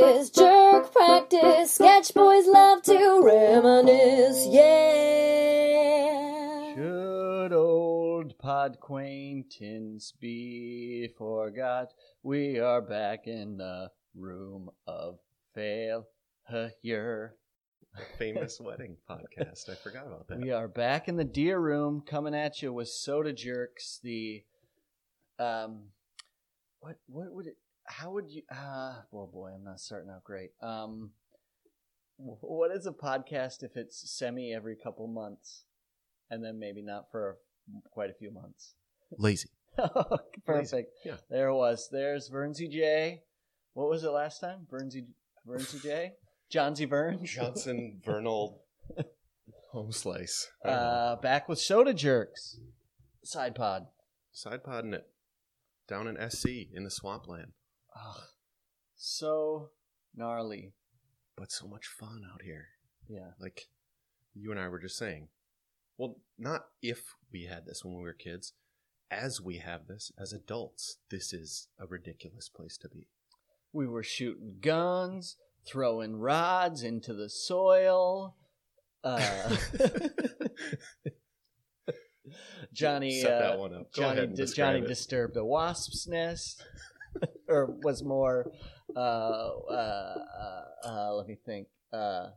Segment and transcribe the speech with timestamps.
[0.00, 1.72] practice, jerk practice.
[1.72, 5.94] Sketch boys love to reminisce, yeah.
[6.74, 11.88] Should old pod acquaintance be forgot?
[12.22, 15.18] We are back in the room of
[15.54, 17.34] failure.
[18.18, 19.68] famous wedding podcast.
[19.68, 20.40] I forgot about that.
[20.40, 24.00] We are back in the deer room, coming at you with soda jerks.
[24.02, 24.42] The
[25.38, 25.88] um,
[26.80, 27.58] what what would it?
[27.98, 28.42] How would you?
[28.50, 30.50] Ah, uh, well, boy, I'm not starting out great.
[30.62, 31.10] Um,
[32.16, 35.64] what is a podcast if it's semi every couple months,
[36.30, 37.36] and then maybe not for
[37.90, 38.74] quite a few months?
[39.18, 39.50] Lazy.
[40.46, 40.92] Perfect.
[41.04, 41.16] Yeah.
[41.28, 41.88] There it was.
[41.92, 43.22] There's Vernsey J.
[43.74, 44.66] What was it last time?
[44.70, 45.04] Vernsey
[45.46, 46.12] Vernsey J.
[46.48, 47.30] Johnsy Burns.
[47.30, 48.62] Johnson Vernal
[49.72, 50.50] home slice.
[50.64, 50.82] I don't know.
[50.82, 52.58] Uh, back with soda jerks.
[53.22, 53.86] Side pod.
[54.32, 55.06] Side podding it
[55.88, 57.52] down in SC in the swampland.
[57.96, 58.22] Ugh,
[58.96, 59.70] so
[60.14, 60.72] gnarly.
[61.36, 62.66] But so much fun out here.
[63.08, 63.30] Yeah.
[63.40, 63.68] Like
[64.34, 65.28] you and I were just saying.
[65.98, 68.52] Well, not if we had this when we were kids.
[69.10, 73.08] As we have this as adults, this is a ridiculous place to be.
[73.72, 78.36] We were shooting guns, throwing rods into the soil.
[79.04, 79.56] Uh,
[82.72, 83.92] Johnny, Set uh, that one up.
[83.92, 84.88] Go Johnny, ahead and di- describe Johnny it.
[84.88, 86.64] disturbed a wasp's nest,
[87.52, 88.50] or was more.
[88.94, 91.68] Uh, uh, uh, uh, let me think.
[91.92, 92.28] Uh,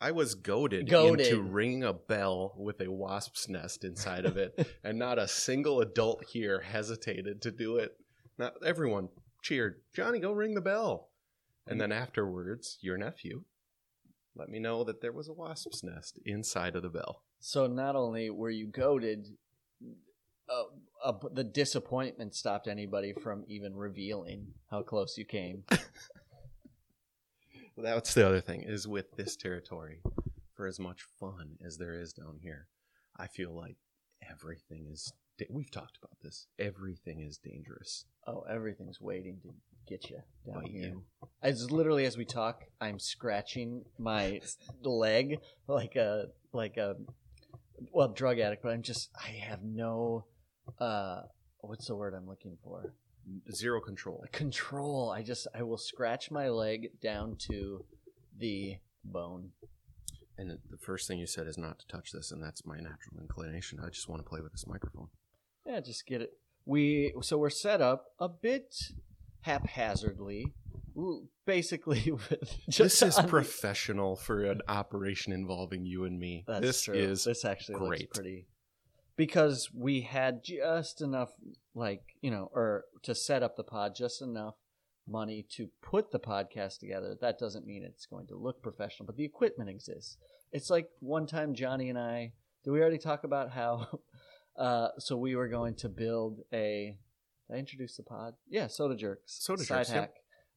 [0.00, 1.26] I was goaded, Goated.
[1.26, 5.80] into ringing a bell with a wasp's nest inside of it, and not a single
[5.82, 7.92] adult here hesitated to do it.
[8.38, 9.10] Not everyone
[9.42, 11.08] cheered, Johnny, go ring the bell.
[11.66, 13.44] And then afterwards, your nephew
[14.34, 17.22] let me know that there was a wasp's nest inside of the bell.
[17.40, 19.26] So not only were you goaded,
[20.48, 20.62] uh,
[21.04, 25.64] uh, the disappointment stopped anybody from even revealing how close you came.
[27.76, 30.00] That's the other thing is with this territory,
[30.54, 32.66] for as much fun as there is down here,
[33.16, 33.76] I feel like
[34.28, 35.12] everything is.
[35.38, 36.46] da- We've talked about this.
[36.58, 38.04] Everything is dangerous.
[38.26, 39.48] Oh, everything's waiting to
[39.88, 40.82] get you down Bite here.
[40.88, 41.04] you.
[41.42, 44.40] As literally as we talk, I'm scratching my
[44.82, 46.96] leg like a like a
[47.92, 50.26] well drug addict, but I'm just I have no
[50.78, 51.22] uh
[51.60, 52.94] what's the word I'm looking for?
[53.52, 54.24] Zero control.
[54.32, 55.10] Control.
[55.10, 57.84] I just I will scratch my leg down to
[58.38, 59.50] the bone.
[60.38, 63.20] And the first thing you said is not to touch this, and that's my natural
[63.20, 63.78] inclination.
[63.84, 65.08] I just want to play with this microphone.
[65.66, 66.30] Yeah, just get it.
[66.64, 68.74] We so we're set up a bit
[69.42, 70.46] haphazardly,
[71.44, 72.10] basically.
[72.30, 76.44] With just this is on professional for an operation involving you and me.
[76.46, 76.94] That's this true.
[76.94, 78.00] is this actually great.
[78.00, 78.46] looks pretty
[79.20, 81.28] because we had just enough,
[81.74, 84.54] like you know, or to set up the pod, just enough
[85.06, 87.14] money to put the podcast together.
[87.20, 90.16] That doesn't mean it's going to look professional, but the equipment exists.
[90.52, 92.32] It's like one time Johnny and I.
[92.64, 93.88] Did we already talk about how?
[94.58, 96.96] Uh, so we were going to build a.
[97.48, 98.34] Did I introduce the pod?
[98.48, 99.38] Yeah, soda jerks.
[99.40, 100.14] Soda Side Jerks, yep.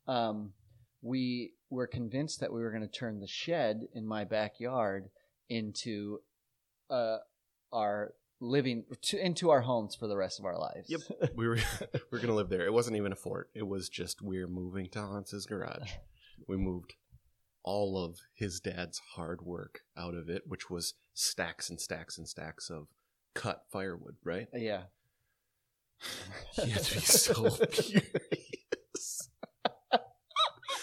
[0.07, 0.53] Um,
[1.01, 5.09] we were convinced that we were going to turn the shed in my backyard
[5.47, 6.19] into
[6.90, 7.18] uh,
[7.72, 10.90] our living to, into our homes for the rest of our lives.
[10.90, 11.32] Yep.
[11.36, 11.58] we were
[12.12, 12.66] we are gonna live there.
[12.66, 13.50] It wasn't even a fort.
[13.54, 15.92] It was just we're moving to Hans's garage.
[16.46, 16.96] We moved
[17.64, 22.28] all of his dad's hard work out of it, which was stacks and stacks and
[22.28, 22.88] stacks of
[23.34, 24.16] cut firewood.
[24.26, 24.48] Right?
[24.54, 24.82] Uh, yeah.
[26.54, 29.30] He had to be so furious.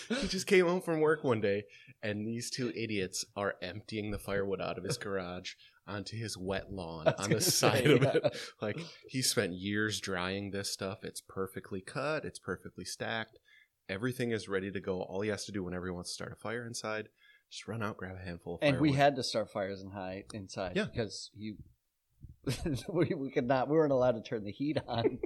[0.08, 1.64] he just came home from work one day,
[2.02, 5.54] and these two idiots are emptying the firewood out of his garage
[5.90, 8.12] onto his wet lawn on the side say, of yeah.
[8.14, 8.36] it.
[8.62, 8.78] Like
[9.08, 10.98] he spent years drying this stuff.
[11.02, 12.24] It's perfectly cut.
[12.24, 13.38] It's perfectly stacked.
[13.88, 15.02] Everything is ready to go.
[15.02, 17.08] All he has to do whenever he wants to start a fire inside,
[17.50, 20.24] just run out, grab a handful of And we had to start fires in high
[20.32, 20.84] inside Yeah.
[20.84, 21.56] because you
[22.88, 25.18] we, we could not we weren't allowed to turn the heat on.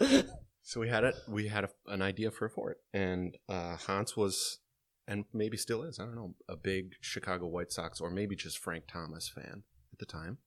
[0.70, 1.16] So we had it.
[1.26, 4.60] We had a, an idea for a fort, and uh, Hans was,
[5.10, 5.98] and maybe still is.
[5.98, 9.98] I don't know, a big Chicago White Sox or maybe just Frank Thomas fan at
[9.98, 10.38] the time.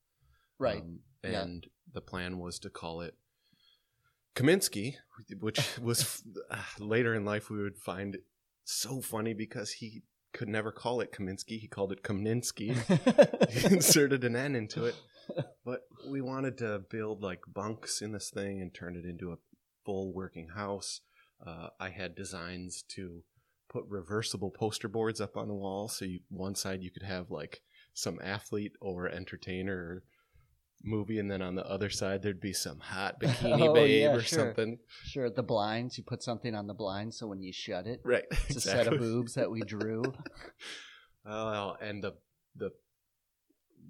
[0.57, 0.81] right.
[0.81, 1.42] Um, yeah.
[1.42, 3.15] and the plan was to call it
[4.36, 4.95] Comiskey,
[5.39, 8.18] which was uh, later in life we would find
[8.63, 11.59] so funny because he could never call it Comiskey.
[11.59, 12.75] He called it Kaminsky.
[13.51, 14.95] he inserted an N into it.
[15.63, 19.38] But we wanted to build like bunks in this thing and turn it into a
[19.86, 21.01] full working house.
[21.45, 23.24] Uh, I had designs to
[23.69, 27.31] put reversible poster boards up on the wall, so you, one side you could have
[27.31, 27.62] like
[27.94, 30.04] some athlete or entertainer or
[30.83, 34.15] movie, and then on the other side there'd be some hot bikini Oh, babe yeah,
[34.15, 34.39] or sure.
[34.48, 34.80] something.
[35.04, 35.98] Sure, the blinds.
[35.98, 38.25] You put something on the blinds so when you shut it, Right.
[38.31, 40.13] it's a set of boobs that we drew.
[41.25, 42.16] Oh, and the
[42.56, 42.71] the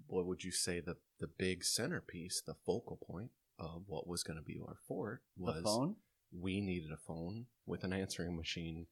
[0.06, 4.38] what would you say the the big centerpiece, the focal point of what was going
[4.38, 5.96] to be our fort was
[6.32, 8.86] we needed a phone with an answering machine,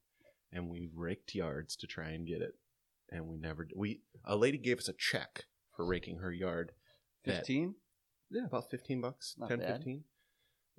[0.52, 2.52] and we raked yards to try and get it,
[3.10, 3.66] and we never.
[3.76, 5.44] We a lady gave us a check
[5.76, 6.72] for raking her yard.
[7.24, 7.74] that- Fifteen.
[8.30, 9.76] yeah, about fifteen bucks, Not 10, bad.
[9.76, 10.04] 15.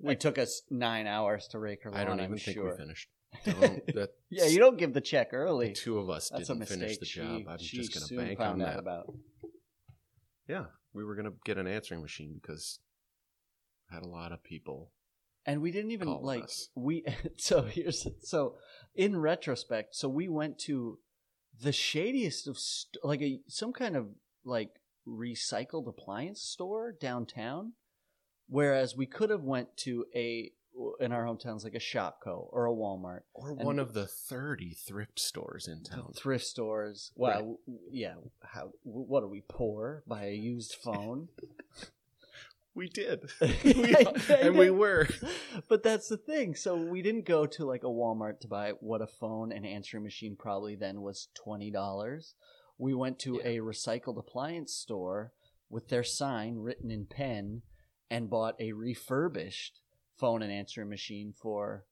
[0.04, 2.00] It took us nine hours to rake her lawn.
[2.00, 2.70] I don't even I'm think sure.
[2.72, 3.08] we finished.
[3.44, 5.72] Don't- that- yeah, you don't give the check the early.
[5.72, 6.78] two of us That's a didn't mistake.
[6.80, 7.42] finish the she, job.
[7.48, 8.78] I'm she just going to soon bank found on out that.
[8.80, 9.14] about.
[10.48, 12.78] Yeah, we were going to get an answering machine because
[13.90, 14.92] I had a lot of people.
[15.46, 16.68] And we didn't even Call like us.
[16.74, 17.04] we
[17.36, 18.54] so here's so
[18.94, 20.98] in retrospect so we went to
[21.62, 24.06] the shadiest of st- like a some kind of
[24.44, 24.70] like
[25.06, 27.72] recycled appliance store downtown
[28.48, 30.50] whereas we could have went to a
[30.98, 34.74] in our hometowns like a Shopko or a walmart Or And- one of the 30
[34.74, 36.12] thrift stores in town.
[36.16, 37.58] thrift stores well
[37.90, 41.28] yeah how what are we poor buy a used phone
[42.74, 43.30] We did.
[43.40, 45.08] I and we were.
[45.68, 46.54] but that's the thing.
[46.56, 50.02] So we didn't go to like a Walmart to buy what a phone and answering
[50.02, 52.34] machine probably then was twenty dollars.
[52.78, 53.48] We went to Yeah.
[53.50, 55.32] a recycled appliance store
[55.70, 57.62] with their sign written in pen
[58.10, 59.80] and bought a refurbished
[60.18, 61.84] phone and answering machine for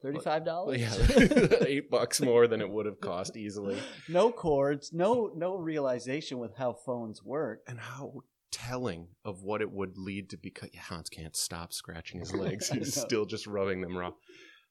[0.00, 0.80] thirty five dollars.
[0.80, 3.78] Yeah, eight bucks more than it would have cost easily.
[4.08, 7.60] no cords, no no realization with how phones work.
[7.68, 12.20] And how telling of what it would lead to because yeah, Hans can't stop scratching
[12.20, 12.68] his legs.
[12.70, 14.12] He's still just rubbing them raw.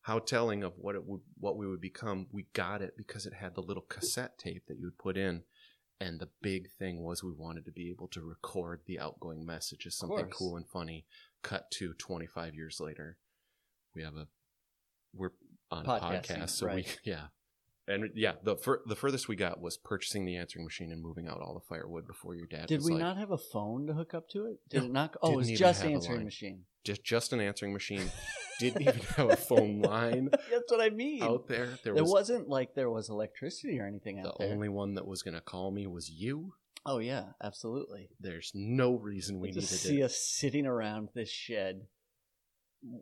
[0.02, 2.28] How telling of what it would what we would become.
[2.31, 5.44] We got it because it had the little cassette tape that you would put in.
[6.02, 9.86] And the big thing was we wanted to be able to record the outgoing message
[9.86, 11.06] as something cool and funny.
[11.44, 13.18] Cut to 25 years later,
[13.94, 14.28] we have a
[15.14, 15.31] we're
[15.72, 16.76] on a podcast, so right.
[16.76, 17.28] we yeah,
[17.90, 21.28] and yeah, the fur, the furthest we got was purchasing the answering machine and moving
[21.28, 22.68] out all the firewood before your dad.
[22.68, 24.60] Did was we like, not have a phone to hook up to it?
[24.70, 25.16] Did it not?
[25.22, 26.26] Oh, it didn't was even just have a answering line.
[26.26, 26.64] machine.
[26.84, 28.10] just just an answering machine?
[28.60, 31.24] Didn't even have a phone line That's what I mean.
[31.24, 31.68] out there.
[31.84, 34.52] There There was was, not like there was electricity or anything the out there.
[34.52, 36.54] only one that was going to call me was you.
[36.86, 38.10] oh yeah, absolutely.
[38.20, 40.04] There's no reason we need to needed see it.
[40.04, 41.84] us sitting around this shed,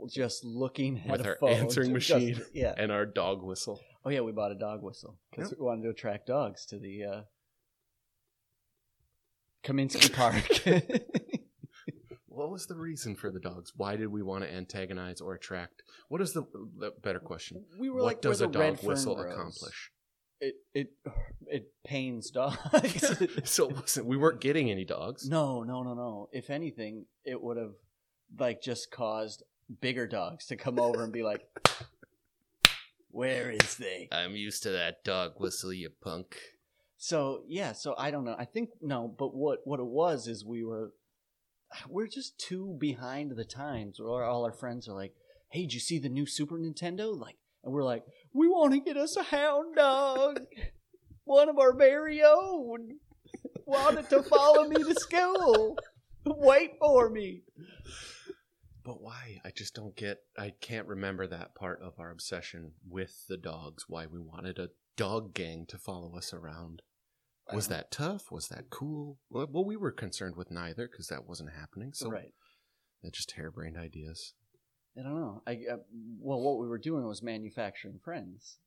[0.09, 1.50] just looking at With a our phone.
[1.51, 2.41] answering just- machine.
[2.53, 2.74] yeah.
[2.77, 3.79] and our dog whistle.
[4.06, 5.59] Oh yeah, we bought a dog whistle because Yep.
[5.59, 7.21] we wanted to attract dogs to the uh,
[9.63, 10.45] Kaminsky Park.
[12.29, 13.74] What was the reason for the dogs?
[13.75, 15.81] Why did we want to antagonize or attract?
[16.07, 16.44] What is the,
[16.77, 17.65] the better question?
[17.79, 19.33] we were What like, does a dog fern whistle grows.
[19.33, 19.91] accomplish?
[20.39, 20.88] It it
[21.47, 23.12] it pains dogs.
[23.50, 25.27] so it wasn't, we weren't getting any dogs.
[25.27, 26.29] No, no, no, no.
[26.31, 27.74] If anything, it would have
[28.39, 29.41] like just caused
[29.81, 31.41] bigger dogs to come over and be like,
[33.09, 36.37] "Where is they?" I'm used to that dog whistle, you punk.
[36.97, 38.35] So yeah, so I don't know.
[38.37, 40.93] I think no, but what what it was is we were
[41.87, 43.99] we're just too behind the times.
[43.99, 45.13] Where all our friends are like,
[45.49, 48.79] "Hey, did you see the new Super Nintendo?" Like, and we're like, "We want to
[48.79, 50.39] get us a hound dog,
[51.23, 52.99] one of our very own.
[53.65, 55.77] Wanted to follow me to school.
[56.25, 57.43] Wait for me."
[58.88, 59.42] But why?
[59.44, 60.19] I just don't get.
[60.39, 63.84] I can't remember that part of our obsession with the dogs.
[63.89, 66.84] Why we wanted a dog gang to follow us around.
[67.53, 68.32] Was uh, that tough?
[68.32, 69.17] Was that cool?
[69.29, 71.91] Well, well we were concerned with neither because that wasn't happening.
[71.91, 72.34] So right?
[73.01, 74.36] they're just harebrained ideas.
[74.98, 75.44] I don't know.
[75.46, 75.75] I, I
[76.22, 78.60] well, what we were doing was manufacturing friends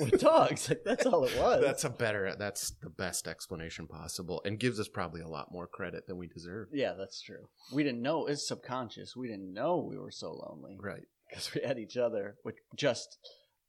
[0.00, 0.68] with dogs.
[0.68, 1.62] Like that's all it was.
[1.62, 2.34] That's a better.
[2.38, 6.26] That's the best explanation possible, and gives us probably a lot more credit than we
[6.26, 6.68] deserve.
[6.72, 7.48] Yeah, that's true.
[7.72, 9.16] We didn't know it's subconscious.
[9.16, 11.04] We didn't know we were so lonely Right.
[11.28, 13.18] because we had each other, which just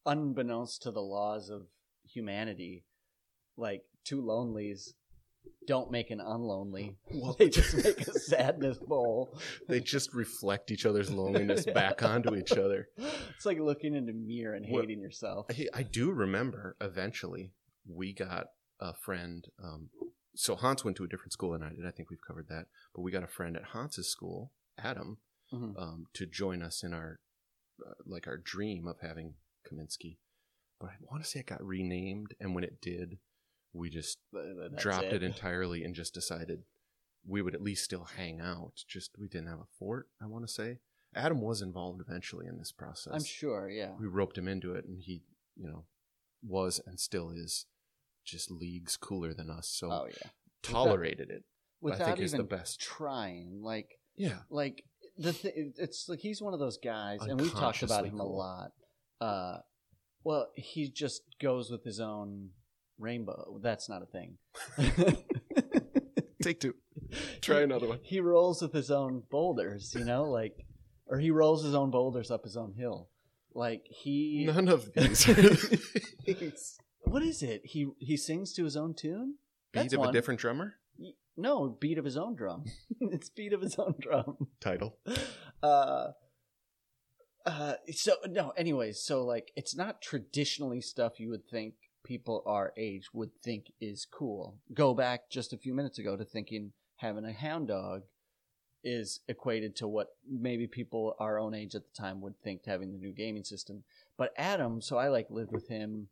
[0.06, 1.64] unbeknownst to the laws of
[2.04, 2.84] humanity,
[3.58, 4.94] like two lonelies
[5.68, 6.96] don't make an unlonely.
[7.14, 9.38] Well, They just make a sadness bowl.
[9.68, 12.90] They just reflect each other's loneliness back onto each other.
[13.36, 15.48] It's like looking in a mirror and Well, hating yourself.
[15.50, 17.52] I, I do remember eventually
[17.88, 18.48] we got
[18.80, 19.46] a friend.
[19.62, 19.90] Um,
[20.36, 21.86] so Hans went to a different school than I did.
[21.86, 22.66] I think we've covered that.
[22.96, 25.18] But we got a friend at Hans's school, Adam,
[25.54, 25.78] Mhm.
[25.78, 27.20] um, to join us in our
[27.86, 29.36] uh, like our dream of having
[29.70, 30.18] Kaminsky.
[30.80, 33.18] But I want to say it got renamed, and when it did,
[33.74, 35.24] we just that's dropped it.
[35.24, 36.64] entirely and just decided
[37.28, 38.84] we would at least still hang out.
[38.88, 40.08] Just we didn't have a fort.
[40.22, 40.78] I want to say
[41.16, 43.70] Adam was involved eventually in this process I'm sure.
[43.70, 43.92] Yeah.
[44.00, 45.22] we roped him into it and he
[45.56, 45.86] you know
[46.46, 47.66] was and still is
[48.26, 50.30] just leagues cooler than us so Oh yeah.
[50.62, 52.80] tolerated it I Without think is even the best.
[52.80, 54.40] trying, like Yeah.
[54.50, 54.84] like
[55.18, 58.26] the th- it's like he's one of those guys, and we've talked about him a
[58.26, 58.72] lot.
[59.22, 59.58] Uh,
[60.24, 62.50] well, he just goes with his own
[63.04, 63.60] rainbow.
[63.62, 64.38] That's not a thing.
[66.42, 66.74] Take two.
[67.42, 68.00] Try He- another one.
[68.02, 70.66] He rolls with his own boulders, you know, like,
[71.08, 73.10] or he rolls his own boulders up his own hill.
[73.54, 75.26] Like he, None of these.
[77.02, 77.62] what is it?
[77.66, 79.36] He he sings to his own tune.
[79.74, 80.10] That's Beat of one.
[80.10, 80.74] a different drummer?
[81.38, 82.66] No, beat of his own drum.
[83.02, 84.38] it's beat of his own drum.
[84.60, 84.98] Title.
[85.62, 86.10] Uh,
[87.46, 88.52] uh, so no.
[88.58, 93.72] Anyways, so like, it's not traditionally stuff you would think people our age would think
[93.80, 94.58] is cool.
[94.74, 98.04] Go back just a few minutes ago to thinking having a hound dog
[98.84, 102.92] is equated to what maybe people our own age at the time would think having
[102.92, 103.84] the new gaming system.
[104.18, 106.10] But Adam, so I like lived with him.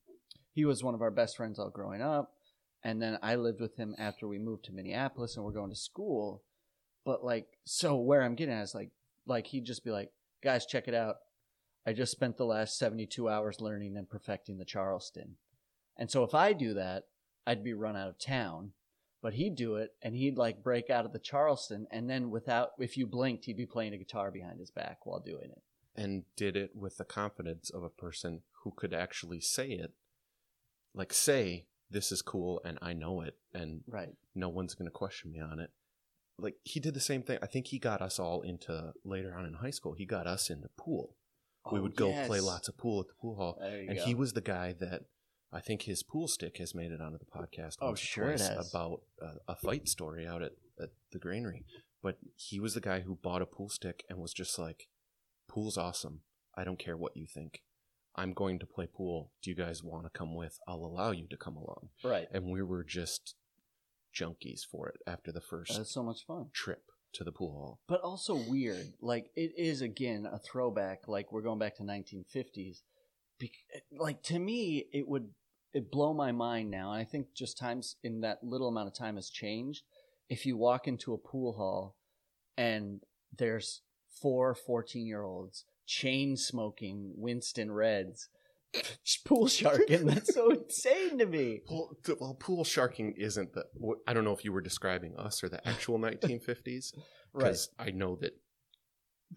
[0.53, 2.33] He was one of our best friends all growing up.
[2.83, 5.75] And then I lived with him after we moved to Minneapolis and we're going to
[5.75, 6.43] school.
[7.05, 8.89] But like, so where I'm getting at is like,
[9.25, 10.11] like he'd just be like,
[10.43, 11.17] guys, check it out.
[11.85, 15.35] I just spent the last 72 hours learning and perfecting the Charleston.
[16.01, 17.03] And so if I do that,
[17.45, 18.71] I'd be run out of town.
[19.21, 21.85] But he'd do it and he'd like break out of the Charleston.
[21.91, 25.19] And then without, if you blinked, he'd be playing a guitar behind his back while
[25.19, 25.61] doing it.
[25.95, 29.93] And did it with the confidence of a person who could actually say it.
[30.95, 34.09] Like, say, this is cool and I know it and Right.
[34.33, 35.69] no one's going to question me on it.
[36.39, 37.37] Like, he did the same thing.
[37.43, 40.49] I think he got us all into, later on in high school, he got us
[40.49, 41.15] into pool.
[41.71, 43.59] we Oh, would go play lots of pool at the pool hall.
[43.61, 44.03] And go.
[44.03, 45.03] he was the guy that
[45.53, 47.75] I think his pool stick has made it onto the podcast.
[47.81, 48.71] Oh, sure it has.
[48.73, 51.65] About uh, a fight story out at, at the granary.
[52.01, 54.87] But he was the guy who bought a pool stick and was just like,
[55.49, 56.21] pool's awesome.
[56.55, 57.61] I don't care what you think.
[58.15, 59.31] I'm going to play pool.
[59.41, 60.57] Do you guys want to come with?
[60.67, 61.89] I'll allow you to come along.
[62.03, 62.27] right.
[62.33, 63.35] And we were just
[64.17, 66.47] junkies for it after the first That's so much fun.
[66.53, 67.79] trip to the pool hall.
[67.87, 68.93] but also weird.
[69.01, 71.07] Like it is again a throwback.
[71.07, 72.81] Like we're going back to 1950s.
[73.37, 73.51] Be-
[73.97, 75.29] like to me, it would
[75.73, 76.91] it blow my mind now.
[76.91, 79.83] And I think just times in that little amount of time has changed.
[80.29, 81.95] If you walk into a pool hall
[82.57, 83.01] and
[83.37, 83.81] there's
[84.21, 88.29] four 14 year olds chain smoking Winston Reds,
[89.25, 91.61] pool sharking, that's so insane to me.
[91.67, 93.65] Pool, well, pool sharking isn't the.
[94.07, 96.93] I don't know if you were describing us or the actual 1950s,
[97.33, 97.43] Right.
[97.45, 98.33] because I know that.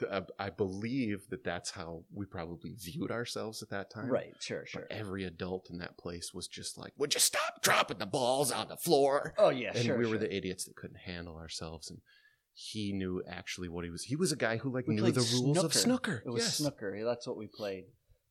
[0.09, 4.09] Uh, I believe that that's how we probably viewed ourselves at that time.
[4.09, 4.35] Right.
[4.41, 4.67] Sure.
[4.67, 4.87] Sure.
[4.89, 8.51] But every adult in that place was just like, "Would you stop dropping the balls
[8.51, 9.73] on the floor?" Oh yeah.
[9.75, 9.97] and sure.
[9.97, 10.19] we were sure.
[10.19, 11.91] the idiots that couldn't handle ourselves.
[11.91, 12.01] And
[12.53, 14.05] he knew actually what he was.
[14.05, 16.23] He was a guy who like We knew the rules of snooker.
[16.25, 16.57] It was yes.
[16.59, 16.97] snooker.
[17.05, 17.85] That's what we played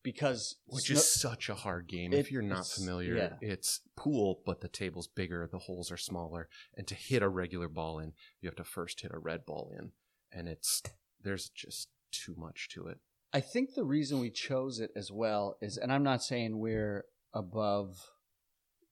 [0.03, 2.13] because which is such a hard game.
[2.13, 3.33] It- if you're not familiar, yeah.
[3.41, 7.69] it's pool, but the table's bigger, the holes are smaller, and to hit a regular
[7.69, 9.91] ball in, you have to first hit a red ball in,
[10.31, 10.83] and it's
[11.23, 12.97] there's just too much to it.
[13.33, 17.05] I think the reason we chose it as well is, and I'm not saying we're
[17.33, 17.97] above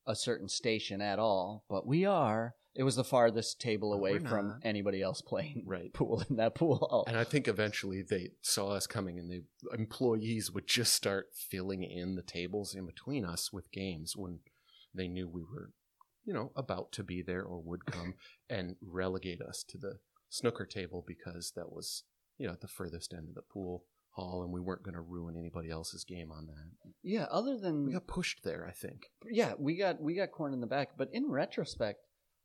[0.08, 2.56] a certain station at all, but we are.
[2.74, 5.94] It was the farthest table away from anybody else playing Right.
[5.94, 7.04] pool in that pool.
[7.06, 9.44] And I think eventually they saw us coming, and the
[9.78, 14.40] employees would just start filling in the tables in between us with games when
[14.96, 15.72] they knew we were,
[16.24, 18.16] you know, about to be there or would come,
[18.50, 22.04] and relegate us to the snooker table because that was,
[22.42, 25.02] you know, at the furthest end of the pool hall, and we weren't going to
[25.02, 26.92] ruin anybody else's game on that.
[27.04, 29.04] yeah, other than We got pushed there, I think.
[29.30, 30.90] yeah, we got we got corn in the back.
[30.98, 32.00] But in retrospect,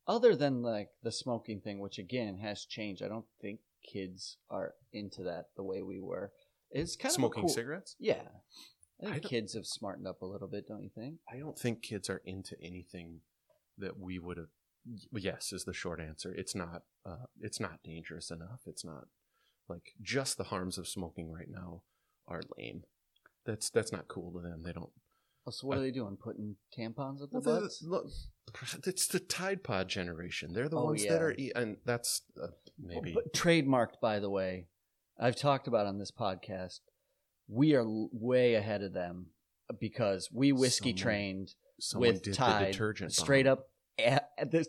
[0.07, 3.61] other than like the smoking thing, which again has changed, I don't think
[3.93, 6.31] kids are into that the way we were.
[6.71, 7.97] It's kind Smoking of cool, cigarettes.
[7.99, 8.23] Yeah,
[9.03, 11.17] I I think don't- kids have smartened up a little bit, don't you think?
[11.33, 13.21] I don't think kids are into anything
[13.79, 14.49] that we would have.
[15.13, 16.33] Yes, is the short answer.
[16.33, 16.83] It's not.
[17.05, 18.61] Uh, it's not dangerous enough.
[18.67, 19.07] It's not
[19.69, 21.83] like just the harms of smoking right now
[22.29, 22.83] are lame.
[23.45, 24.63] That's that's not cool to them.
[24.65, 24.91] They don't.
[25.47, 26.17] Oh, so what are they doing?
[26.17, 27.79] Putting tampons up their Well, butts?
[27.79, 28.07] the- look,
[28.85, 30.53] it's the Tide Pod generation.
[30.53, 31.13] They're the Oh, ones yeah.
[31.13, 34.67] that are, e- and that's uh, maybe But trademarked, by the way.
[35.19, 36.81] I've talked about on this podcast.
[37.49, 39.27] We are way ahead of them
[39.79, 43.53] because we whiskey Someone- trained someone with Tide the detergent straight bomb.
[43.53, 43.69] up.
[44.51, 44.69] This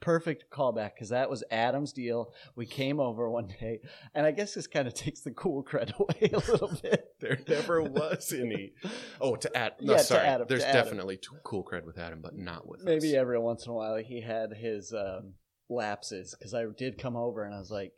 [0.00, 2.32] perfect callback because that was Adam's deal.
[2.54, 3.80] We came over one day,
[4.14, 7.14] and I guess this kind of takes the cool cred away a little bit.
[7.20, 8.72] There never was any.
[9.20, 9.78] Oh, to Adam.
[9.80, 10.26] No, Yeah, to sorry.
[10.26, 10.84] Adam, There's Adam.
[10.84, 13.20] definitely cool cred with Adam, but not with maybe us.
[13.20, 15.34] every once in a while he had his um,
[15.68, 17.92] lapses because I did come over and I was like,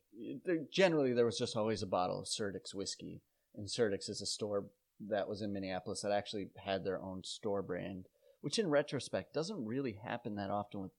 [0.71, 3.23] generally there was just always a bottle of Surdyk's whiskey,
[3.55, 4.67] and Surdyk's is a store
[5.09, 8.07] that was in Minneapolis that actually had their own store brand,
[8.41, 10.93] which in retrospect doesn't really happen that often with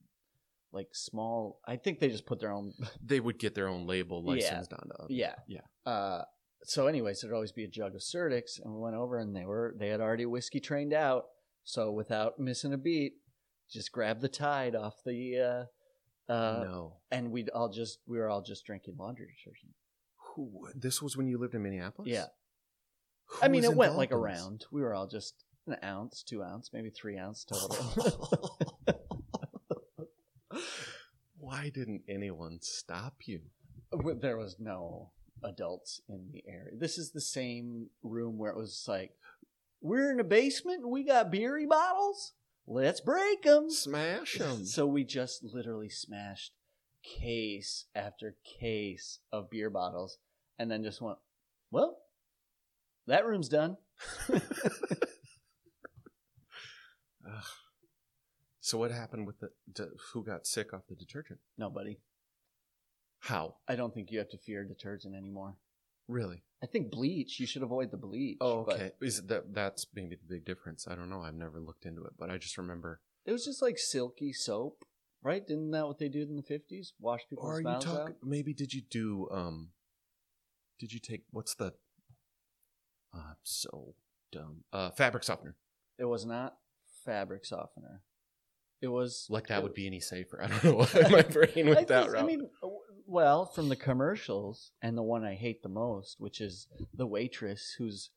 [0.73, 1.59] like small.
[1.67, 2.73] I think they just put their own.
[3.05, 4.33] They would get their own label Yeah.
[4.33, 4.93] licensed onto.
[4.99, 5.07] others.
[5.11, 5.61] Yeah, Yeah.
[5.85, 6.23] Uh,
[6.65, 9.43] so, anyways, there'd always be a jug of Surdyk's, and we went over, and they
[9.45, 11.25] were they had already whiskey trained out.
[11.65, 13.13] So, without missing a beat,
[13.69, 15.67] just grab the tide off the.
[16.29, 16.93] Uh, uh, no.
[17.11, 19.73] and we'd all just we were all just drinking laundry detergent.
[20.35, 20.69] Who?
[20.73, 22.09] This was when you lived in Minneapolis.
[22.09, 22.27] Yeah.
[23.25, 24.17] Who I mean, it went like this?
[24.17, 24.65] around.
[24.71, 28.55] We were all just an ounce, two ounce, maybe three ounce total.
[31.53, 33.41] Why didn't anyone stop you?
[33.91, 35.11] There was no
[35.43, 36.71] adults in the area.
[36.75, 39.11] This is the same room where it was like,
[39.79, 42.31] we're in the basement and we got beery bottles.
[42.65, 43.69] Let's break them.
[43.69, 44.65] Smash them.
[44.65, 46.53] So we just literally smashed
[47.03, 50.17] case after case of beer bottles
[50.57, 51.19] and then just went,
[51.69, 51.99] well,
[53.05, 53.77] that room's done.
[58.63, 61.41] So what happened with the, who got sick off the detergent?
[61.57, 61.99] Nobody.
[63.19, 63.55] How?
[63.67, 65.57] I don't think you have to fear detergent anymore.
[66.07, 66.43] Really?
[66.63, 68.37] I think bleach, you should avoid the bleach.
[68.39, 68.91] Oh, okay.
[69.01, 70.87] Is it that that's maybe the big difference?
[70.89, 71.21] I don't know.
[71.21, 73.01] I've never looked into it, but I just remember.
[73.25, 74.85] It was just like silky soap,
[75.21, 75.45] right?
[75.45, 76.93] Didn't that what they did in the fifties?
[77.01, 78.15] Wash people's Or are you mouths talking?
[78.15, 78.23] out.
[78.23, 79.27] Maybe did you do?
[79.29, 79.71] Um,
[80.79, 81.73] did you take what's the?
[83.13, 83.95] Uh, I'm so
[84.31, 84.63] dumb.
[84.71, 85.57] Uh, fabric softener.
[85.99, 86.55] It was not
[87.03, 88.03] fabric softener.
[88.83, 90.41] It was Like that it- would be any safer.
[90.43, 92.21] I don't know why my brain went that route.
[92.21, 92.49] I mean,
[93.07, 97.75] well, from the commercials, and the one I hate the most, which is the waitress
[97.77, 98.09] who's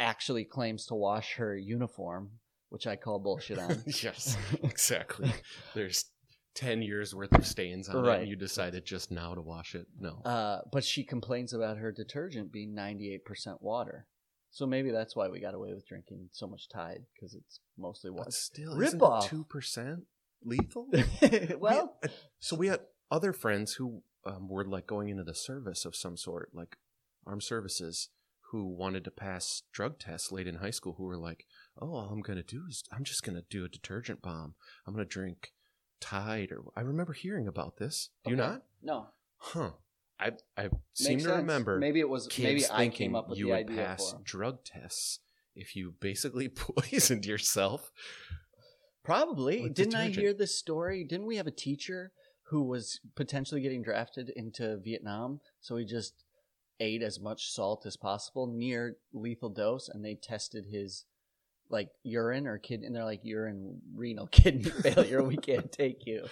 [0.00, 2.30] actually claims to wash her uniform,
[2.70, 3.82] which I call bullshit on.
[3.86, 5.30] yes, exactly.
[5.74, 6.06] There's
[6.54, 9.86] ten years worth of stains on it, and you decided just now to wash it.
[10.00, 13.20] No, Uh, but she complains about her detergent being 98%
[13.60, 14.06] water.
[14.50, 18.10] So maybe that's why we got away with drinking so much Tide because it's mostly
[18.10, 18.30] but water.
[18.32, 19.28] still, Rip isn't off.
[19.28, 20.04] two percent
[20.44, 20.88] lethal?
[21.58, 25.34] well, We- uh, so we had other friends who um, were like going into the
[25.34, 26.76] service of some sort, like
[27.26, 28.08] armed services,
[28.50, 30.94] who wanted to pass drug tests late in high school.
[30.96, 31.44] Who were like,
[31.80, 34.54] "Oh, all I'm gonna do is I'm just gonna do a detergent bomb.
[34.86, 35.52] I'm gonna drink
[36.00, 38.08] Tide." Or I remember hearing about this.
[38.24, 38.62] Do you not?
[38.82, 39.08] no.
[39.40, 39.70] Huh.
[40.20, 41.36] I I seem to sense.
[41.36, 42.28] remember Maybe it was.
[42.38, 44.22] Maybe I came up with you the would idea pass for 'em.
[44.24, 45.20] drug tests
[45.54, 47.92] if you basically poisoned yourself.
[49.04, 49.62] Probably.
[49.62, 50.22] with Didn't I detergent.
[50.22, 51.04] hear this story?
[51.04, 52.12] Didn't we have a teacher
[52.50, 55.40] who was potentially getting drafted into Vietnam?
[55.60, 56.14] So he just
[56.80, 61.04] ate as much salt as possible near lethal dose, and they tested his
[61.70, 65.22] like urine or kidney, and they're like urine renal kidney failure.
[65.22, 66.26] we can't take you.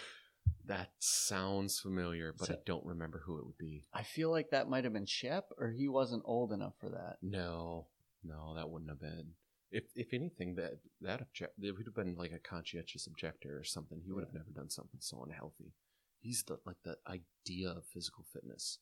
[0.66, 3.84] That sounds familiar, but So- I don't remember who it would be.
[3.92, 7.18] I feel like that might have been Shep, or he wasn't old enough for that.
[7.22, 7.86] No,
[8.24, 9.36] no, that wouldn't have been.
[9.70, 13.64] If if anything, that that object it would have been like a conscientious objector or
[13.64, 14.00] something.
[14.00, 15.72] He would have never done something so unhealthy.
[16.20, 18.78] He's the like the idea of physical fitness.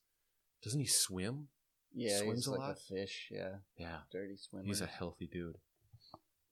[0.62, 1.48] Doesn't he swim?
[1.94, 2.70] Yeah, Swims he's a like lot?
[2.72, 3.28] a fish.
[3.30, 4.64] Yeah, Yeah, dirty swimmer.
[4.64, 5.58] he's a healthy dude.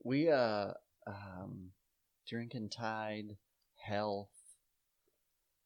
[0.04, 0.74] we uh
[1.06, 1.72] um
[2.26, 3.36] drinking Tide,
[3.76, 4.30] health.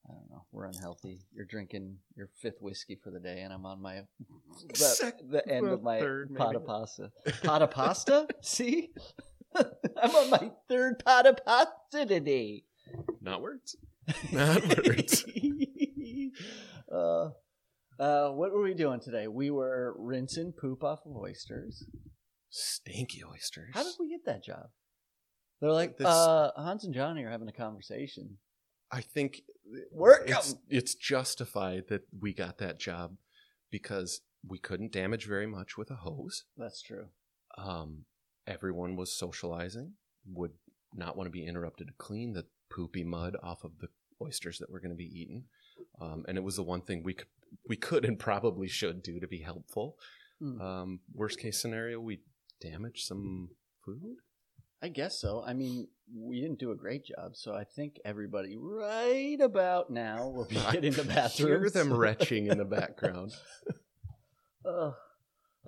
[0.08, 0.44] I don't know.
[0.52, 1.20] We're unhealthy.
[1.34, 4.02] You're drinking your fifth whiskey for the day, and I'm on my
[4.68, 6.56] the, Sec- the end well, of my third, pot maybe.
[6.56, 7.10] of pasta.
[7.42, 8.28] Pot of pasta?
[8.40, 8.90] See,
[9.56, 12.62] I'm on my third pot of pasta today.
[13.20, 13.76] Not words.
[14.30, 15.24] Not words.
[16.92, 17.30] uh,
[17.98, 19.26] uh, what were we doing today?
[19.26, 21.84] We were rinsing poop off of oysters.
[22.50, 23.70] Stinky oysters.
[23.74, 24.66] How did we get that job?
[25.60, 28.38] They're like, This- uh, Hans and Johnny are having a conversation.
[28.90, 29.42] I think
[29.90, 30.58] Work it's, 'em.
[30.68, 33.16] it's justified that we got that job
[33.70, 36.44] because we couldn't damage very much with a hose.
[36.56, 37.08] That's true.
[37.58, 38.04] Um,
[38.46, 39.94] everyone was socializing,
[40.24, 40.52] would
[40.94, 43.88] not want to be interrupted to clean the poopy mud off of the
[44.22, 45.44] oysters that were going to be eaten.
[46.00, 47.26] Um, and it was the one thing we could,
[47.68, 49.96] we could and probably should do to be helpful.
[50.38, 50.60] Hmm.
[50.60, 52.20] Um, worst case scenario, we
[52.60, 53.50] damage some
[53.84, 54.18] food.
[54.82, 55.42] I guess so.
[55.44, 60.28] I mean, we didn't do a great job, so I think everybody right about now
[60.28, 61.48] will be getting the bathroom.
[61.60, 63.32] Hear them retching in the background.
[64.64, 64.94] Ugh.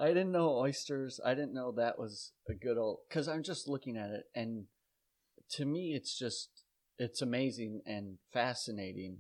[0.00, 1.20] I didn't know oysters.
[1.24, 2.98] I didn't know that was a good old.
[3.08, 4.66] Because I'm just looking at it, and
[5.52, 6.62] to me, it's just
[6.98, 9.18] it's amazing and fascinating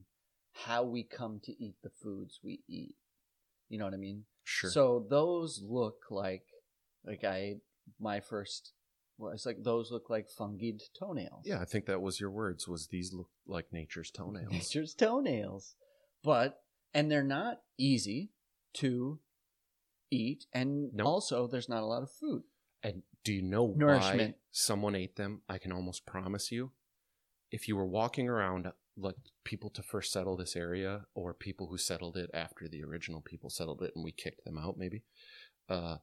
[0.52, 2.94] how we come to eat the foods we eat.
[3.68, 4.24] You know what I mean?
[4.44, 4.70] Sure.
[4.70, 6.44] So those look like
[7.04, 7.56] like I
[8.00, 8.72] my first.
[9.18, 11.42] Well, it's like those look like fungid toenails.
[11.44, 12.68] yeah, I think that was your words.
[12.68, 14.52] Was these look like nature's toenails?
[14.52, 15.74] nature's toenails.
[16.22, 16.60] But
[16.94, 18.30] and they're not easy
[18.74, 19.18] to
[20.10, 21.06] eat, and Nope.
[21.06, 22.42] also there's not a lot of food.
[22.82, 24.36] And do you know why Nourishment.
[24.52, 25.42] someone ate them?
[25.48, 26.72] I can almost promise you.
[27.50, 31.78] If you were walking around like people to first settle this area or people who
[31.78, 35.04] settled it after the original people settled it and we kicked them out maybe
[35.68, 35.98] uh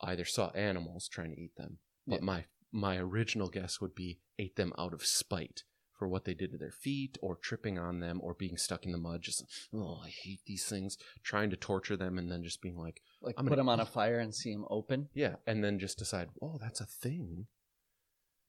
[0.00, 2.24] either saw animals trying to eat them but Yeah.
[2.24, 5.62] my my original guess would be ate them out of spite
[5.98, 8.92] for what they did to their feet or tripping on them or being stuck in
[8.92, 12.60] the mud just oh i hate these things trying to torture them and then just
[12.60, 15.08] being like Like I'm put them on a fire and see them open.
[15.14, 17.46] yeah and then just decide oh that's a thing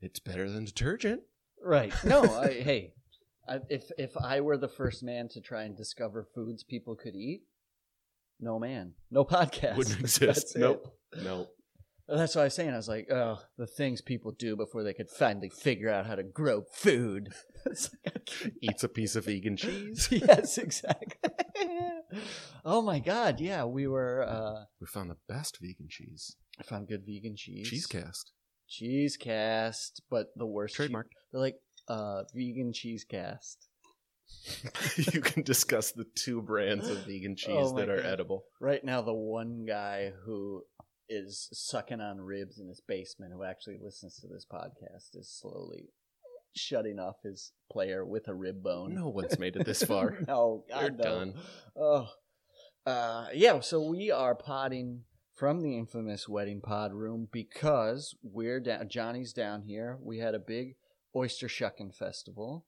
[0.01, 1.21] it's better than detergent
[1.63, 1.91] Right.
[2.03, 2.21] No.
[2.39, 2.93] I, hey,
[3.47, 7.15] I, if if I were the first man to try and discover foods people could
[7.15, 7.41] eat,
[8.39, 10.59] no man, no podcast wouldn't exist That's it.
[10.59, 10.87] nope
[11.23, 11.49] nope
[12.09, 12.71] That's what I was saying.
[12.73, 16.15] I was like, oh, the things people do before they could finally figure out how
[16.15, 17.33] to grow food.
[17.65, 21.31] It's like, I can't- eats a piece of vegan cheese yes, exactly.
[22.65, 24.23] oh my god, yeah, we were.
[24.23, 27.67] uh we found the best vegan cheese I found good vegan cheese.
[27.69, 28.31] cheese cast
[28.69, 30.75] cheese cast, but the worst.
[30.75, 31.55] trademark They're like
[31.89, 33.67] uh vegan cheese cast.
[35.13, 38.05] you can discuss the two brands of vegan cheese Oh that are God.
[38.05, 38.43] edible.
[38.61, 40.63] Right now, the one guy who
[41.09, 45.89] is sucking on ribs in his basement, who actually listens to this podcast, is slowly
[46.55, 48.95] shutting off his player with a rib bone.
[48.95, 50.19] No one's made it this far.
[50.27, 51.03] no, They're no.
[51.03, 51.33] done.
[51.75, 52.07] Oh,
[52.85, 53.59] uh, yeah.
[53.59, 55.03] So we are potting
[55.35, 58.89] from the infamous wedding pod room because we're down.
[58.89, 59.97] Johnny's down here.
[60.01, 60.75] We had a big
[61.15, 62.65] oyster shucking festival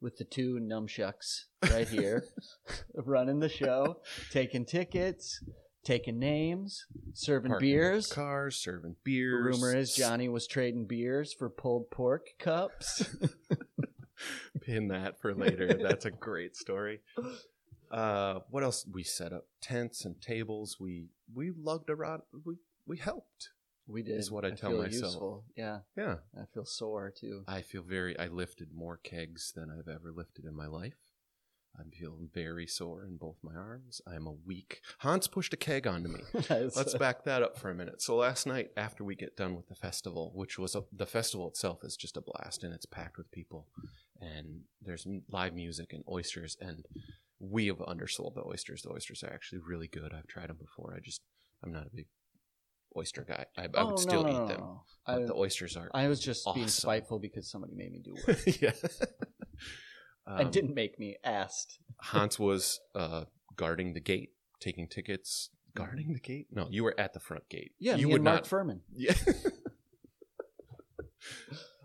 [0.00, 2.24] with the two numshucks right here,
[2.94, 3.98] running the show,
[4.30, 5.42] taking tickets,
[5.84, 8.06] taking names, serving Parking beers.
[8.12, 9.44] cars, serving beers.
[9.44, 13.04] rumor is Johnny was trading beers for pulled pork cups.
[14.62, 15.74] Pin that for later.
[15.82, 17.00] That's a great story.
[17.90, 18.86] Uh, what else?
[18.90, 20.76] We set up tents and tables.
[20.78, 22.22] We we lugged around.
[22.44, 23.50] We we helped.
[23.88, 24.18] We did.
[24.18, 25.02] Is what I tell feel myself.
[25.12, 25.44] Useful.
[25.56, 27.42] Yeah, Yeah, I feel sore too.
[27.48, 28.16] I feel very.
[28.18, 31.11] I lifted more kegs than I've ever lifted in my life.
[31.78, 34.00] I'm feeling very sore in both my arms.
[34.06, 34.80] I'm a weak.
[34.98, 36.20] Hans pushed a keg onto me.
[36.50, 38.02] Let's back that up for a minute.
[38.02, 41.48] So last night, after we get done with the festival, which was a, the festival
[41.48, 43.68] itself is just a blast, and it's packed with people,
[44.20, 46.84] and there's live music and oysters, and
[47.40, 48.82] we have undersold the oysters.
[48.82, 50.12] The oysters are actually really good.
[50.14, 50.94] I've tried them before.
[50.96, 51.22] I just
[51.64, 52.06] I'm not a big
[52.96, 53.46] oyster guy.
[53.56, 54.82] I, I Oh, would still no, eat no, them, no.
[55.06, 55.90] but I, the oysters are.
[55.94, 58.60] I was just being spiteful because somebody made me do work.
[58.60, 58.72] yeah.
[60.26, 61.78] And Um, didn't make me asked.
[62.00, 63.24] Hans was uh,
[63.56, 64.30] guarding the gate,
[64.60, 65.50] taking tickets.
[65.74, 66.48] Guarding the gate?
[66.52, 67.72] No, you were at the front gate.
[67.78, 68.46] Yeah, you me would and Mark not.
[68.46, 68.82] Furman.
[68.94, 69.14] Yeah.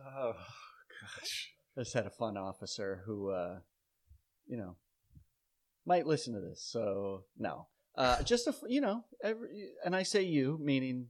[0.06, 1.54] oh gosh.
[1.78, 3.60] I just had a fun officer who, uh,
[4.46, 4.76] you know,
[5.86, 6.62] might listen to this.
[6.70, 11.08] So no, uh, just a you know, every, and I say you meaning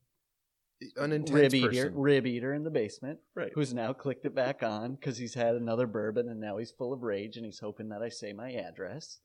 [0.97, 3.51] An intense rib eater, rib eater in the basement, Right.
[3.55, 6.93] who's now clicked it back on because he's had another bourbon and now he's full
[6.93, 9.19] of rage and he's hoping that I say my address.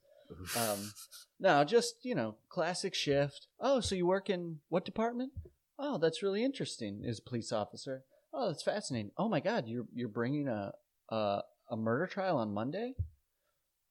[0.56, 0.92] Um,
[1.38, 3.48] no, just you know, classic shift.
[3.60, 5.32] Oh, so you work in what department?
[5.78, 7.02] Oh, that's really interesting.
[7.04, 8.04] Is police officer.
[8.32, 9.10] Oh, that's fascinating.
[9.18, 10.72] Oh my God, you're you're bringing a
[11.10, 12.94] a, a murder trial on Monday.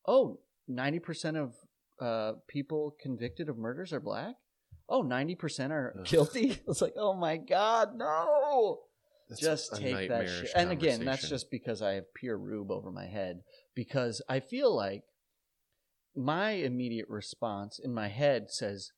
[0.08, 1.54] Oh, 90 percent of
[2.00, 4.36] uh, people convicted of murders are black.
[4.92, 6.06] Oh, 90 percent are Ugh.
[6.06, 6.60] guilty.
[6.68, 8.80] It's like, oh my God, no
[9.30, 10.52] That's just take that shit.
[10.54, 13.42] And again, that's just because I have pure rube over my head.
[13.74, 15.04] Because I feel like
[16.14, 18.92] my immediate response in my head says,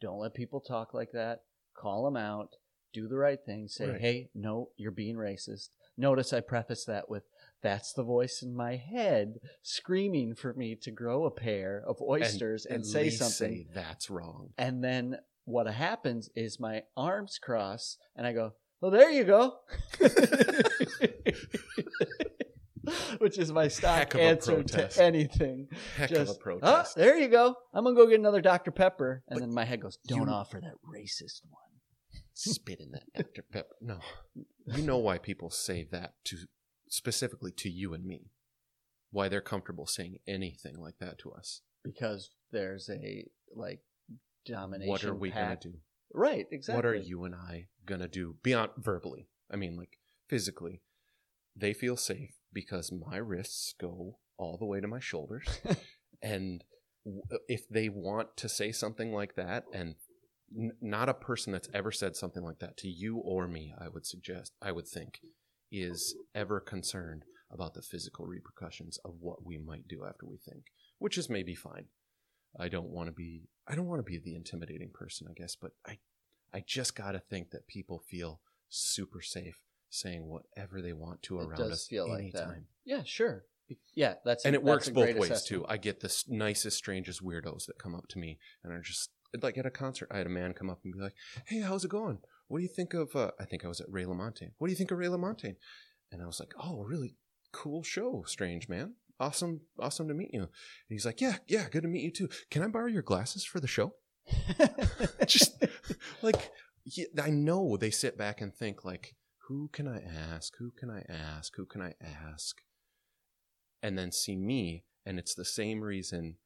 [0.00, 1.44] "Don't let people talk like that.
[1.74, 2.56] Call them out.
[2.92, 3.66] Do the right thing.
[3.66, 4.00] Say, Right.
[4.00, 7.22] hey, no, you're being racist." Notice I preface that with,
[7.64, 12.64] "That's the voice in my head screaming for me to grow a pair of oysters
[12.66, 14.50] and, at say least something." say that's wrong.
[14.56, 19.56] And then what happens is my arms cross and I go, well, there you go.
[23.18, 25.68] Which is my stock answer to anything.
[25.96, 27.56] Heck Just, of a "Oh, there you go.
[27.72, 28.70] I'm going to go get another Dr.
[28.70, 29.22] Pepper.
[29.28, 31.62] And But then my head goes, don't you- offer that racist one.
[32.34, 33.42] Spit in that Dr.
[33.50, 33.76] Pepper.
[33.80, 34.00] No.
[34.66, 36.36] You know why people say that to
[36.88, 38.30] specifically to you and me.
[39.10, 41.60] Why they're comfortable saying anything like that to us.
[41.84, 43.80] Because there's a, like,
[44.44, 45.74] domination What are we gonna do?
[46.12, 46.76] Right, exactly.
[46.76, 49.28] What are you and I to do beyond verbally?
[49.50, 50.82] I mean, like physically.
[51.56, 55.46] They feel safe because my wrists go all the way to my shoulders.
[56.22, 56.64] and
[57.04, 59.94] w- if they want to say something like that, and
[60.56, 63.88] n- not a person that's ever said something like that to you or me, I
[63.88, 65.20] would suggest, I would think,
[65.70, 70.64] is ever concerned about the physical repercussions of what we might do after we think,
[70.98, 71.86] which is maybe fine.
[72.58, 75.56] I don't want to be I don't want to be the intimidating person, I guess,
[75.56, 75.98] but I
[76.52, 81.40] I just got to think that people feel super safe saying whatever they want to
[81.40, 82.62] It around us feel like that.
[82.84, 83.44] Yeah, sure.
[83.94, 85.46] Yeah, that's and a- it works both ways assessment.
[85.62, 85.66] too.
[85.68, 89.10] I get the nicest, strangest weirdos that come up to me and are just
[89.42, 90.08] like at a concert.
[90.10, 91.14] I had a man come up and be like,
[91.46, 92.18] "Hey, how's it going?
[92.48, 94.52] What do you think of?" Uh, I think I was at Ray LaMontagne.
[94.58, 95.56] What do you think of Ray LaMontagne?
[96.12, 97.16] And I was like, "Oh, really
[97.52, 98.94] cool show, strange man.
[99.20, 100.50] Awesome, awesome to meet you." And
[100.88, 102.28] he's like, "Yeah, yeah, good to meet you too.
[102.50, 103.94] Can I borrow your glasses for the show?"
[105.26, 105.62] just
[106.22, 106.50] like
[106.84, 109.16] yeah, I know they sit back and think like,
[109.48, 110.54] who can I ask?
[110.58, 111.54] Who can I ask?
[111.56, 112.56] Who can I ask?
[113.82, 116.36] And then see me, and it's the same reason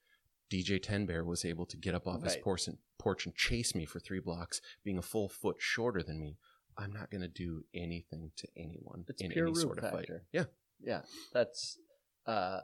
[0.50, 2.42] DJ Ten Bear was able to get up off his Right.
[2.42, 6.18] porch and, porch and chase me for three blocks, being a full foot shorter than
[6.18, 6.38] me.
[6.76, 10.08] I'm not going to do anything to anyone It's in any sort of fight.
[10.32, 10.44] Yeah.
[10.80, 11.78] yeah, that's
[12.26, 12.61] uh,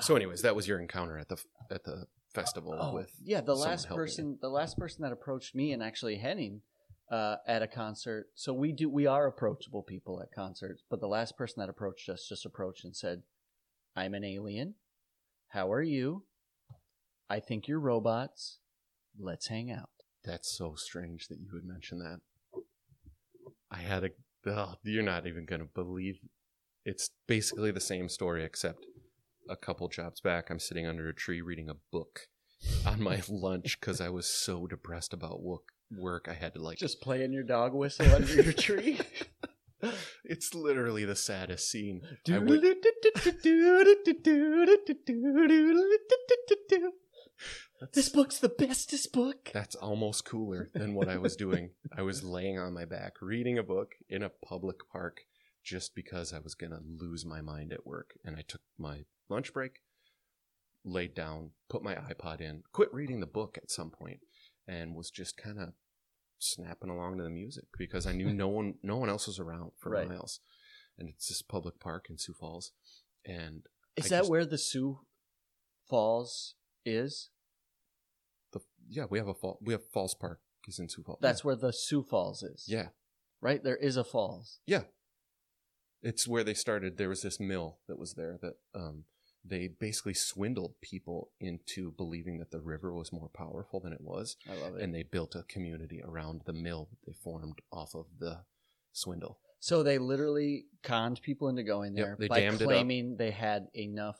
[0.00, 3.40] So, anyways, that was your encounter at the at the festival oh, with yeah.
[3.40, 4.02] The last helping you.
[4.02, 6.60] person, the last person that approached me and actually Henning
[7.10, 8.28] uh, at a concert.
[8.34, 10.82] So we do, we are approachable people at concerts.
[10.88, 13.22] But the last person that approached us just approached and said,
[13.96, 14.74] "I'm an alien.
[15.48, 16.24] How are you?
[17.28, 18.58] I think you're robots.
[19.18, 19.90] Let's hang out."
[20.24, 22.20] That's so strange that you would mention that.
[23.70, 24.10] I had a.
[24.46, 26.18] Oh, you're not even going to believe.
[26.84, 28.86] It's basically the same story, except
[29.48, 32.28] a couple jobs back, I'm sitting under a tree reading a book
[32.84, 35.68] on my lunch because I was so depressed about work.
[35.96, 36.78] Work, I had to like.
[36.78, 39.00] Just playing your dog whistle under your tree.
[40.24, 42.00] It's literally the saddest scene.
[42.28, 42.38] I
[47.80, 49.50] went- This book's the bestest book.
[49.52, 51.70] That's almost cooler than what I was doing.
[51.96, 55.22] I was laying on my back reading a book in a public park
[55.62, 58.14] just because I was going to lose my mind at work.
[58.24, 59.80] And I took my lunch break,
[60.84, 64.20] laid down, put my iPod in, quit reading the book at some point,
[64.68, 65.70] and was just kind of
[66.38, 69.72] snapping along to the music because I knew no one no one else was around
[69.78, 70.08] for Right.
[70.08, 70.40] miles.
[70.98, 72.72] And it's this public park in Sioux Falls.
[73.26, 73.64] And
[73.96, 75.00] Is I that just- where the Sioux
[75.88, 76.54] Falls
[76.86, 77.30] is?
[78.52, 81.18] the yeah, we have a fall we have Falls Park is in Sioux Falls.
[81.20, 82.64] That's where the Sioux Falls is.
[82.68, 82.88] yeah.
[83.42, 83.62] Right?
[83.62, 84.60] There is a falls.
[84.66, 84.84] Yeah.
[86.02, 86.96] It's where they started.
[86.96, 89.04] There was this mill that was there that um,
[89.44, 94.36] they basically swindled people into believing that the river was more powerful than it was.
[94.50, 94.82] I love it.
[94.82, 98.40] And they built a community around the mill that they formed off of the
[98.92, 99.38] swindle.
[99.60, 102.68] so they literally conned people into going Yep, there they by dammed it up.
[102.68, 104.18] claiming they had enough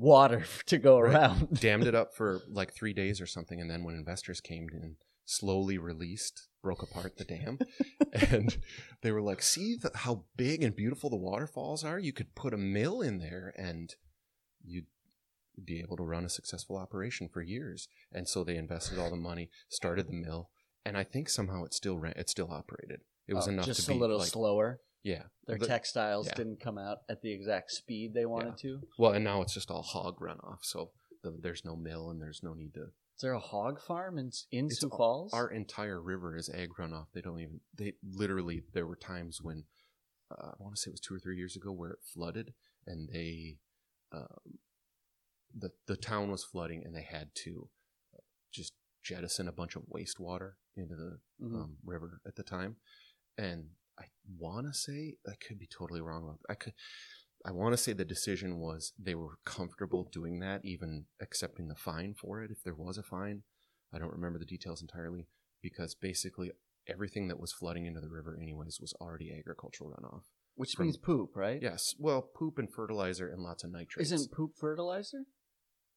[0.00, 1.14] water to go Right.
[1.14, 1.48] around.
[1.60, 3.60] Dammed it up for like three days or something.
[3.60, 7.58] And then when investors came in, slowly released, broke apart the dam.
[8.12, 8.56] and
[9.02, 11.98] they were like, see the, how big and beautiful the waterfalls are?
[11.98, 13.94] You could put a mill in there and
[14.64, 14.86] you'd
[15.62, 17.86] be able to run a successful operation for years.
[18.12, 20.50] And so they invested all the money, started the mill,
[20.84, 23.02] and I think somehow it still ran, it still operated.
[23.28, 24.80] It was Oh, enough just to be a little like, slower.
[25.02, 25.24] Yeah.
[25.46, 26.34] Their The- textiles yeah.
[26.34, 28.80] didn't come out at the exact speed they wanted to.
[28.98, 30.90] Well, and now it's just all hog runoff, so
[31.22, 32.82] the, there's no mill and there's no need to.
[32.84, 35.34] Is there a hog farm in in It's Sioux all- Falls?
[35.34, 37.06] Our entire river is ag runoff.
[37.12, 37.60] They don't even.
[37.76, 38.62] They literally.
[38.72, 39.64] There were times when
[40.30, 42.54] uh, I want to say it was two or three years ago where it flooded,
[42.86, 43.58] and they,
[44.12, 44.58] um,
[45.54, 47.68] the the town was flooding, and they had to
[48.14, 48.20] uh,
[48.52, 51.54] just jettison a bunch of wastewater into the Mhm.
[51.54, 52.76] um, river at the time,
[53.36, 54.06] and I
[54.38, 56.24] want to say I could be totally wrong.
[56.24, 56.72] About, I could.
[57.44, 61.74] I want to say the decision was they were comfortable doing that, even accepting the
[61.74, 63.42] fine for it if there was a fine.
[63.94, 65.26] I don't remember the details entirely
[65.62, 66.50] because basically
[66.86, 70.22] everything that was flooding into the river, anyways, was already agricultural runoff.
[70.54, 71.60] Which from- means poop, right?
[71.62, 74.12] Yes, well, poop and fertilizer and lots of nitrates.
[74.12, 75.24] Isn't poop fertilizer?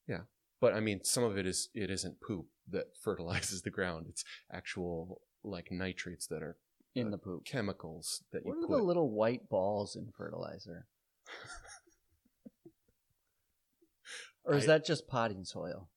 [0.08, 0.22] Yeah,
[0.62, 4.06] but I mean, some of it is it isn't poop that fertilizes the ground.
[4.10, 6.58] It's actual like nitrates that are
[6.96, 7.46] In Uh, the poop.
[7.46, 8.78] chemicals that What you are put.
[8.78, 10.88] the little white balls in fertilizer?
[14.44, 15.90] or is I- that just potting soil?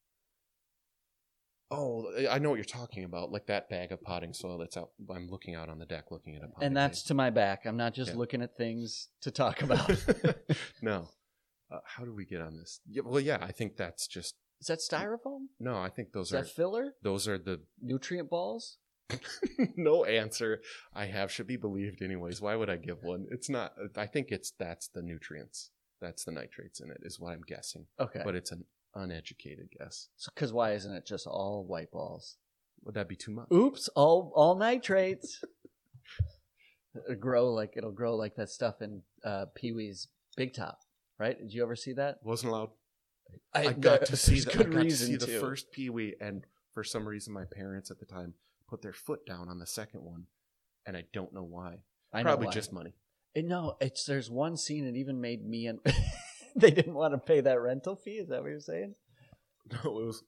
[1.69, 3.33] Oh, I know what you're talking about.
[3.33, 4.91] Like that bag of potting soil that's out.
[5.11, 7.67] I'm looking out on the deck, looking at a potting And that's to my back.
[7.67, 8.19] I'm not just Yeah.
[8.19, 9.91] looking at things to talk about.
[10.81, 11.09] no.
[11.69, 12.81] Uh, how do we get on this?
[12.89, 15.49] Yeah, well, yeah, I think that's just is that styrofoam?
[15.59, 15.77] no.
[15.77, 16.95] I think those Is are that filler?
[17.03, 18.79] those are the Nutrient balls?
[19.77, 20.61] no answer
[20.95, 22.40] I have should be believed anyways.
[22.40, 23.27] Why would I give one?
[23.31, 23.75] It's not.
[23.97, 25.71] I think it's that's the nutrients.
[26.01, 27.87] That's the nitrates in it is what I'm guessing.
[27.99, 28.21] Okay.
[28.25, 28.64] But it's an
[28.95, 30.09] uneducated guess.
[30.35, 32.37] Because why isn't it just all white balls?
[32.85, 33.49] Would that be too much?
[33.53, 35.42] Oops, all all nitrates.
[36.95, 40.81] it'll grow like it'll grow like that stuff in uh, Pee Wee's Big Top,
[41.19, 41.38] right?
[41.38, 42.19] Did you ever see that?
[42.23, 42.71] Wasn't allowed.
[43.53, 45.40] I got to see the, I good got to see the to.
[45.40, 48.35] first Pee Wee, and for some reason, my parents at the time
[48.69, 50.25] put their foot down on the second one,
[50.87, 51.79] and I don't know why.
[52.13, 52.53] I know Probably why.
[52.53, 52.95] just money.
[53.35, 54.87] It- no, it's there's one scene.
[54.87, 55.79] It even made me and
[56.57, 58.13] they didn't want to pay that rental fee.
[58.13, 58.95] Is that what you're saying?
[59.85, 60.23] No, it was.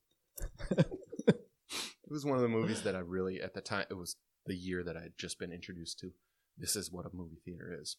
[0.76, 4.56] it was one of the movies that I really, at the time, it was the
[4.56, 6.10] year that I had just been introduced to.
[6.56, 7.96] This is what a movie theater is,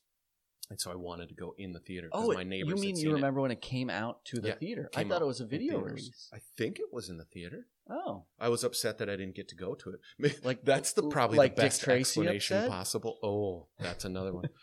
[0.70, 2.70] and so I wanted to go in the theater because Oh, my neighbors.
[2.70, 3.16] you had mean seen you it.
[3.16, 4.90] remember when it came out to the Yeah, theater?
[4.96, 5.92] I came thought out it was a in video theaters.
[5.92, 6.30] release.
[6.34, 7.68] I think it was in the theater.
[7.90, 10.40] Oh, I was upset that I didn't get to go to it.
[10.44, 12.70] Like- that's the probably like the Dick best Tracy explanation upset?
[12.72, 13.18] possible.
[13.24, 14.50] Oh, that's another one.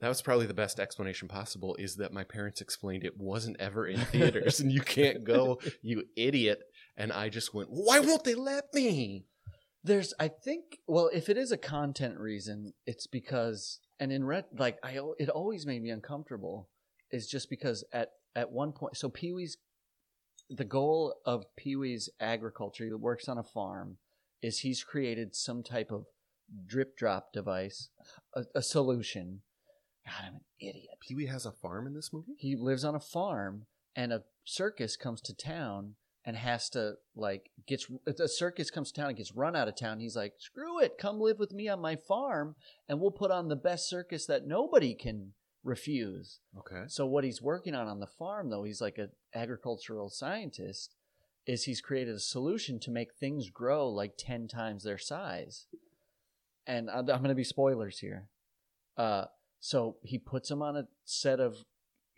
[0.00, 1.74] That was probably the best explanation possible.
[1.76, 6.04] Is that my parents explained it wasn't ever in theaters and you can't go, you
[6.16, 6.60] idiot.
[6.96, 9.24] And I just went, why won't they let me?
[9.82, 10.14] there's.
[10.20, 10.78] I think.
[10.86, 15.28] Well, if it is a content reason, it's because, and in red, like I, it
[15.28, 16.68] always made me uncomfortable.
[17.10, 19.56] Is just because at at one point, so Pee Wee's,
[20.50, 23.96] the goal of Pee Wee's agriculture, he works on a farm,
[24.42, 26.04] is he's created some type of
[26.66, 27.88] drip drop device,
[28.34, 29.40] a, a solution.
[30.06, 30.98] God, I'm an idiot.
[31.00, 32.32] Pee Wee has a farm in this movie?
[32.38, 35.94] he lives on a farm and a circus comes to town
[36.28, 39.74] and has to like gets the circus comes to town and gets run out of
[39.74, 42.54] town he's like screw it come live with me on my farm
[42.86, 45.32] and we'll put on the best circus that nobody can
[45.64, 46.40] refuse.
[46.58, 46.84] Okay.
[46.86, 50.96] so what he's working on on the farm though he's like an agricultural scientist
[51.46, 55.64] is he's created a solution to make things grow like 10 times their size.
[56.66, 58.28] And i'm, I'm going to be spoilers here.
[58.98, 59.24] Uh,
[59.60, 61.64] so he puts them on a set of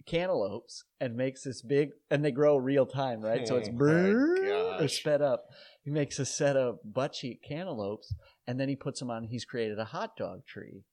[0.06, 4.88] cantaloupes and makes this big and they grow real time right so it's Oh or
[4.88, 5.44] sped up
[5.82, 8.14] he makes a set of butt cheek cantaloupes
[8.46, 10.84] and then he puts them on he's created a hot dog tree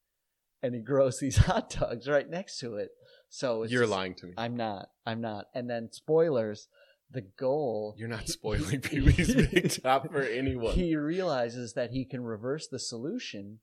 [0.62, 2.90] and he grows these hot dogs right next to it
[3.30, 4.34] so it's You're just- lying to me.
[4.38, 6.68] i'm not i'm not and then spoilers
[7.10, 10.74] the goal You're not spoiling Pee Wee's Big Top for anyone.
[10.74, 13.60] he realizes that he can reverse the solution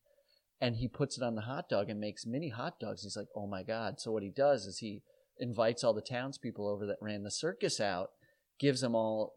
[0.63, 3.03] and he puts it on the hot dog and makes mini hot dogs.
[3.03, 4.01] He's like, oh my God.
[4.01, 5.03] So what he does is he
[5.39, 8.11] invites all the townspeople over that ran the circus out,
[8.59, 9.35] gives them all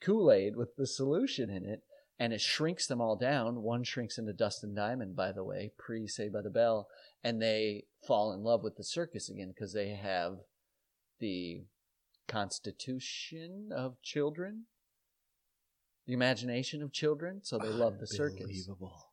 [0.00, 1.82] Kool Aid with the solution in it,
[2.18, 3.62] and it shrinks them all down.
[3.62, 6.88] One shrinks into Dustin Diamond, by the way, pre Saved by the Bell,
[7.22, 10.38] and they fall in love with the circus again because they have
[11.20, 11.64] the
[12.28, 14.64] constitution of children,
[16.06, 18.40] the imagination of children, so they love the circus.
[18.40, 19.08] Unbelievable.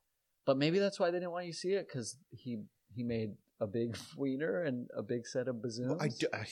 [0.45, 2.63] But maybe that's why they didn't want you to see it because he
[2.95, 5.89] he made a big wiener and a big set of bazooms.
[5.89, 6.45] Well, I, do, I,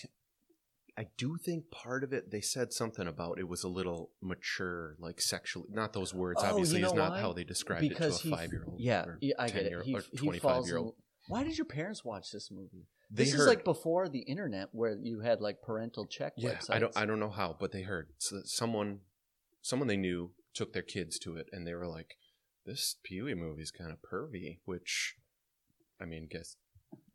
[0.98, 4.96] I do think part of it, they said something about it was a little mature,
[5.00, 5.68] like sexually.
[5.72, 7.22] Not those words, Oh, obviously, you is not why?
[7.22, 8.80] how they described because it to a five year old.
[8.80, 9.06] Yeah,
[9.38, 9.74] I get it.
[9.84, 10.96] He, or twenty five year old.
[11.28, 12.88] Why did your parents watch this movie?
[13.12, 13.42] They this heard.
[13.42, 16.70] is like before the internet, where you had like parental check yeah, websites.
[16.70, 18.10] I don't, I don't know how, but they heard.
[18.18, 19.00] So someone,
[19.62, 22.16] someone they knew took their kids to it, and they were like,
[22.66, 25.16] "This Pee Wee movie's kind of pervy," which,
[26.02, 26.56] I mean, guess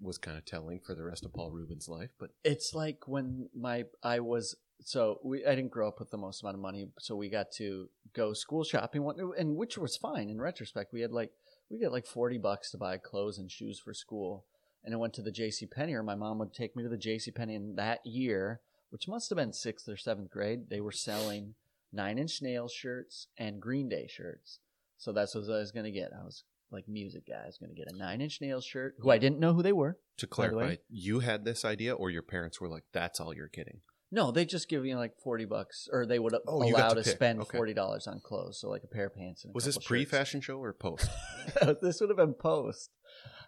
[0.00, 2.10] was kind of telling for the rest of Paul Reubens's life.
[2.18, 6.18] But It's like when my I was so we I didn't grow up with the
[6.18, 9.08] most amount of money, so we got to go school shopping,
[9.38, 10.92] and which was fine in retrospect.
[10.92, 11.30] We had like
[11.70, 14.44] we get like forty bucks to buy clothes and shoes for school,
[14.84, 15.66] and I went to the J.C.
[15.66, 17.30] Penney, or my mom would take me to the J.C.
[17.30, 17.54] Penney.
[17.54, 21.54] And that year, which must have been sixth or seventh grade, they were selling
[21.92, 24.58] Nine Inch Nails shirts and Green Day shirts.
[24.98, 26.12] So that's what I was gonna get.
[26.12, 27.42] I was like music guy.
[27.42, 29.72] I was gonna get a Nine Inch Nails shirt, who I didn't know who they
[29.72, 29.98] were.
[30.18, 33.20] to By the way- clarify, you had this idea, or your parents were like, "That's
[33.20, 33.80] all you're getting."
[34.14, 37.08] No, they just give you like forty bucks, or they would Oh, allow to, to
[37.08, 37.56] spend Okay.
[37.56, 39.44] forty dollars on clothes, so like a pair of pants.
[39.44, 41.08] And a Was this pre-fashion show or post?
[41.80, 42.90] this would have been post.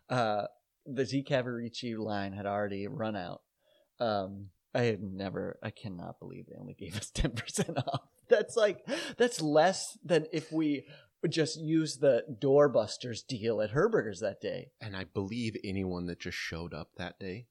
[0.08, 0.46] Uh,
[0.86, 3.42] the Z Cavaricci line had already run out.
[4.00, 5.58] Um, I had never.
[5.62, 8.00] I cannot believe they only gave us ten percent off.
[8.30, 8.78] That's like
[9.18, 10.86] that's less than if we
[11.30, 14.70] just used the doorbusters deal at Herberger's that day.
[14.80, 17.46] and I believe anyone that just showed up that day,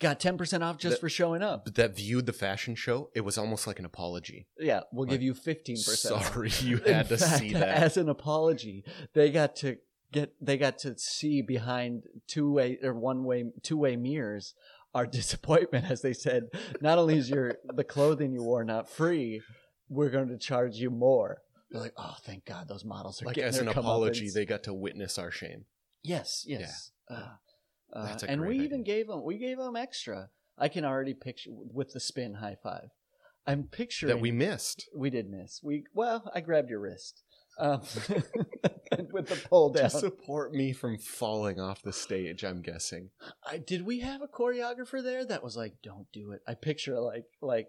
[0.00, 1.64] Got ten percent off just That- for showing up.
[1.64, 4.46] but that viewed the fashion show, it was almost like an apology.
[4.56, 6.22] Yeah, we'll Like, give you fifteen percent.
[6.22, 7.82] Sorry, you had to fact, see that.
[7.82, 8.84] as an apology.
[9.14, 9.78] They got to
[10.12, 14.54] get they got to see behind two way or one way two way mirrors
[14.94, 16.44] our disappointment as they said,
[16.80, 19.42] not only is your the clothing you wore not free,
[19.88, 21.38] we're going to charge you more.
[21.70, 24.62] They're like, oh, thank God, those models are like as an apology, comeuppance." they got
[24.64, 25.66] to witness our shame.
[26.02, 27.28] yes, yes, uh,
[27.92, 30.30] uh, That's a and we great even gave them we gave them extra.
[30.56, 32.88] I can already picture with the spin high five.
[33.46, 34.88] I'm picturing That we missed.
[34.94, 35.60] we did miss.
[35.62, 37.22] We well, I grabbed your wrist
[37.58, 37.80] um,
[39.12, 39.90] with the pull down.
[39.90, 43.10] To support me from falling off the stage, I'm guessing.
[43.50, 46.40] I, did we have a choreographer there that was like, "Don't do it"?
[46.46, 47.68] I picture like like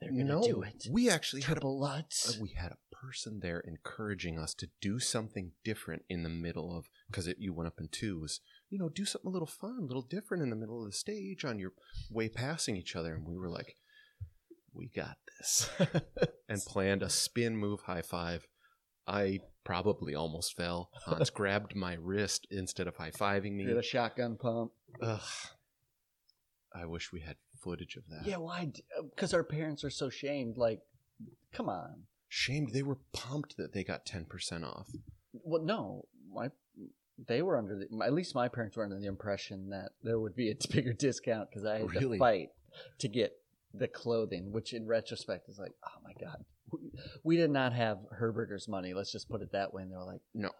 [0.00, 0.86] they're gonna no, do it.
[0.90, 2.36] we actually had a Triple Lutz.
[2.36, 6.76] Uh, we had a person there encouraging us to do something different in the middle
[6.76, 8.40] of because you went up in twos
[8.70, 10.96] you know, do something a little fun, a little different in the middle of the
[10.96, 11.72] stage on your
[12.10, 13.14] way passing each other.
[13.14, 13.76] And we were like,
[14.74, 15.70] we got this.
[16.48, 18.46] and planned a spin move high five.
[19.06, 20.90] I probably almost fell.
[21.06, 23.64] Hans grabbed my wrist instead of high fiving me.
[23.64, 24.72] Did a shotgun pump.
[25.02, 25.20] Ugh.
[26.74, 28.26] I wish we had footage of that.
[28.26, 28.70] Yeah, why?
[29.14, 30.56] Because uh, our parents are so shamed.
[30.56, 30.80] Like,
[31.52, 32.02] come on.
[32.28, 32.72] Shamed.
[32.72, 34.88] They were pumped that they got 10% off.
[35.32, 36.50] Well, no, my
[37.26, 40.36] they were under the at least my parents were under the impression that there would
[40.36, 42.16] be a bigger discount because I had Really?
[42.16, 42.48] to fight
[42.98, 43.32] to get
[43.74, 46.78] the clothing, which in retrospect is like, oh my god, we,
[47.24, 48.94] we did not have Herberger's money.
[48.94, 49.82] Let's just put it that way.
[49.82, 50.50] And they were like, No.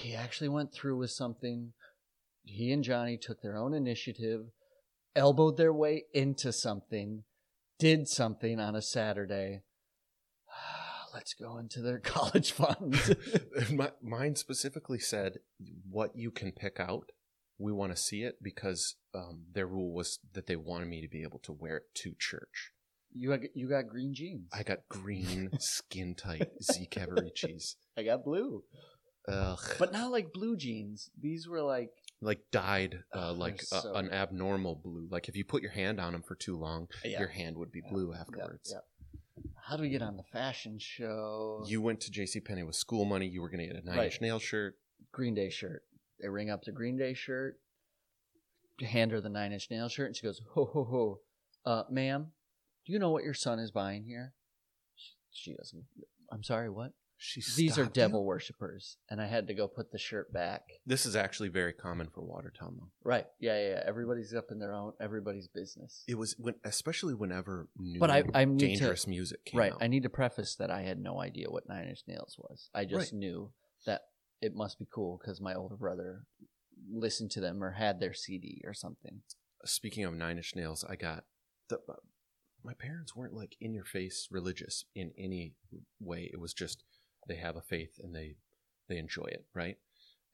[0.00, 1.72] He actually went through with something.
[2.44, 4.46] He and Johnny took their own initiative,
[5.16, 7.24] elbowed their way into something,
[7.78, 9.62] did something on a Saturday.
[11.14, 13.16] Let's go into their college fund.
[13.72, 15.38] My, mine specifically said
[15.90, 17.10] what you can pick out.
[17.58, 21.08] We want to see it because um, their rule was that they wanted me to
[21.08, 22.72] be able to wear it to church.
[23.14, 24.50] You got, you got green jeans.
[24.52, 27.76] I got green, skin tight Z Cavariccis.
[27.96, 28.64] I got blue,
[29.26, 29.58] Ugh.
[29.78, 31.08] but not like blue jeans.
[31.18, 35.06] These were like like dyed uh, Oh, like a- so an abnormal blue.
[35.10, 37.18] Like if you put your hand on them for too long, Yeah.
[37.20, 38.72] your hand would be Yeah, blue afterwards.
[38.72, 38.80] yeah.
[39.68, 41.62] How do we get on the fashion show?
[41.66, 42.40] You went to J.C.
[42.40, 43.26] Penney with school money.
[43.26, 44.04] You were going to get a nine Right.
[44.06, 44.78] inch nail shirt.
[45.12, 45.82] Green Day shirt.
[46.20, 47.60] They ring up the Green Day shirt,
[48.80, 51.20] hand her the nine inch nail shirt, and she goes, "Ho ho ho,
[51.70, 52.32] uh, ma'am,
[52.86, 54.32] do you know what your son is buying here?"
[54.94, 55.84] She, she doesn't.
[56.32, 56.92] I'm sorry, what?
[57.18, 58.02] She These are stopped you?
[58.02, 60.62] devil worshippers, and I had to go put the shirt back.
[60.84, 62.90] This is actually very common for Watertown, though.
[63.04, 63.26] Right?
[63.40, 63.68] Yeah, yeah.
[63.70, 63.82] yeah.
[63.86, 64.92] Everybody's up in their own.
[65.00, 66.04] Everybody's business.
[66.06, 69.72] It was when, especially whenever new But I- I need to- dangerous music came right.
[69.72, 69.78] out.
[69.82, 72.68] I need to preface that I had no idea what Nine Inch Nails was.
[72.74, 73.18] I just Right.
[73.18, 73.52] knew
[73.86, 74.02] that
[74.42, 76.26] it must be cool because my older brother
[76.90, 79.22] listened to them or had their CD or something.
[79.64, 81.24] Speaking of Nine Inch Nails, I got
[81.68, 81.78] the.
[81.88, 81.94] Uh,
[82.62, 85.54] my parents weren't like in your face religious in any
[86.00, 86.28] way.
[86.32, 86.84] It was just
[87.26, 88.36] they have a faith and they
[88.88, 89.78] they enjoy it, right?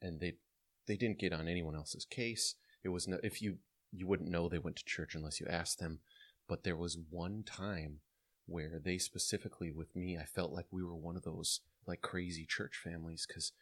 [0.01, 0.33] And they
[0.87, 2.55] they didn't get on anyone else's case.
[2.83, 3.57] It was no, if you
[3.91, 5.99] you wouldn't know they went to church unless you asked them.
[6.47, 7.99] But there was one time
[8.45, 12.45] where they specifically with me, I felt like we were one of those like crazy
[12.45, 13.53] church families because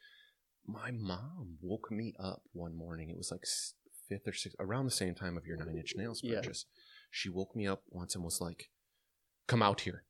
[0.65, 3.09] my mom woke me up one morning.
[3.09, 3.45] It was like
[4.07, 6.35] fifth or sixth, around the same time of your Nine Inch Nails Yeah.
[6.35, 6.65] purchase.
[7.09, 8.69] She woke me up once and was like,
[9.47, 10.03] "Come out here,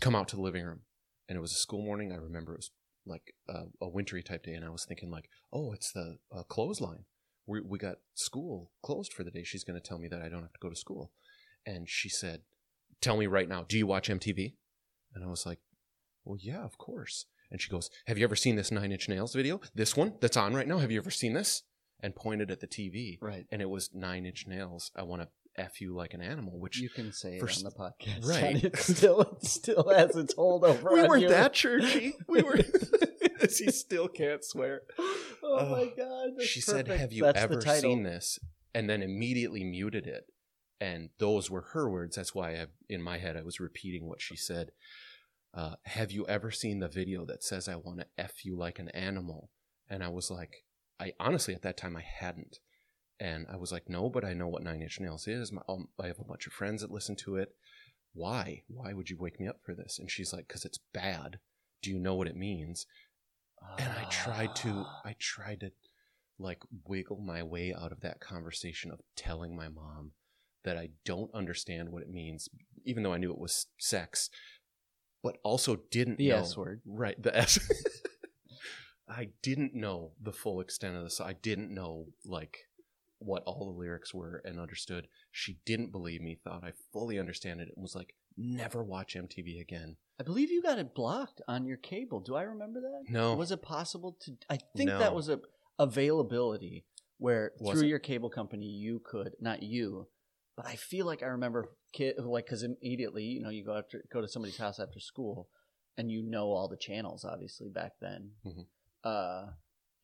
[0.00, 0.82] come out to the living room."
[1.28, 2.12] And it was a school morning.
[2.12, 2.70] I remember it was
[3.04, 6.42] like a, a wintry type day, and I was thinking like, "Oh, it's the uh,
[6.44, 7.04] clothesline.
[7.46, 9.44] We we got school closed for the day.
[9.44, 11.12] She's going to tell me that I don't have to go to school."
[11.64, 12.42] And she said,
[13.00, 14.54] "Tell me right now, do you watch MTV?"
[15.14, 15.58] And I was like,
[16.24, 19.34] "Well, yeah, of course." And she goes, Have you ever seen this Nine Inch Nails
[19.34, 19.60] video?
[19.74, 20.78] This one that's on right now?
[20.78, 21.62] Have you ever seen this?
[22.00, 23.18] And pointed at the TV.
[23.20, 23.46] Right.
[23.50, 24.90] And it was Nine Inch Nails.
[24.96, 25.28] I want to
[25.58, 28.26] F you like an animal, which You can say it on the podcast.
[28.26, 28.62] Right.
[28.64, 30.92] It still, it still has its hold over.
[30.92, 31.28] we on weren't you.
[31.28, 32.14] that churchy.
[32.28, 32.56] We were.
[33.40, 34.82] he still can't swear.
[35.42, 35.92] Oh my Oh.
[35.96, 36.30] god.
[36.36, 37.00] that's she said, perfect.
[37.00, 37.80] Have you That's the ever title.
[37.82, 38.38] seen this?
[38.74, 40.24] And then immediately muted it.
[40.80, 42.16] And those were her words.
[42.16, 44.70] That's why I, in my head I was repeating what she said.
[45.54, 48.78] Uh, have you ever seen the video that says I want to F you like
[48.78, 49.50] an animal?
[49.88, 50.64] And I was like,
[51.00, 52.58] I honestly at that time I hadn't.
[53.18, 55.50] And I was like, no, but I know what Nine Inch Nails is.
[55.52, 57.54] My, um, I have a bunch of friends that listen to it.
[58.12, 58.62] Why?
[58.68, 59.98] Why would you wake me up for this?
[59.98, 61.38] And she's like, because it's bad.
[61.82, 62.86] Do you know what it means?
[63.78, 65.72] and I tried to I tried to
[66.38, 70.12] like wiggle my way out of that conversation of telling my mom
[70.62, 72.48] that I don't understand what it means,
[72.84, 74.28] even though I knew it was sex,
[75.22, 76.82] but also didn't The know S word.
[76.84, 77.58] right the S.
[79.08, 81.20] I didn't know the full extent of this.
[81.20, 82.58] I didn't know like
[83.18, 85.08] what all the lyrics were and understood.
[85.30, 89.60] She didn't believe me, thought I fully understand it, and was like, never watch MTV
[89.60, 89.96] again.
[90.20, 92.20] I believe you got it blocked on your cable.
[92.20, 93.04] Do I remember that?
[93.10, 93.34] No.
[93.34, 94.32] Was it possible to?
[94.50, 94.98] I think No.
[94.98, 95.40] that was a
[95.78, 96.84] availability
[97.18, 97.90] where Was through it?
[97.90, 100.08] your cable company you could not you,
[100.56, 104.04] but I feel like I remember kid like because immediately you know you go after
[104.12, 105.48] go to somebody's house after school,
[105.96, 108.32] and you know all the channels obviously back then.
[108.46, 108.66] Mhm.
[109.04, 109.46] Uh,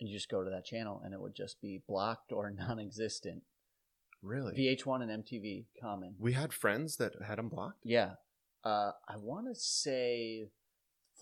[0.03, 3.43] and you just go to that channel and it would just be blocked or non-existent.
[4.21, 4.53] Really?
[4.55, 6.17] VH1 and MTV common.
[6.19, 7.79] we had friends that had them blocked.
[7.85, 8.15] Yeah.
[8.65, 10.49] Uh, I want to say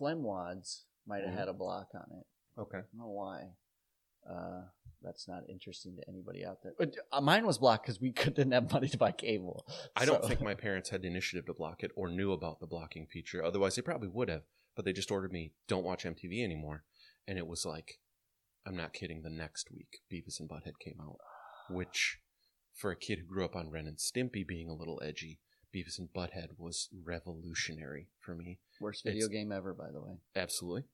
[0.01, 1.39] Flemwads might have Mhm.
[1.39, 2.27] had a block on it.
[2.59, 2.79] Okay.
[2.79, 3.53] I don't know why.
[4.29, 4.63] Uh,
[5.03, 6.75] that's not interesting to anybody out there.
[6.79, 9.67] But uh, mine was blocked because we couldn't have money to buy cable.
[9.97, 12.67] I don't think my parents had the initiative to block it or knew about the
[12.67, 13.43] blocking feature.
[13.45, 14.43] Otherwise, they probably would have.
[14.77, 16.85] But they just ordered me, don't watch MTV anymore.
[17.27, 17.99] And it was like,
[18.67, 19.23] I'm not kidding.
[19.23, 21.17] The next week, Beavis and Butthead came out,
[21.71, 22.19] which,
[22.75, 25.39] for a kid who grew up on Ren and Stimpy being a little edgy,
[25.75, 28.59] Beavis and Butthead was revolutionary for me.
[28.81, 30.19] Worst video It's- game ever, by the way.
[30.35, 30.85] Absolutely,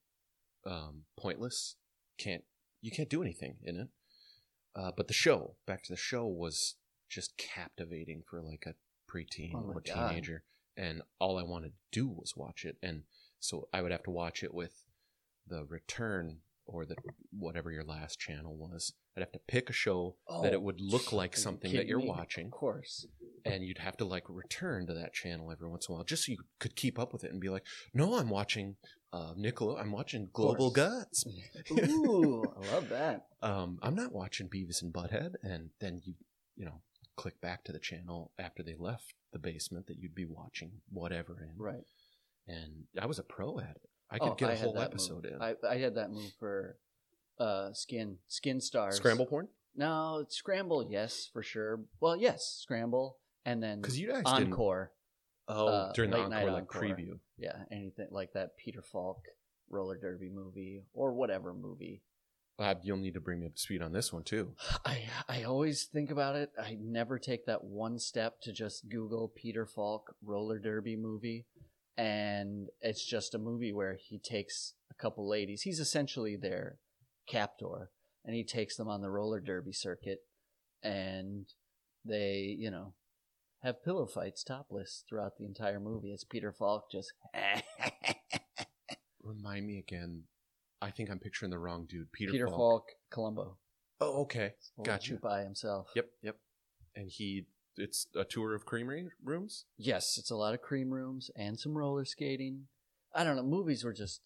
[0.65, 1.77] um, pointless.
[2.19, 2.45] Can't
[2.83, 3.89] you can't do anything in it.
[4.75, 6.77] Uh, but the show, back to the show, was
[7.09, 8.75] just captivating for like a
[9.11, 10.11] preteen Oh or God.
[10.11, 10.45] teenager,
[10.77, 12.77] and all I wanted to do was watch it.
[12.83, 13.05] And
[13.41, 14.85] so I would have to watch it with
[15.47, 16.97] the return or the
[17.39, 18.93] whatever your last channel was.
[19.17, 21.87] I'd have to pick a show that it Oh, would look like you something that
[21.87, 22.09] you're me?
[22.09, 23.07] watching Of course.
[23.45, 26.27] and you'd have to like return to that channel every once in a while just
[26.27, 27.65] so you could keep up with it and be like
[27.95, 28.77] no i'm watching
[29.13, 31.25] uh nicola i'm watching global guts
[31.71, 33.27] Ooh, I love that.
[33.43, 36.15] um i'm not watching beavis and butthead and then you
[36.57, 36.81] you know
[37.17, 41.37] click back to the channel after they left the basement that you'd be watching whatever
[41.43, 41.85] in Right.
[42.49, 45.33] and i was a pro at it i could Oh, get a whole episode move.
[45.35, 46.77] in I, I had that move for
[47.39, 48.97] uh, Skin Skin Stars.
[48.97, 51.81] scramble porn No, Scramble, yes, for sure.
[52.01, 54.93] Well, yes, Scramble, and then because you didn't Encore.
[55.49, 56.81] oh uh, during the encore like encore.
[56.83, 59.19] preview Yeah, anything like that Peter Falk
[59.69, 62.01] roller derby movie or whatever movie.
[62.59, 64.55] uh, you'll need to bring me up to speed on this one too
[64.87, 66.51] I I always think about it.
[66.59, 71.45] I never take that one step to just Google Peter Falk roller derby movie,
[71.97, 75.63] and it's just a movie where he takes a couple ladies.
[75.63, 76.79] He's essentially their
[77.29, 77.91] captor,
[78.25, 80.21] and he takes them on the roller derby circuit,
[80.83, 81.47] and
[82.05, 82.95] they you know
[83.63, 86.13] have pillow fights topless throughout the entire movie.
[86.13, 87.13] It's Peter Falk just.
[89.23, 90.23] remind me again
[90.81, 92.57] i think i'm picturing the wrong dude peter, Peter, falk.
[92.57, 93.57] Falk, Columbo.
[94.01, 94.53] oh okay
[94.85, 95.19] Got you.
[95.23, 95.89] by himself.
[95.97, 96.37] Yep, yep.
[96.95, 97.47] And he,
[97.77, 99.65] it's a tour of creamery rooms.
[99.77, 102.65] Yes, it's a lot of cream rooms and some roller skating.
[103.15, 103.43] I don't know.
[103.43, 104.21] Movies were just.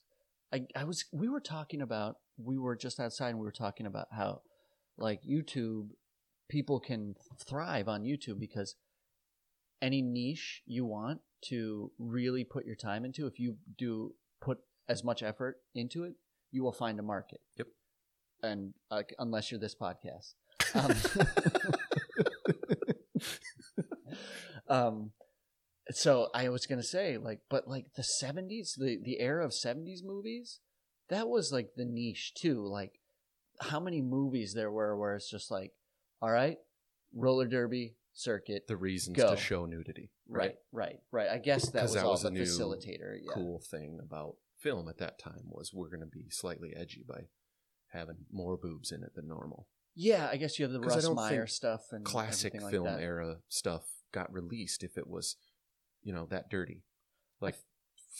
[0.52, 1.04] I I was.
[1.12, 2.16] We were talking about.
[2.36, 4.42] We were just outside and we were talking about how,
[4.96, 5.90] like YouTube,
[6.48, 8.76] people can thrive on YouTube because
[9.82, 15.04] any niche you want to really put your time into, if you do put as
[15.04, 16.14] much effort into it,
[16.50, 17.40] you will find a market.
[17.56, 17.68] Yep.
[18.42, 20.34] And uh, unless you're this podcast.
[20.72, 20.92] Um,
[24.70, 25.10] um
[25.90, 30.04] so i was gonna say like but like the 70s the the era of 70s
[30.04, 30.60] movies
[31.08, 33.00] that was like the niche too like
[33.60, 35.72] how many movies there were where it's just like
[36.22, 36.56] all right
[37.14, 39.30] roller derby circuit The reasons Go.
[39.30, 40.10] to show nudity.
[40.28, 43.32] right right right i guess that was that all was the a new facilitator yeah
[43.34, 47.22] Cool thing about film at that time was we're going to be slightly edgy by
[47.92, 49.66] having more boobs in it than normal.
[49.94, 53.00] yeah i guess you have the russ meyer stuff and Classic like film that.
[53.00, 55.36] era stuff got released if it was,
[56.02, 56.82] you know, that dirty.
[57.40, 57.56] Like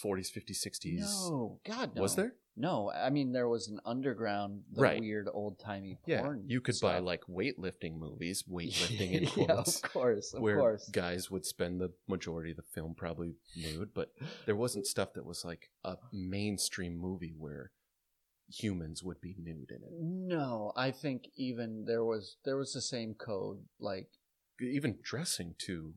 [0.05, 1.01] 40s, 50s, 60s.
[1.01, 2.34] no god no Was there?
[2.57, 5.01] no i mean there was an underground the Right.
[5.01, 5.99] weird old-timey porn.
[6.07, 6.22] Yeah.
[6.22, 10.88] porn You could buy like weightlifting movies, weightlifting in yeah, of course, of where course.
[10.91, 14.12] guys would spend the majority of the film probably nude, but
[14.47, 17.72] there wasn't stuff that was like a mainstream movie where
[18.49, 19.93] humans would be nude in it.
[20.01, 23.59] No, I think even there was there was the same code.
[23.78, 24.09] Like,
[24.61, 25.94] Even dressing too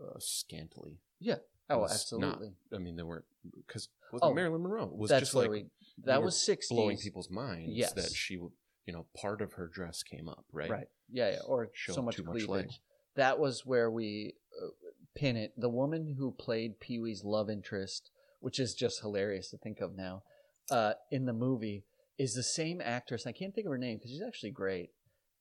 [0.00, 0.98] uh, scantily.
[1.20, 1.36] yeah,
[1.70, 2.52] oh, absolutely.
[2.74, 3.24] I mean, there weren't
[3.66, 3.88] because
[4.22, 5.66] Oh, Marilyn Monroe was That's just like we.
[6.04, 6.74] That was sixties.
[6.74, 7.92] blowing people's minds Yes.
[7.94, 8.52] that she, w-
[8.86, 10.70] you know, part of her dress came up, right?
[10.70, 10.86] right?
[11.10, 12.48] Yeah, yeah, or Showing so much too much cleavage.
[12.48, 12.70] leg.
[13.16, 14.68] that was where we uh,
[15.16, 15.52] pin it.
[15.56, 18.10] The woman who played Pee Wee's love interest,
[18.40, 20.22] which is just hilarious to think of now,
[20.70, 21.84] uh, in the movie,
[22.18, 23.26] is the same actress.
[23.26, 24.90] I can't think of her name because she's actually great.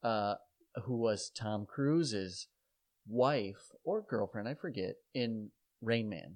[0.01, 0.36] Uh,
[0.86, 2.47] who was Tom Cruise's
[3.08, 4.47] wife or girlfriend?
[4.47, 4.95] I forget.
[5.14, 5.49] In
[5.82, 6.36] Rain Man.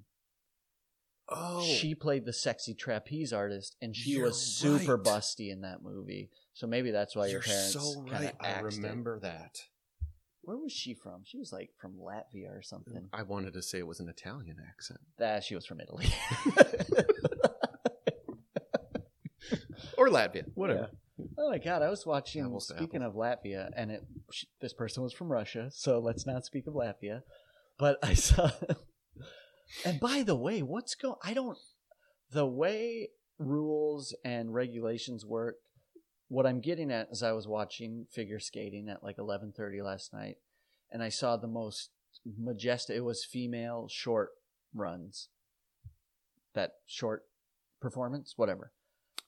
[1.30, 5.04] Oh, She played the sexy trapeze artist, and she You're was super right.
[5.04, 6.30] busty in that movie.
[6.54, 8.34] So maybe that's why your you're parents so right.
[8.40, 8.82] I axed it.
[8.82, 9.58] remember that.
[10.40, 11.22] Where was she from?
[11.24, 13.10] She was like from Latvia or something.
[13.12, 15.00] I wanted to say it was an Italian accent.
[15.18, 16.06] That she was from Italy.
[19.98, 20.90] or Latvia, whatever.
[21.38, 21.82] Oh my god!
[21.82, 22.44] I was watching.
[22.44, 24.04] Apples speaking of Latvia, and it
[24.60, 27.22] this person was from Russia, so let's not speak of Latvia.
[27.78, 28.50] But I saw.
[29.84, 31.16] and by the way, what's going?
[31.22, 31.58] I don't.
[32.30, 33.08] The way
[33.38, 35.56] rules and regulations work.
[36.28, 40.36] What I'm getting at is I was watching figure skating at like 11:30 last night,
[40.90, 41.90] and I saw the most
[42.24, 42.96] majestic.
[42.96, 44.30] It was female short
[44.74, 45.28] runs.
[46.54, 47.24] That short
[47.80, 48.72] performance, whatever.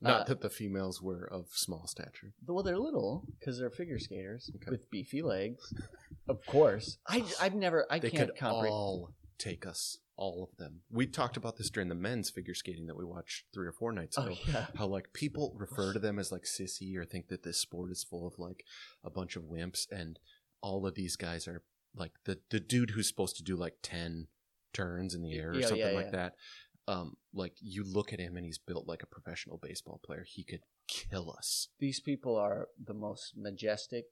[0.02, 2.32] Not Uh, that the females were of small stature.
[2.46, 4.70] Well, they're little because they're figure skaters Okay.
[4.70, 5.74] with beefy legs.
[6.28, 8.72] Of course, I I've never I They can't could comprehend.
[8.72, 10.82] all take us all of them.
[10.90, 13.90] We talked about this during the men's figure skating that we watched three or four
[13.92, 14.34] nights ago.
[14.38, 14.66] Oh, yeah.
[14.76, 18.04] How like people refer to them as like sissy or think that this sport is
[18.04, 18.64] full of like
[19.02, 20.18] a bunch of wimps, and
[20.62, 21.62] all of these guys are
[21.94, 24.28] like the the dude who's supposed to do like ten
[24.72, 26.36] turns in the air or Yeah, something yeah, like that.
[26.90, 30.24] Um, like you look at him and he's built like a professional baseball player.
[30.26, 31.68] He could kill us.
[31.78, 34.06] These people are the most majestic,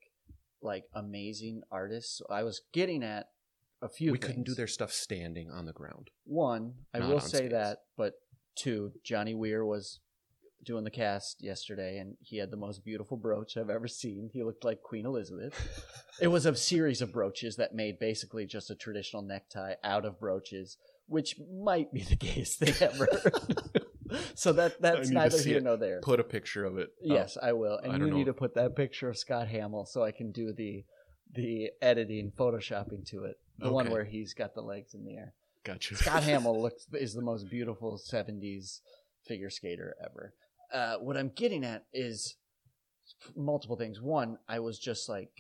[0.62, 2.22] like amazing artists.
[2.31, 3.26] I was getting at
[3.83, 4.12] a few.
[4.12, 6.11] we couldn't do their stuff standing on the ground.
[6.24, 7.53] One, I Not will say skates.
[7.53, 8.14] that, but
[8.55, 10.01] two, Johnny Weir was
[10.64, 14.31] doing the cast yesterday, and he had the most beautiful brooch I've ever seen.
[14.33, 15.55] He looked like Queen Elizabeth.
[16.20, 20.18] it was a series of brooches that made basically just a traditional necktie out of
[20.18, 20.76] brooches,
[21.09, 23.09] which might be the gayest thing ever.
[24.34, 25.62] so that that's neither here it.
[25.62, 26.00] nor there.
[26.00, 26.84] Put a picture of it.
[26.84, 26.88] up.
[27.02, 27.78] Yes, I will.
[27.78, 30.30] And don't you know need to put that picture of Scott Hamill so I can
[30.30, 30.84] do the
[31.34, 33.36] the editing, photoshopping to it.
[33.59, 35.34] The one where he's got the legs in the air.
[35.64, 35.96] Gotcha.
[35.96, 38.80] Scott Hamill looks is the most beautiful '70s
[39.26, 40.34] figure skater ever.
[40.72, 42.36] Uh, what I'm getting at is
[43.34, 44.00] multiple things.
[44.00, 45.30] One, I was just like,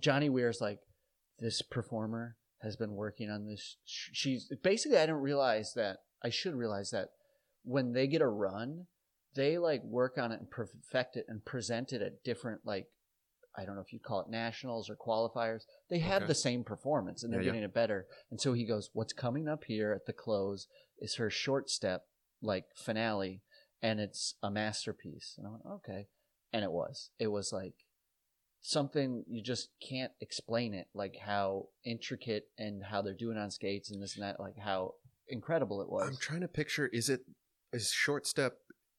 [0.00, 0.78] Johnny Weir's like,
[1.38, 3.76] this performer has been working on this.
[3.84, 5.98] She's basically, I didn't realize that.
[6.22, 7.08] I should realize that
[7.64, 8.86] when they get a run,
[9.34, 12.86] they like work on it and perfect it and present it at different like.
[13.58, 15.62] I don't know if you call it nationals or qualifiers.
[15.90, 16.28] They have Okay.
[16.28, 17.52] the same performance and they're Yeah, yeah.
[17.52, 18.06] getting it better.
[18.30, 20.68] And so he goes, What's coming up here at the close
[21.00, 22.04] is her short step,
[22.40, 23.42] like finale,
[23.82, 25.34] and it's a masterpiece.
[25.36, 26.06] And I went, Okay.
[26.52, 27.10] And it was.
[27.18, 27.74] It was like
[28.62, 33.90] something you just can't explain it, like how intricate and how they're doing on skates
[33.90, 34.94] and this and that, like how
[35.28, 36.08] incredible it was.
[36.08, 36.86] I'm trying to picture.
[36.92, 37.22] Is it
[37.72, 38.58] is short step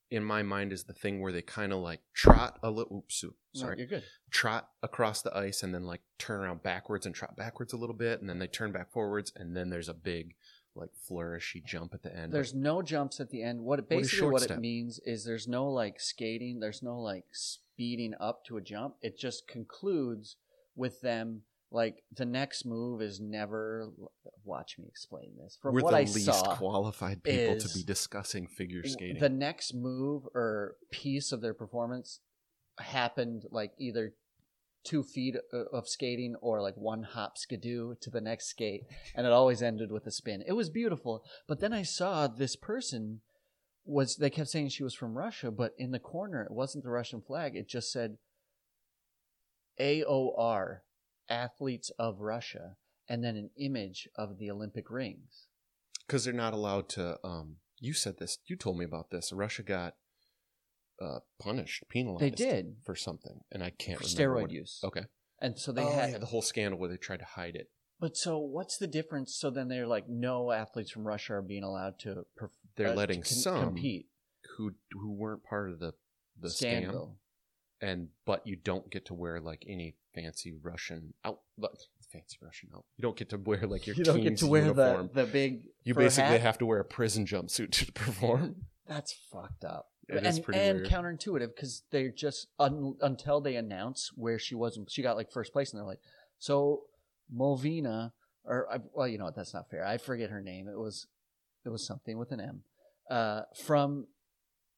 [0.09, 2.97] in my mind is the thing where they kind of like trot a little.
[2.97, 3.77] Oops, oop, No, sorry.
[3.77, 4.03] you're good.
[4.29, 7.95] trot across the ice and then like turn around backwards and trot backwards a little
[7.95, 10.35] bit and then they turn back forwards and then there's a big
[10.75, 12.31] like flourishy jump at the end.
[12.33, 13.59] There's no jumps at the end.
[13.61, 16.99] What it, What basically short what it means is there's no like skating, there's no
[16.99, 17.25] like
[17.81, 18.95] speeding up to a jump.
[19.01, 20.35] It just concludes
[20.75, 23.89] with them like the next move is never.
[24.43, 25.57] Watch me explain this.
[25.61, 29.19] From We're what the I least saw, qualified people to be discussing figure skating.
[29.19, 32.19] the next move or piece of their performance
[32.79, 34.13] happened like either
[34.83, 38.81] two feet uh, of skating or like one hop skidoo to the next skate
[39.13, 42.55] and it always ended with a spin it was beautiful but then i saw this
[42.55, 43.21] person
[43.85, 46.89] was they kept saying she was from russia but in the corner it wasn't the
[46.89, 48.17] russian flag it just said
[49.79, 50.79] aor
[51.29, 52.75] athletes of russia
[53.09, 55.47] and then an image of the olympic rings
[56.05, 57.17] Because they're not allowed to.
[57.23, 58.37] Um, you said this.
[58.45, 59.31] You told me about this.
[59.33, 59.95] Russia got
[61.01, 62.21] uh, punished, penalized.
[62.21, 64.39] they did for something, and I can't for remember.
[64.39, 65.05] steroid what- use Okay.
[65.39, 67.69] and so they oh, had yeah, the whole scandal where they tried to hide it.
[67.99, 69.35] But so, what's the difference?
[69.35, 72.25] So then they're like, no athletes from Russia are being allowed to.
[72.39, 74.07] Perf- They're letting some compete.
[74.57, 75.93] who who weren't part of the
[76.39, 76.81] the scam.
[76.81, 77.17] Scandal.
[77.81, 81.77] and but you don't get to wear like any fancy Russian out look,
[82.11, 82.85] fancy Russian out.
[82.97, 85.09] You don't get to wear like your You don't get to wear uniform.
[85.13, 85.63] the the big.
[85.83, 86.41] you basically hat?
[86.41, 88.65] have to wear a prison jumpsuit to perform.
[88.87, 89.87] That's fucked up.
[90.09, 90.89] It and is pretty and weird.
[90.89, 94.77] counterintuitive because they're just un, until they announce where she was.
[94.89, 96.01] She got like first place, and they're like,
[96.39, 96.81] so
[97.33, 98.11] Molvina
[98.43, 99.35] or well, you know what?
[99.35, 99.85] That's not fair.
[99.85, 100.67] I forget her name.
[100.67, 101.07] It was
[101.65, 102.63] it was something with an M.
[103.09, 104.07] Uh, from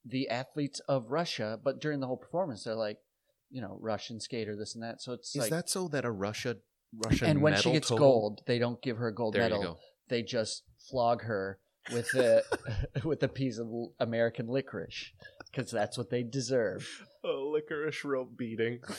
[0.06, 2.98] the athletes of Russia, but during the whole performance, they're like,
[3.50, 5.02] you know, Russian skater, this and that.
[5.02, 6.58] So it's Is like, that so that a Russia
[7.06, 9.60] Russian and when she gets total- gold, they don't give her a gold there medal.
[9.60, 9.78] you go.
[10.10, 11.60] They just flog her
[11.92, 12.44] with the
[13.04, 13.68] with a piece of
[14.00, 15.12] American licorice
[15.52, 16.88] because that's what they deserve.
[17.24, 18.80] A licorice rope beating.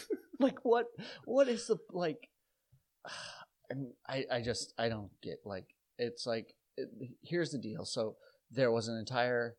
[0.41, 0.87] Like what?
[1.27, 2.29] What is the like?
[3.71, 5.65] And I I just I don't get like
[5.97, 6.55] it's like it,
[7.23, 7.85] here's the deal.
[7.85, 8.17] So
[8.51, 9.57] there was an entire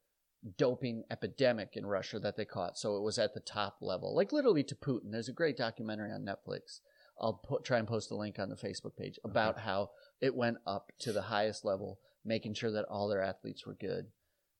[0.57, 2.77] doping epidemic in Russia that they caught.
[2.77, 5.11] So it was at the top level, like literally to Putin.
[5.11, 6.79] There's a great documentary on Netflix.
[7.19, 9.89] I'll put, try and post a link on the Facebook page about how
[10.21, 14.07] it went up to the highest level, making sure that all their athletes were good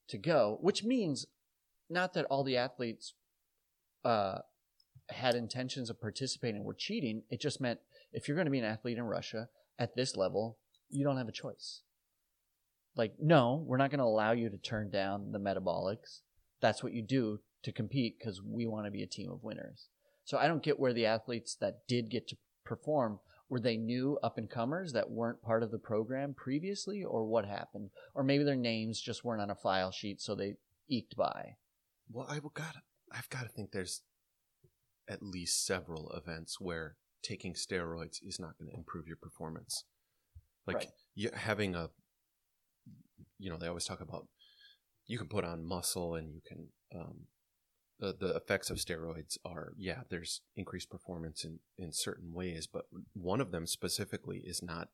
[0.10, 1.26] to go, which means
[1.90, 3.14] not that all the athletes
[4.04, 4.40] uh,
[5.10, 7.24] had intentions of participating were cheating.
[7.30, 7.80] It just meant
[8.12, 10.58] if you're going to be an athlete in Russia at this level,
[10.90, 11.82] you don't have a choice.
[12.96, 16.22] Like, no, we're not going to allow you to turn down the metabolics.
[16.62, 19.90] That's what you do to compete because we want to be a team of winners.
[20.24, 23.20] So I don't get where the athletes that did get to perform
[23.50, 27.46] were they new up and comers that weren't part of the program previously, or what
[27.46, 30.56] happened, or maybe their names just weren't on a file sheet, so they
[30.90, 31.56] eked by.
[32.12, 32.76] Well, I've got
[33.12, 34.02] I've got to think there's
[35.08, 39.86] at least several events where taking steroids is not going to improve your performance.
[40.66, 40.90] Like Right.
[41.14, 41.90] you, having a
[43.38, 44.28] you know they always talk about
[45.08, 47.28] you can put on muscle and you can um,
[48.00, 52.86] the the effects of steroids are yeah there's increased performance in in certain ways, but
[53.14, 54.90] one of them specifically is not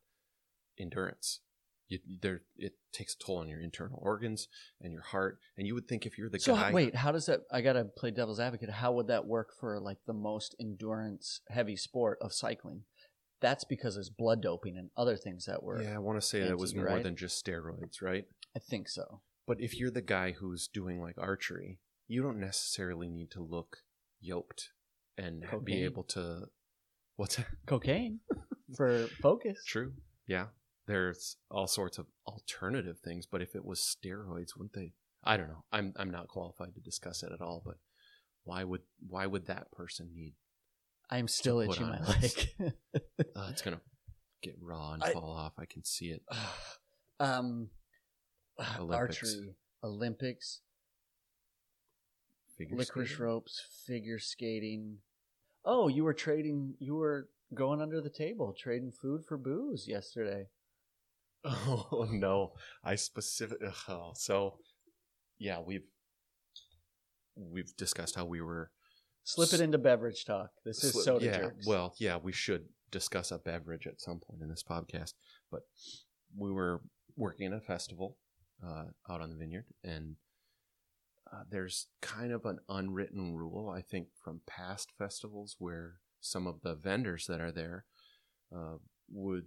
[0.78, 1.40] endurance.
[1.88, 4.48] You, there, it takes a toll on your internal organs
[4.80, 5.38] and your heart.
[5.58, 7.40] And you would think if you're the So guy, wait, how does that?
[7.50, 8.70] I gotta play devil's advocate.
[8.70, 12.84] How would that work for like the most endurance heavy sport of cycling?
[13.42, 15.82] That's because there's blood doping and other things that were.
[15.82, 17.02] yeah, I want to say that was more right?
[17.02, 18.24] than just steroids, right?
[18.56, 19.20] I think so.
[19.46, 23.78] But if you're the guy who's doing like archery, you don't necessarily need to look
[24.20, 24.70] yoked
[25.18, 26.44] and be able to.
[27.16, 27.46] What's that?
[27.66, 28.20] Cocaine
[28.76, 29.62] for focus.
[29.66, 29.92] True.
[30.26, 30.46] Yeah.
[30.86, 34.92] There's all sorts of alternative things, but if it was steroids, wouldn't they?
[35.22, 35.64] I don't know.
[35.70, 37.76] I'm I'm not qualified to discuss it at all, but
[38.44, 40.34] why would why would that person need?
[41.12, 42.72] I'm still put itching on my leg.
[43.36, 43.80] Uh, it's gonna
[44.42, 45.52] get raw and I- fall off.
[45.58, 46.22] I can see it.
[47.20, 47.68] um,
[48.78, 49.22] Olympics.
[49.22, 49.54] archery,
[49.84, 50.60] Olympics,
[52.58, 53.24] Figure licorice skating.
[53.24, 54.98] ropes, figure skating.
[55.64, 56.74] Oh, you were trading.
[56.78, 60.46] You were going under the table, trading food for booze yesterday.
[61.44, 62.52] Oh no,
[62.84, 63.58] I specific.
[63.88, 64.58] Oh, so
[65.38, 65.86] yeah, we've
[67.34, 68.70] we've discussed how we were
[69.24, 70.50] Slip it into beverage talk.
[70.64, 71.66] This is Sli- soda yeah, jerks.
[71.66, 75.14] Well, yeah, we should discuss a beverage at some point in this podcast.
[75.50, 75.62] But
[76.36, 76.80] we were
[77.16, 78.16] working at a festival
[78.64, 80.16] uh, out on the vineyard, and
[81.32, 86.62] uh, there's kind of an unwritten rule, I think, from past festivals where some of
[86.62, 87.84] the vendors that are there
[88.54, 88.76] uh,
[89.10, 89.46] would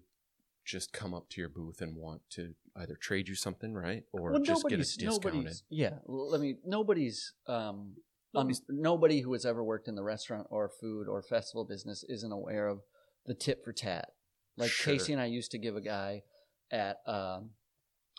[0.65, 4.31] just come up to your booth and want to either trade you something, right, or
[4.31, 5.61] well, just get a discounted.
[5.69, 5.95] yeah.
[6.07, 6.55] Let me.
[6.65, 7.33] Nobody's.
[7.47, 7.95] Um,
[8.35, 12.03] Nobody's- um, nobody who has ever worked in the restaurant or food or festival business
[12.07, 12.81] isn't aware of
[13.25, 14.13] the tip for tat.
[14.57, 14.93] Like Sure.
[14.93, 16.23] Casey and I used to give a guy
[16.71, 17.51] at um,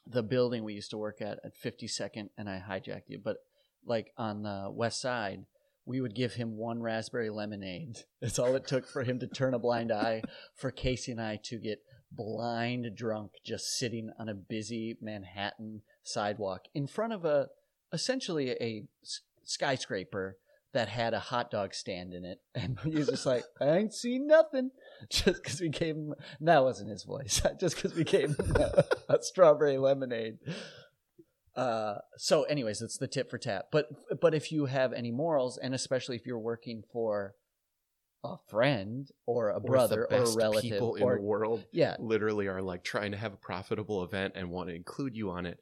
[0.07, 3.39] the building we used to work at at 52nd, and I hijacked you, but
[3.85, 5.47] like on the west side,
[5.85, 7.99] we would give him one raspberry lemonade.
[8.21, 10.23] That's all it took for him to turn a blind eye
[10.55, 11.79] for Casey and I to get
[12.11, 17.49] blind drunk just sitting on a busy Manhattan sidewalk in front of a
[17.93, 18.87] essentially a
[19.47, 20.37] skyscraper
[20.77, 22.41] that had a hot dog stand in it.
[22.55, 24.71] And he was just like I ain't seen nothing.
[25.11, 27.41] Just because we gave him that wasn't his voice.
[27.61, 30.39] Just because we gave him a, a strawberry lemonade.
[31.55, 33.67] Uh so anyways it's the tip for tap.
[33.73, 37.35] But but if you have any morals and especially if you're working for
[38.25, 41.65] a friend or a Or the brother or a relative people in or the world
[41.73, 41.97] yeah.
[41.99, 45.47] literally are like trying to have a profitable event and want to include you on
[45.47, 45.59] it.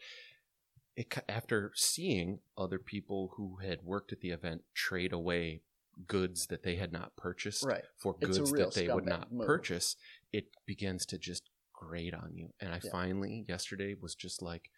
[0.96, 5.62] It after seeing other people who had worked at the event trade away
[6.06, 9.46] goods that they had not purchased right for It's goods that they would not move.
[9.46, 9.96] purchase,
[10.32, 12.50] it begins to just grate on you.
[12.60, 12.90] And I Yeah.
[12.90, 14.70] finally yesterday was just like,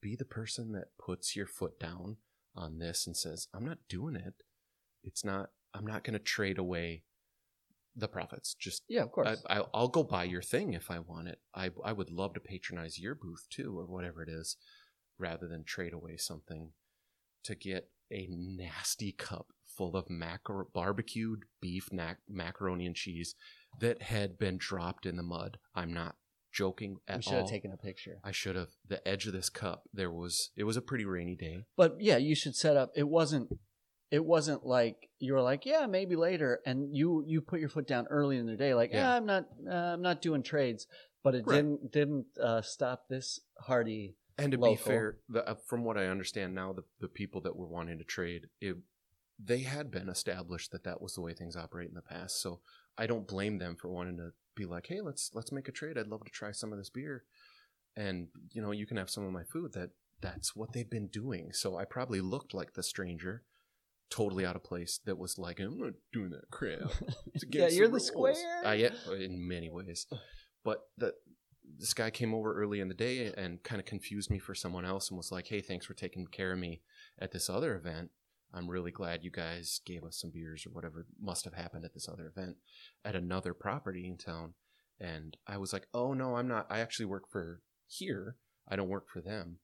[0.00, 2.16] be the person that puts your foot down
[2.56, 4.34] on this and says, I'm not doing it.
[5.04, 5.50] It's not.
[5.74, 7.04] I'm not going to trade away
[7.96, 8.54] the profits.
[8.54, 11.38] Just yeah of course I, I, I'll go buy your thing if I want it.
[11.54, 14.56] I, I would love to patronize your booth too, or whatever it is,
[15.22, 16.72] rather than trade away something
[17.44, 23.34] to get a nasty cup full of macro- barbecued beef nac- macaroni and cheese
[23.80, 25.58] that had been dropped in the mud.
[25.74, 26.16] I'm not
[26.52, 27.16] joking at all.
[27.18, 27.38] we should all.
[27.40, 28.68] have taken a picture I should have.
[28.86, 30.50] The edge of this cup, there was.
[30.56, 31.64] It was a pretty rainy day.
[31.76, 33.48] but yeah you should set up it wasn't
[34.10, 37.86] it wasn't like you were like yeah maybe later and you you put your foot
[37.88, 39.16] down early in the day like yeah, Yeah.
[39.16, 40.86] i'm not uh, i'm not doing trades
[41.24, 41.56] but it Right.
[41.56, 44.76] didn't didn't uh, stop this hardy And to local.
[44.76, 47.98] be fair, the, uh, from what I understand now, the, the people that were wanting
[47.98, 48.76] to trade, it,
[49.42, 52.40] they had been established that that was the way things operate in the past.
[52.40, 52.60] So
[52.96, 55.98] I don't blame them for wanting to be like, hey, let's let's make a trade.
[55.98, 57.24] I'd love to try some of this beer,
[57.96, 59.72] and you know, you can have some of my food.
[59.72, 61.52] That that's what they've been doing.
[61.52, 63.42] So I probably looked like the stranger,
[64.10, 65.00] totally out of place.
[65.04, 66.80] That was like, I'm not doing that crap.
[67.50, 70.06] Yeah you're the rules." square I yeah, in many ways.
[70.64, 71.14] But the
[71.78, 74.84] this guy came over early in the day and kind of confused me for someone
[74.84, 76.82] else and was like, "Hey, thanks for taking care of me
[77.18, 78.10] at this other event.
[78.54, 81.94] I'm really glad you guys gave us some beers or whatever must have happened at
[81.94, 82.56] this other event
[83.04, 84.54] at another property in town."
[85.00, 86.66] And I was like, "Oh no, I'm not.
[86.70, 88.36] I actually work for here.
[88.68, 89.58] I don't work for them.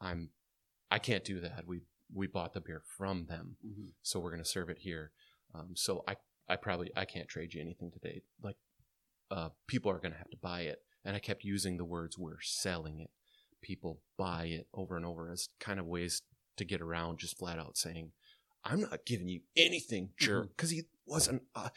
[0.00, 0.30] I'm
[0.90, 1.66] I can't do that.
[1.66, 1.80] We
[2.12, 3.88] we bought the beer from them." Mhm.
[4.02, 5.12] so we're going to serve it here.
[5.54, 6.16] Um, so I,
[6.48, 8.22] I probably I can't trade you anything today.
[8.42, 8.56] Like,
[9.30, 12.18] uh, people are going to have to buy it, and I kept using the words
[12.18, 13.10] "we're selling it."
[13.62, 16.22] People buy it over and over as kind of ways
[16.56, 18.12] to get around just flat out saying,
[18.64, 21.70] "I'm not giving you anything, jerk," because he wasn't uh,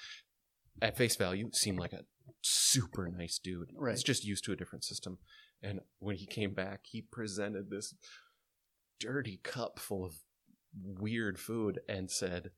[0.82, 2.06] at face value seemed like a
[2.42, 3.72] super nice dude.
[3.76, 3.92] Right.
[3.92, 5.20] He's just used to a different system,
[5.62, 7.96] And when he came back, he presented this
[9.00, 10.16] dirty cup full of
[10.84, 12.52] weird food and said,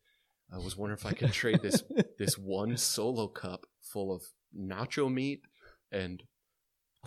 [0.51, 1.83] "I was wondering if I could trade this
[2.19, 4.23] this one solo cup full of
[4.57, 5.41] nacho meat
[5.91, 6.23] and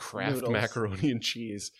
[0.02, 0.52] Kraft Noodles.
[0.52, 1.70] macaroni and cheese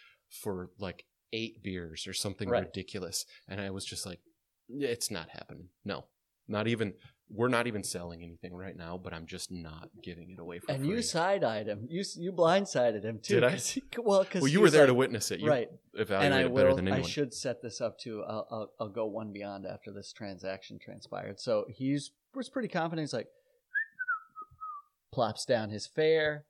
[0.42, 2.64] for like eight beers or something Right.
[2.64, 4.20] ridiculous." And I was just like,
[4.68, 5.68] "It's not happening.
[5.84, 6.06] No,
[6.48, 6.94] not even.
[7.34, 8.98] We're not even selling anything right now.
[8.98, 11.86] But I'm just not giving it away for and free." you side eyed him.
[11.88, 13.36] You you blindsided him too.
[13.36, 13.50] Did I?
[13.52, 15.40] 'cause well, because well, you were there to witness it.
[15.40, 15.70] You right.
[15.94, 16.76] evaluate and I it better will.
[16.76, 18.22] than I should set this up too.
[18.24, 21.40] I'll, I'll I'll go one beyond after this transaction transpired.
[21.40, 23.04] So he's was pretty confident.
[23.04, 23.28] He's like,
[25.10, 26.44] plops down his fare.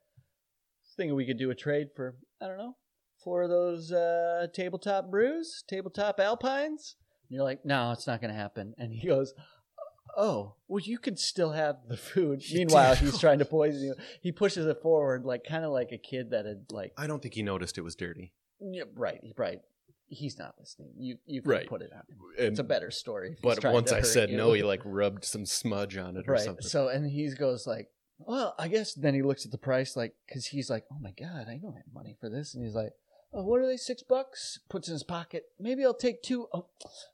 [0.97, 2.77] Thinking we could do a trade for I don't know
[3.23, 6.97] for those uh, tabletop brews, tabletop alpines.
[7.29, 8.75] And you're like, no, it's not going to happen.
[8.79, 9.35] And he goes.
[10.15, 12.43] Oh, well, you can still have the food.
[12.53, 13.95] Meanwhile, he's trying to poison you.
[14.21, 17.23] He pushes it forward, like kind of like a kid that had like I don't
[17.23, 18.35] think he noticed it was dirty.
[18.61, 19.61] yeah, right, right.
[20.09, 20.91] He's not listening.
[20.99, 21.67] You you can Right.
[21.67, 22.19] put it on him.
[22.37, 23.39] It's a better story.
[23.43, 24.37] but once I said you.
[24.37, 26.43] no, he like rubbed some smudge on it or right.
[26.43, 26.67] something.
[26.69, 27.89] So and he goes like,
[28.27, 28.95] well, I guess.
[28.95, 31.75] Then he looks at the price like, because he's like, oh my god, I don't
[31.75, 32.93] have money for this, and he's like,
[33.35, 33.77] oh, what are they?
[33.77, 34.59] Six bucks?
[34.69, 35.45] Puts in his pocket.
[35.59, 36.47] Maybe I'll take two.
[36.53, 36.67] Oh,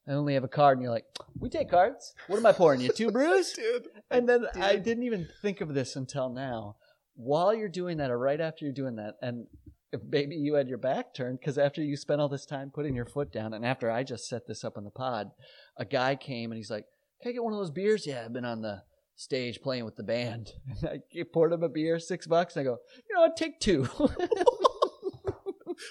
[0.06, 1.06] I only have a card, and you're like,
[1.38, 2.14] we take cards.
[2.26, 2.90] What am I pouring you?
[2.92, 3.52] Two brews?
[3.56, 4.82] Dude, And then I did.
[4.84, 6.76] didn't even think of this until now.
[7.14, 9.46] While you're doing that, or right after you're doing that, and
[9.92, 12.94] if maybe you had your back turned, because after you spent all this time putting
[12.94, 15.30] your foot down, and after I just set this up on the pod,
[15.76, 16.84] a guy came and he's like,
[17.22, 18.82] "Can I get one of those beers?" Yeah, I've been on the
[19.18, 20.52] stage playing with the band.
[20.68, 22.56] And I poured him a beer, six bucks.
[22.56, 23.36] And I go, you know what?
[23.36, 23.88] Take two.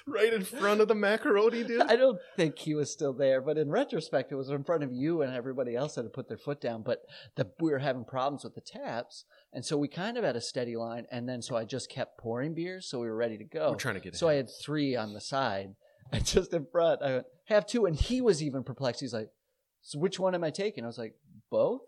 [0.07, 1.81] right in front of the macaroni, dude.
[1.81, 4.93] I don't think he was still there, but in retrospect, it was in front of
[4.93, 6.83] you and everybody else that had put their foot down.
[6.83, 7.01] But
[7.35, 10.41] the, we were having problems with the taps, and so we kind of had a
[10.41, 11.05] steady line.
[11.11, 13.71] And then so I just kept pouring beers, so we were ready to go.
[13.71, 15.75] We're trying to get So I had three on the side,
[16.11, 19.01] and just in front, I went, have two, and he was even perplexed.
[19.01, 19.29] He's like,
[19.81, 21.15] "So which one am I taking?" I was like,
[21.49, 21.81] "Both."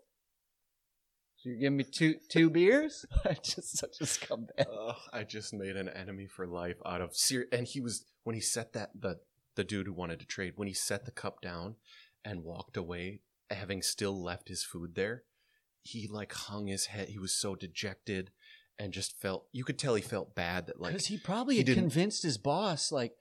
[1.42, 3.06] So you're giving me two two beers?
[3.24, 4.66] I just such a scumbag.
[4.66, 8.34] Ugh, I just made an enemy for life out of ser- and he was when
[8.34, 9.20] he set that the
[9.56, 11.76] the dude who wanted to trade when he set the cup down
[12.24, 13.20] and walked away
[13.50, 15.24] having still left his food there
[15.82, 18.30] he like hung his head he was so dejected
[18.78, 21.64] and just felt you could tell he felt bad that like Because he probably he
[21.64, 23.12] had convinced his boss, like,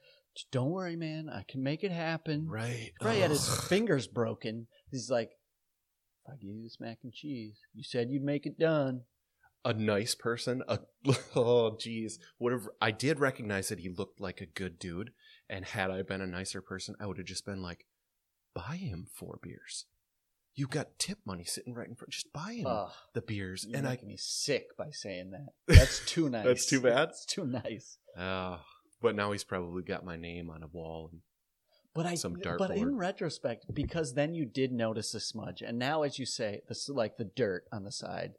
[0.52, 4.68] "Don't worry, man, I can make it happen." right Probably had his fingers broken.
[4.90, 5.39] He's like, "If
[6.32, 9.02] I give you this mac and cheese, you said you'd make it done."
[9.66, 10.80] a nice person a
[11.36, 15.12] oh jeez whatever i did recognize that he looked like a good dude
[15.50, 17.86] and had i been a nicer person i would have just been like
[18.56, 19.86] buy him four beers
[20.56, 23.78] you got tip money sitting right in front just buy him Ugh, the beers you're
[23.78, 25.50] and i making me sick by saying that.
[25.68, 26.46] That's too nice.
[26.46, 26.96] That's too bad?
[27.10, 27.98] That's too nice.
[28.18, 28.60] uh,
[29.02, 31.20] but now he's probably got my name on a wall and
[31.94, 36.04] But I, Some but in retrospect, because then you did notice the smudge, and now,
[36.04, 38.34] as you say, this is like the dirt on the side,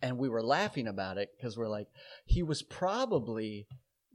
[0.00, 1.88] and we were laughing about it because we're like,
[2.24, 3.66] he was probably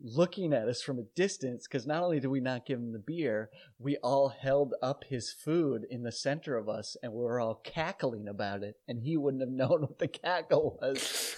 [0.02, 3.00] looking at us from a distance because not only did we not give him the
[3.00, 3.50] beer,
[3.80, 7.62] we all held up his food in the center of us, and we were all
[7.64, 11.36] cackling about it, and he wouldn't have known what the cackle was.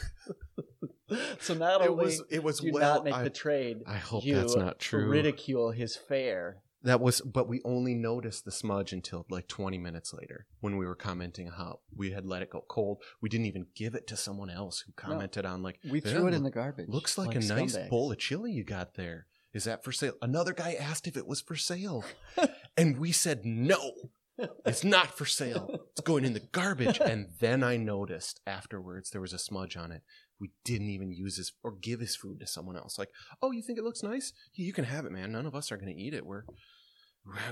[1.40, 3.78] so not it only was it was do you well not make I, the trade,
[3.86, 6.58] I hope you that's not true ridicule his fare.
[6.86, 10.86] That was but we only noticed the smudge until like 20 minutes later when we
[10.86, 13.02] were commenting how we had let it go cold.
[13.22, 16.34] We didn't even give it to someone else who commented on like We threw it
[16.34, 16.88] in the garbage.
[16.90, 19.28] looks like, a nice bowl of chili you got there.
[19.54, 20.14] Is that for sale?
[20.22, 22.04] Another guy asked if it was for sale
[22.78, 23.92] and we said no
[24.66, 25.80] it's not for sale.
[25.92, 27.00] It's going in the garbage.
[27.00, 30.02] And then i noticed afterwards there was a smudge on it.
[30.40, 33.00] We didn't even use his or give his food to someone else.
[33.00, 33.10] Like
[33.42, 34.34] oh you think it looks nice?
[34.54, 35.32] You can have it man.
[35.32, 36.26] None of us are going to eat it.
[36.26, 36.44] We're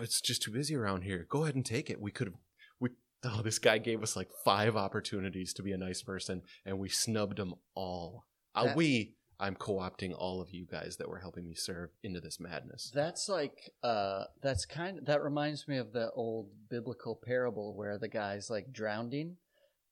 [0.02, 1.26] it's just too busy around here.
[1.30, 2.02] Go ahead and take it.
[2.02, 2.36] We could have
[2.80, 2.90] we
[3.26, 6.90] oh this guy gave us like five opportunities to be a nice person and we
[6.90, 8.26] snubbed them all.
[8.56, 12.40] Uh, we i'm co-opting all of you guys that were helping me serve into this
[12.40, 12.92] madness.
[12.94, 17.98] That's like uh that's kind of that reminds me of the old biblical parable where
[17.98, 19.38] the guy's like drowning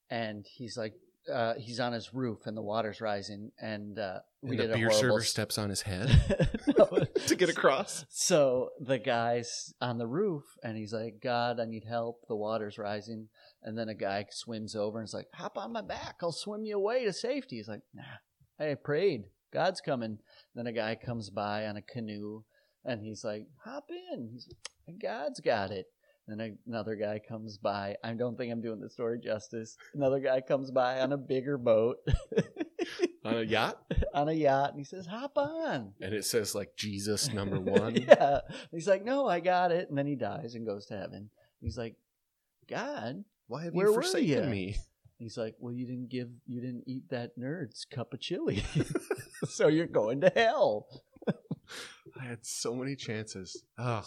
[0.10, 0.94] and he's like
[1.32, 4.72] uh he's on his roof and the water's rising and uh we and the did
[4.72, 6.10] a beer horrible server steps on his head
[6.78, 6.86] No.
[7.28, 11.84] to get across So the guy's on the roof and he's like, God, I need
[11.88, 12.22] help.
[12.28, 13.28] The water's rising.
[13.62, 16.16] And then a guy swims over and is like, Hop on my back.
[16.24, 17.58] I'll swim you away to safety.
[17.58, 18.04] He's like, Nah,
[18.60, 19.26] I prayed.
[19.54, 20.18] God's coming.
[20.56, 22.42] Then a guy comes by on a canoe
[22.84, 24.30] and he's like, Hop in.
[24.34, 24.48] He's
[24.88, 25.86] like, God's got it.
[26.28, 27.96] Then another guy comes by.
[28.04, 29.76] I don't think I'm doing the story justice.
[29.94, 31.98] Another guy comes by on a bigger boat.
[33.26, 33.82] on a yacht,
[34.14, 37.96] on a yacht, and he says, "Hop on." and it says like Jesus number one.
[37.96, 38.40] yeah.
[38.72, 41.30] He's like, "No, I got it," and then he dies and goes to heaven.
[41.60, 41.96] He's like,
[42.70, 44.78] "God." Why have Where you were forsaken me?
[45.18, 48.64] He's like, "Well, you didn't give, you didn't eat that nerd's cup of chili,
[49.50, 50.88] so you're going to hell."
[52.20, 53.64] I had so many chances.
[53.78, 54.06] Ugh.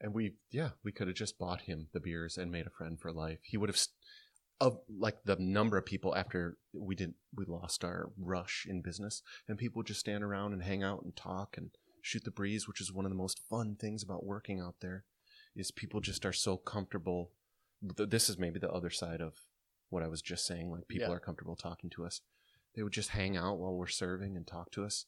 [0.00, 2.98] And we, yeah, we could have just bought him the beers and made a friend
[3.00, 3.38] for life.
[3.42, 3.94] He would have, st-
[4.60, 9.22] of like the number of people after we didn't, we lost our rush in business,
[9.48, 11.70] and people just stand around and hang out and talk and
[12.02, 15.04] shoot the breeze, which is one of the most fun things about working out there.
[15.56, 17.32] Is people just are so comfortable.
[17.82, 19.34] This is maybe the other side of
[19.90, 20.70] what I was just saying.
[20.70, 21.14] Like people Yeah.
[21.14, 22.20] are comfortable talking to us.
[22.76, 25.06] They would just hang out while we're serving and talk to us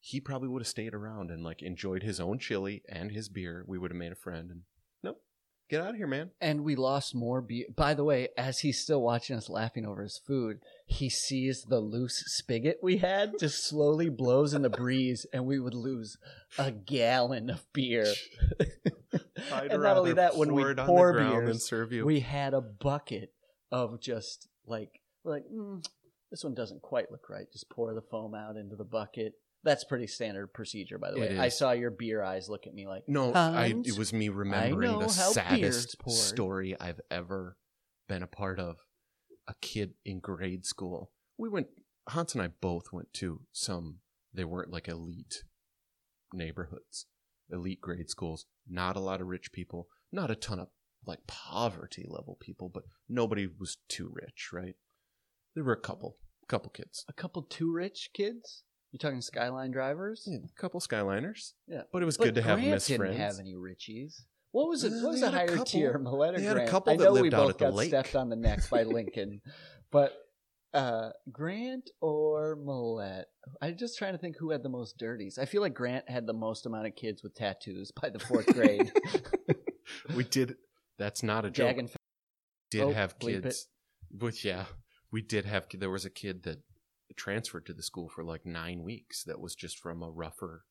[0.00, 3.64] he probably would have stayed around and like enjoyed his own chili and his beer.
[3.66, 4.50] We would have made a friend.
[4.50, 4.60] And
[5.02, 5.20] nope,
[5.68, 6.30] get out of here, man.
[6.40, 7.66] And we lost more beer.
[7.74, 11.80] By the way, as he's still watching us laughing over his food, he sees the
[11.80, 16.16] loose spigot we had just slowly blows in the breeze, and we would lose
[16.58, 18.06] a gallon of beer.
[19.52, 22.20] And not only that, when we pour it on pour the ground than beers, we
[22.20, 23.32] had a bucket
[23.70, 25.84] of just like like mm,
[26.30, 27.50] this one doesn't quite look right.
[27.52, 29.34] Just pour the foam out into the bucket.
[29.64, 31.26] That's pretty standard procedure, by the way.
[31.28, 31.58] It I is.
[31.58, 34.92] Saw your beer eyes look at me like, no, I, Hans, it was me remembering
[34.92, 36.16] know the how beer's saddest poured.
[36.16, 37.56] story I've ever
[38.08, 38.76] been a part of.
[39.48, 41.10] A kid in grade school.
[41.38, 41.68] We went.
[42.08, 44.00] Hans and I both went to some.
[44.34, 45.42] They weren't like elite
[46.34, 47.06] neighborhoods,
[47.50, 48.44] elite grade schools.
[48.68, 49.88] Not a lot of rich people.
[50.12, 50.68] Not a ton of
[51.06, 54.74] like poverty level people, but nobody was too rich, right?
[55.54, 57.04] There were a couple, couple kids.
[57.08, 58.64] a couple too rich kids.
[58.92, 60.24] You talking Skyline drivers?
[60.26, 61.52] Yeah, a couple Skyliners.
[61.66, 61.82] Yeah.
[61.92, 63.18] But it was But good to have them Grant didn't friends.
[63.18, 64.22] have any Richies.
[64.52, 64.92] What was it?
[65.02, 66.70] What was a higher couple- tier, Mellette or they had a Grant?
[66.70, 67.88] couple I know we both got lake.
[67.88, 69.42] stepped on the neck by Lincoln,
[69.90, 70.14] but
[70.72, 73.24] uh, Grant or Mellette?
[73.60, 75.38] I'm just trying to think who had the most dirties.
[75.38, 78.46] I feel like Grant had the most amount of kids with tattoos by the fourth
[78.46, 78.90] grade.
[80.16, 80.56] we did.
[80.98, 81.76] That's not a joke.
[81.76, 81.90] And
[82.70, 83.26] did Oh, have it.
[83.42, 83.68] kids.
[84.10, 84.64] But yeah,
[85.12, 85.66] we did have.
[85.74, 86.58] There was a kid that
[87.16, 89.24] transferred to the school for like nine weeks.
[89.24, 90.64] That was just from a rougher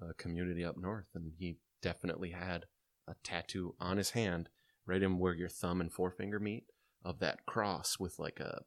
[0.00, 2.66] uh, community up north, and he definitely had
[3.08, 4.48] a tattoo on his hand,
[4.86, 6.64] right in where your thumb and forefinger meet,
[7.04, 8.60] of that cross with like a,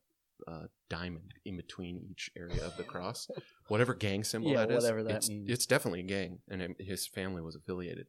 [0.47, 3.29] a diamond in between each area of the cross.
[3.67, 5.49] whatever gang symbol Yeah, that is, whatever that it's, means.
[5.49, 8.07] It's definitely a gang, and it- his family was affiliated.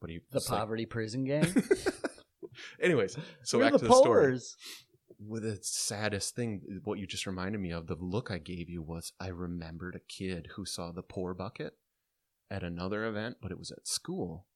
[0.00, 1.52] But he the was like- poverty prison gang.
[2.80, 4.32] Anyways, so We're back the to the story Pohlers.
[4.32, 4.56] with
[5.20, 9.12] the saddest thing, what you just reminded me of, the look I gave you was
[9.20, 11.76] I remembered a kid who saw the poor bucket
[12.50, 14.46] at another event, but it was at school,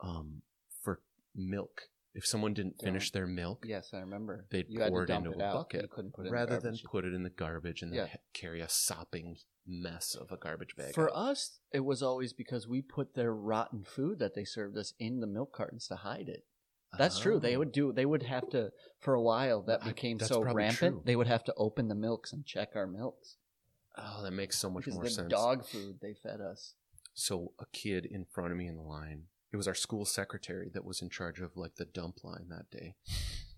[0.00, 0.42] um,
[0.82, 1.00] for
[1.34, 1.82] milk.
[2.14, 2.84] If someone didn't Yeah.
[2.86, 4.46] finish their milk, Yes, I remember.
[4.50, 5.52] they'd you pour it into it a out.
[5.54, 7.92] bucket You couldn't put it in the rather than put it in the garbage and
[7.92, 8.16] then Yeah.
[8.32, 9.36] carry a sopping
[9.66, 10.94] mess of a garbage bag.
[10.94, 11.16] For out.
[11.30, 15.20] us, it was always because we put their rotten food that they served us in
[15.20, 16.46] the milk cartons to hide it.
[16.98, 17.38] That's true.
[17.40, 17.60] They Oh.
[17.60, 17.92] would do.
[17.92, 19.62] They would have to for a while.
[19.62, 20.76] That became that's so rampant.
[20.78, 21.02] true.
[21.04, 23.36] They would have to open the milks and check our milks
[23.98, 25.30] Oh, that makes so much because more the sense.
[25.30, 26.74] dog food they fed us.
[27.14, 30.70] So a kid in front of me in the line, it was our school secretary
[30.74, 32.94] that was in charge of like the dump line that day.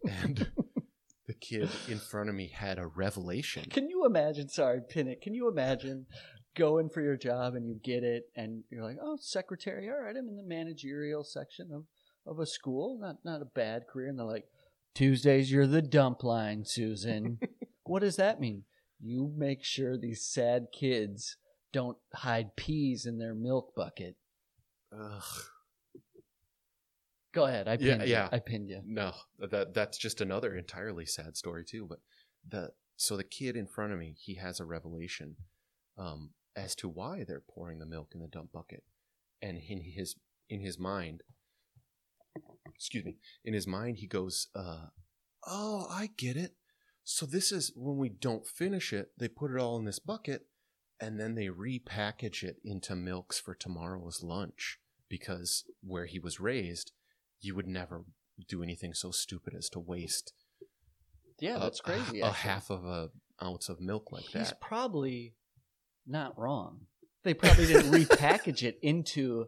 [0.04, 0.48] And
[1.26, 3.64] the kid in front of me had a revelation.
[3.70, 4.48] Can you imagine?
[4.48, 5.20] Sorry, Pinnock.
[5.20, 6.06] Can you imagine
[6.54, 9.88] going for your job and you get it and you're like, oh, secretary.
[9.88, 11.84] All right, I'm in the managerial section of
[12.28, 12.98] of a school.
[13.00, 14.08] Not not a bad career.
[14.08, 14.46] And they're like,
[14.94, 17.38] Tuesdays you're the dump line, Susan.
[17.84, 18.64] what does that mean?
[19.00, 21.36] You make sure these sad kids
[21.72, 24.16] don't hide peas in their milk bucket.
[24.92, 25.22] Ugh.
[27.32, 27.68] Go ahead.
[27.68, 28.08] I Yeah, pinned you.
[28.08, 28.28] yeah.
[28.32, 28.80] I pinned you.
[28.84, 29.12] No,
[29.50, 31.86] that that's just another entirely sad story too.
[31.88, 31.98] But
[32.48, 35.36] the so the kid in front of me, he has a revelation
[35.96, 38.82] um, as to why they're pouring the milk in the dump bucket,
[39.42, 40.16] and in his
[40.48, 41.22] in his mind,
[42.78, 44.86] excuse me, in his mind, he goes, uh,
[45.46, 46.54] "Oh, I get it.
[47.04, 50.46] So this is when we don't finish it, they put it all in this bucket,
[51.00, 56.92] and then they repackage it into milks for tomorrow's lunch because where he was raised."
[57.40, 58.04] You would never
[58.48, 60.32] do anything so stupid as to waste
[61.40, 62.20] Yeah, a- that's crazy.
[62.20, 63.10] a, a half of a
[63.42, 64.38] ounce of milk like He's that.
[64.40, 65.34] He's probably
[66.06, 66.86] not wrong.
[67.22, 69.46] They probably didn't repackage it into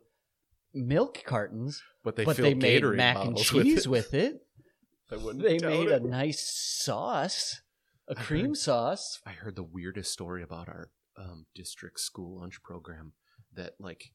[0.74, 4.32] milk cartons, But they but they made Gatorade mac and bottles cheese with it.
[4.32, 4.40] with it.
[5.12, 6.02] I wouldn't They doubt made it.
[6.02, 6.40] a nice
[6.84, 7.60] sauce,
[8.08, 9.20] a I cream heard- sauce.
[9.26, 13.12] I heard the weirdest story about our um, district school lunch program.
[13.54, 14.12] That like,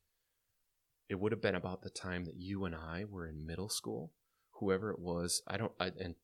[1.09, 4.13] it would have been about the time that you and I were in middle school.
[4.59, 5.73] Whoever it was, I don't.
[5.79, 6.15] I, and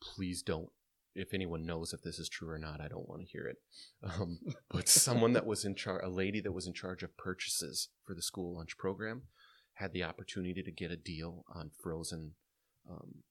[0.00, 0.68] please don't
[1.18, 3.56] if anyone knows if this is true or not, I don't want to hear it.
[4.04, 4.38] Um,
[4.70, 8.14] but someone that was in charge, a lady that was in charge of purchases for
[8.14, 9.22] the school lunch program,
[9.76, 12.34] had the opportunity to get a deal on frozen
[12.88, 13.22] um,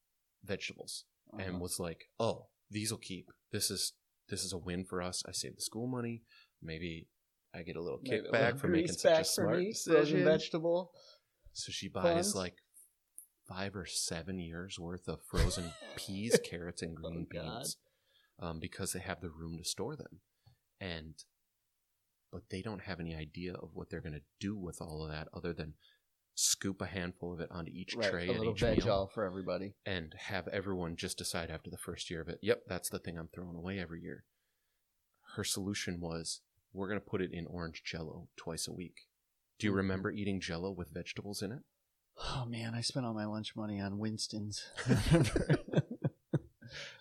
[0.43, 1.05] vegetables,
[1.39, 1.59] and Uh-huh.
[1.59, 3.31] was like, "Oh, these will keep.
[3.51, 3.93] This is
[4.27, 5.23] this is a win for us.
[5.27, 6.23] I save the school money.
[6.61, 7.07] Maybe
[7.53, 10.91] I get a little kickback for making such a smart me, frozen decision." vegetable.
[11.53, 12.57] So she buys like
[13.47, 17.77] five or seven years worth of frozen peas, carrots, and green Oh, beans
[18.39, 20.21] um, because they have the room to store them.
[20.79, 21.15] And
[22.31, 25.11] but they don't have any idea of what they're going to do with all of
[25.11, 25.73] that other than
[26.35, 29.23] scoop a handful of it onto each Right, tray a little veg meal all for
[29.23, 29.73] everybody.
[29.85, 33.17] and have everyone just decide after the first year of it, yep, that's the thing
[33.17, 34.25] I'm throwing away every year.
[35.35, 36.41] Her solution was
[36.73, 39.07] we're going to put it in orange jello twice a week.
[39.59, 39.77] Do you Mhm.
[39.77, 41.63] remember eating jello with vegetables in it?
[42.17, 44.63] Oh man, I spent all my lunch money on Winston's.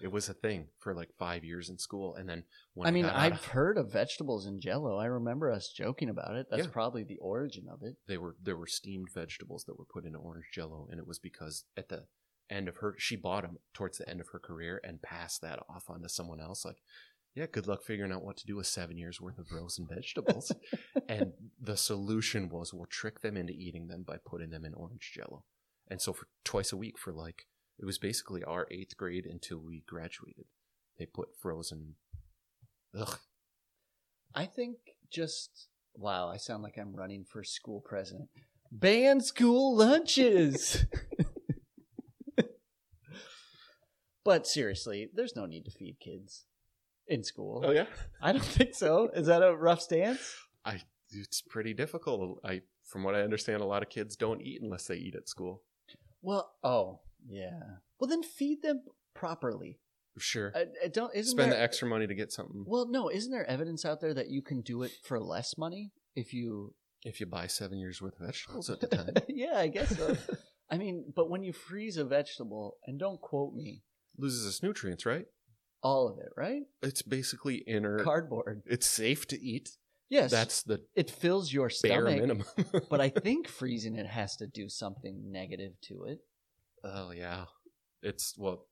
[0.05, 2.45] It was a thing for like five years in school, and then
[2.75, 4.99] when I mean, I've of- heard of vegetables in Jello.
[4.99, 6.47] I remember us joking about it.
[6.51, 6.71] That's Yeah.
[6.71, 7.97] probably the origin of it.
[8.07, 11.19] they were there were steamed vegetables that were put into orange jello, and it was
[11.19, 12.07] because at the
[12.51, 15.59] end of her she bought them towards the end of her career and passed that
[15.71, 16.67] off onto someone else.
[16.67, 16.83] Like,
[17.35, 20.53] yeah, good luck figuring out what to do with seven years worth of frozen vegetables.
[21.09, 25.13] and the solution was we'll trick them into eating them by putting them in orange
[25.15, 25.47] jello.
[25.89, 27.47] And so for twice a week for like
[27.79, 30.47] it was basically our eighth grade until we graduated.
[30.99, 31.97] They put frozen.
[32.99, 33.19] Ugh,
[34.35, 34.77] I think
[35.11, 38.29] just wow, I sound like I'm running for school president.
[38.71, 40.85] Ban school lunches.
[44.25, 46.47] but seriously, there's no need to feed kids
[47.07, 47.63] in school.
[47.65, 47.87] Oh yeah.
[48.21, 49.11] I don't think so.
[49.15, 50.35] Is that a rough stance?
[50.65, 52.41] I it's pretty difficult.
[52.45, 55.29] I from what I understand, a lot of kids don't eat unless they eat at
[55.29, 55.63] school.
[56.23, 57.61] Well, oh yeah.
[57.99, 58.83] Well, then feed them
[59.15, 59.79] properly.
[60.19, 60.53] Sure.
[60.55, 61.15] I, I don't.
[61.15, 62.65] Isn't Spend there, the extra money to get something.
[62.67, 63.11] Well, no.
[63.11, 66.75] Isn't there evidence out there that you can do it for less money if you?
[67.05, 69.13] If you buy seven years worth of vegetables at the time.
[69.29, 70.17] yeah, I guess so.
[70.71, 73.83] I mean, but when you freeze a vegetable, and don't quote me,
[74.17, 75.27] loses its nutrients, right?
[75.85, 76.63] all of it, right?
[76.83, 77.99] It's basically inner.
[78.03, 78.63] Cardboard.
[78.67, 79.77] it's safe to eat.
[80.09, 82.21] Yes, That's the it fills your bare stomach.
[82.21, 82.47] minimum.
[82.91, 86.19] but I think freezing it has to do something negative to it.
[86.85, 87.45] Oh yeah,
[88.03, 88.67] it's well.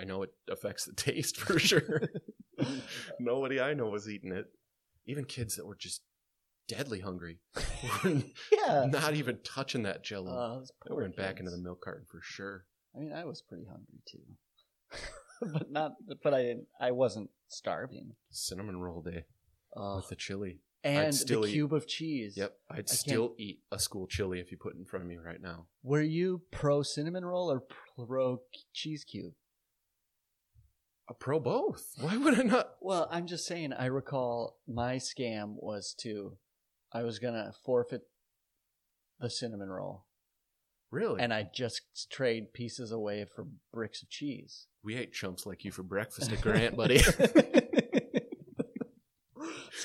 [0.00, 2.02] I know it affects the taste for sure.
[3.20, 4.46] Nobody I know was eating it.
[5.06, 6.02] Even kids that were just
[6.68, 7.38] deadly hungry
[8.04, 8.86] Yeah.
[8.90, 10.36] not even touching that Jello.
[10.36, 12.64] Uh, they went back into the milk carton for sure.
[12.94, 14.98] I mean, I was pretty hungry too,
[15.52, 15.92] but not.
[16.22, 16.66] But I didn't.
[16.80, 18.12] I wasn't starving.
[18.30, 19.24] Cinnamon roll day
[19.76, 20.60] Uh, with the chili.
[20.86, 22.36] And the eat- cube of cheese.
[22.36, 25.08] Yep, I'd can't- still eat a school chili if you put it in front of
[25.08, 25.66] me right now.
[25.82, 27.62] Were you pro cinnamon roll or
[28.06, 28.40] pro
[28.72, 29.34] cheese cube?
[31.08, 31.92] A pro both.
[32.00, 32.70] Why would I not?
[32.80, 33.72] Well, I'm just saying.
[33.72, 36.36] I recall my scam was to,
[36.92, 38.02] I was gonna forfeit
[39.20, 40.04] the cinnamon roll,
[40.90, 41.20] Really?
[41.22, 44.66] and I just trade pieces away for bricks of cheese.
[44.82, 46.98] we ate chumps like you for breakfast at Grant, buddy.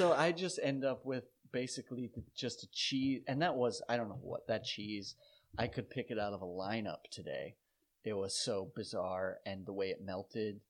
[0.02, 3.98] so I just end up with basically the- just a cheese, and that was I
[3.98, 5.16] don't know what that cheese.
[5.58, 7.56] I could pick it out of a lineup today.
[8.04, 10.62] It was so bizarre, and the way it melted.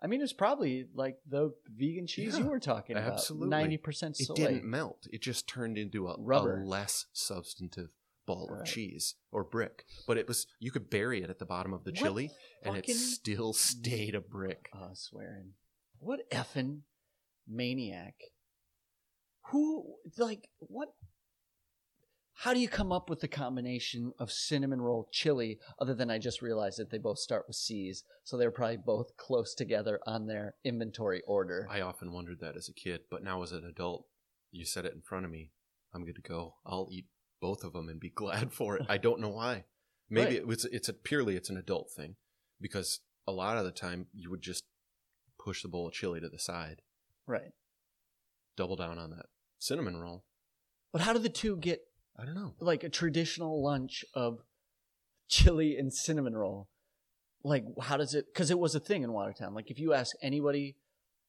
[0.00, 3.12] I mean, it's probably like the vegan cheese Yeah, you were talking about.
[3.14, 3.48] absolutely.
[3.48, 5.06] ninety percent it didn't melt.
[5.12, 6.60] It just turned into a, Rubber.
[6.62, 7.90] a less substantive
[8.26, 8.60] ball Right.
[8.60, 9.84] of cheese or brick.
[10.06, 12.30] But it was you could bury it at the bottom of the What chili,
[12.62, 14.70] and it still stayed a brick.
[14.72, 15.54] Oh, swearing.
[15.98, 16.82] What effing
[17.48, 18.14] maniac?
[19.50, 20.88] Who like what?
[22.42, 25.58] How do you come up with the combination of cinnamon roll chili?
[25.80, 29.16] Other than I just realized that they both start with C's, so they're probably both
[29.16, 31.66] close together on their inventory order.
[31.68, 34.06] I often wondered that as a kid, but now as an adult,
[34.52, 35.50] you said it in front of me.
[35.92, 36.54] I'm good to go.
[36.64, 37.06] I'll eat
[37.40, 38.86] both of them and be glad for it.
[38.88, 39.64] I don't know why.
[40.10, 40.36] Maybe Right.
[40.36, 42.16] it was it's a purely it's an adult thing
[42.60, 44.64] because a lot of the time you would just
[45.42, 46.82] push the bowl of chili to the side,
[47.26, 47.52] right.
[48.56, 49.26] double down on that
[49.58, 50.24] cinnamon roll.
[50.92, 51.80] But how do the two get
[52.16, 52.54] I don't know.
[52.60, 54.38] like a traditional lunch of
[55.28, 56.68] chili and cinnamon roll?
[57.44, 58.26] Like, how does it?
[58.32, 59.54] Because it was a thing in Watertown.
[59.54, 60.76] Like, if you ask anybody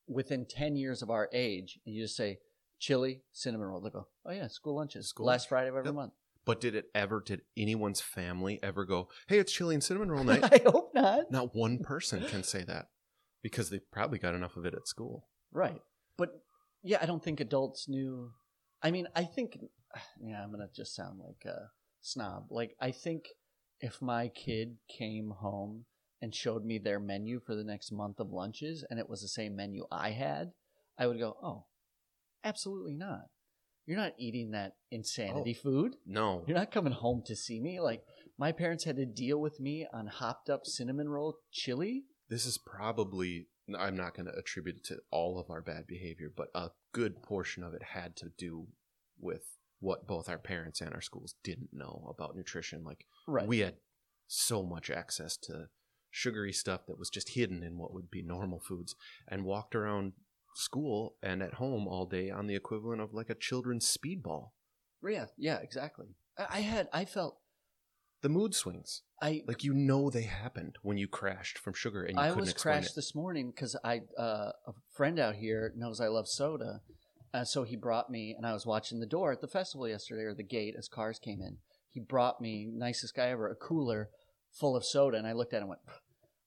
[0.07, 2.39] within 10 years of our age and you just say
[2.80, 5.10] chili, cinnamon roll, they go, oh, yeah, school lunches.
[5.10, 5.49] School Last lunch.
[5.49, 5.95] Friday of every Yep.
[5.95, 6.14] month.
[6.45, 7.22] But did it ever?
[7.23, 9.10] Did anyone's family ever go?
[9.27, 10.43] Hey, it's chili and cinnamon roll night.
[10.51, 11.31] I hope not.
[11.31, 12.88] Not one person can say that
[13.43, 15.27] because they probably got enough of it at school.
[15.51, 15.80] Right.
[16.18, 16.41] But
[16.84, 18.31] yeah, I don't think adults knew.
[18.81, 19.57] I mean, I think,
[20.22, 21.69] yeah, I'm going to just sound like a
[22.01, 22.47] snob.
[22.49, 23.26] Like, I think
[23.81, 25.85] if my kid came home
[26.22, 29.27] and showed me their menu for the next month of lunches and it was the
[29.27, 30.51] same menu I had,
[30.97, 31.65] I would go, "Oh,
[32.43, 33.30] absolutely not.
[33.85, 35.95] You're not eating that insanity oh, food.
[36.06, 37.80] No, You're not coming home to see me.
[37.80, 38.03] Like
[38.38, 42.03] my parents had to deal with me on hopped up cinnamon roll chili.
[42.30, 46.31] this is probably I'm not going to attribute it to all of our bad behavior,
[46.35, 48.67] but a good portion of it had to do
[49.19, 49.43] with
[49.79, 52.83] what both our parents and our schools didn't know about nutrition.
[52.83, 53.47] Like Right.
[53.47, 53.75] we had
[54.27, 55.69] so much access to
[56.11, 58.95] sugary stuff that was just hidden in what would be normal foods
[59.27, 60.13] and walked around
[60.55, 64.49] school and at home all day on the equivalent of like a children's speedball.
[65.07, 66.07] yeah, yeah, exactly.
[66.37, 67.37] I, I had I felt
[68.21, 72.15] The mood swings, I like you know they happened when you crashed from sugar and
[72.15, 72.95] you I couldn't was explain crashed it.
[72.95, 76.81] this morning because I uh, a friend out here knows I love soda,
[77.33, 80.23] uh, so he brought me, and I was watching the door at the festival yesterday
[80.23, 81.57] or the gate as cars came in.
[81.89, 84.09] He brought me nicest guy ever a cooler
[84.51, 85.81] full of soda, and I looked at it and went,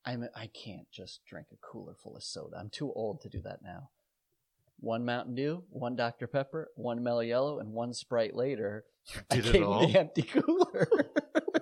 [0.05, 2.57] I'm I can't just drink a cooler full of soda.
[2.59, 3.91] I'm too old to do that now.
[4.81, 8.85] One Mountain Dew, one Dr Pepper, one Mellow Yellow, and one Sprite later.
[9.31, 9.87] I did it came all?
[9.87, 10.89] the empty cooler.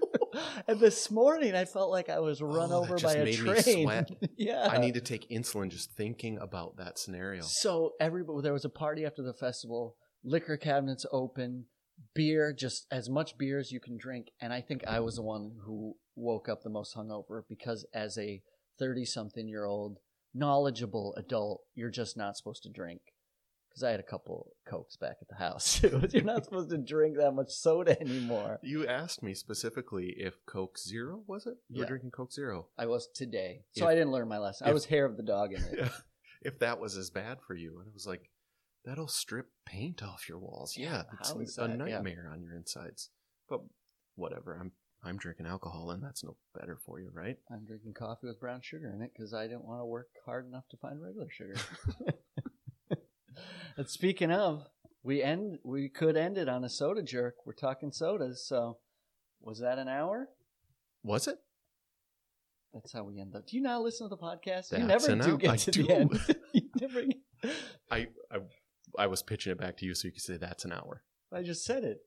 [0.68, 4.06] and this morning, I felt like I was oh, run Oh, over by a train.
[4.36, 7.42] yeah, I need to take insulin just thinking about that scenario.
[7.42, 9.96] So everybody, there was a party after the festival.
[10.22, 11.64] Liquor cabinets open,
[12.14, 14.28] beer, just as much beer as you can drink.
[14.40, 18.18] And I think I was the one who woke up the most hungover because as
[18.18, 18.42] a
[18.78, 19.98] thirty-something-year-old
[20.34, 23.00] knowledgeable adult, you're just not supposed to drink.
[23.80, 25.82] Because I had a couple cokes back at the house.
[26.12, 28.58] you're not supposed to drink that much soda anymore.
[28.62, 31.54] You asked me specifically if Coke Zero was it?
[31.70, 31.80] You Yeah.
[31.84, 32.66] were drinking Coke Zero.
[32.76, 34.68] I was today, so If- I didn't learn my lesson.
[34.68, 35.90] I was hair of the dog in it.
[36.42, 38.30] if that was as bad for you, and it was like
[38.84, 40.76] that'll strip paint off your walls.
[40.76, 41.70] Yeah, Yeah, it's a that?
[41.70, 41.76] Yeah.
[41.76, 43.08] nightmare on your insides.
[43.48, 43.62] But
[44.16, 44.58] whatever.
[44.60, 47.38] I'm I'm drinking alcohol, and that's no better for you, right?
[47.50, 50.46] I'm drinking coffee with brown sugar in it because I didn't want to work hard
[50.46, 51.54] enough to find regular sugar.
[53.76, 54.66] And speaking of,
[55.02, 57.34] we end we could end it on a soda jerk.
[57.46, 58.78] We're talking sodas, so
[59.40, 60.28] was that an hour?
[61.02, 61.38] Was it?
[62.74, 63.46] That's how we end up.
[63.46, 64.68] Do you not listen to the podcast?
[64.68, 65.36] That's you never do hour.
[65.38, 65.82] get I to do.
[65.82, 66.20] the end.
[66.52, 67.02] you never.
[67.90, 68.38] I, I
[68.98, 71.02] I was pitching it back to you so you could say that's an hour.
[71.32, 71.98] I just said it.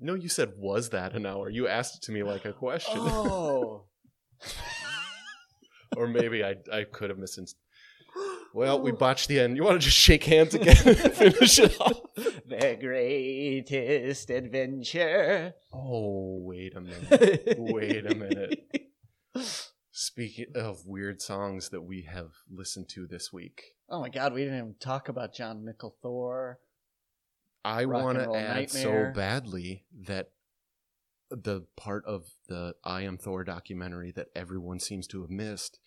[0.00, 1.50] No, you said was that an hour?
[1.50, 2.94] You asked it to me like a question.
[2.96, 3.84] Oh.
[5.96, 7.56] or maybe I I could have missed.
[8.54, 9.56] Well, we botched the end.
[9.56, 12.00] You want to just shake hands again and finish it off?
[12.16, 15.54] the greatest adventure.
[15.72, 17.54] Oh, wait a minute.
[17.58, 18.66] Wait a minute.
[19.90, 24.42] Speaking of weird songs that we have listened to this week, Oh my god, we
[24.44, 26.58] didn't even talk about Jon Mikl Thor.
[27.64, 29.12] I Rock want to Roll add so Nightmare.
[29.14, 30.30] badly that
[31.30, 35.78] the part of the I Am Thor documentary that everyone seems to have missed.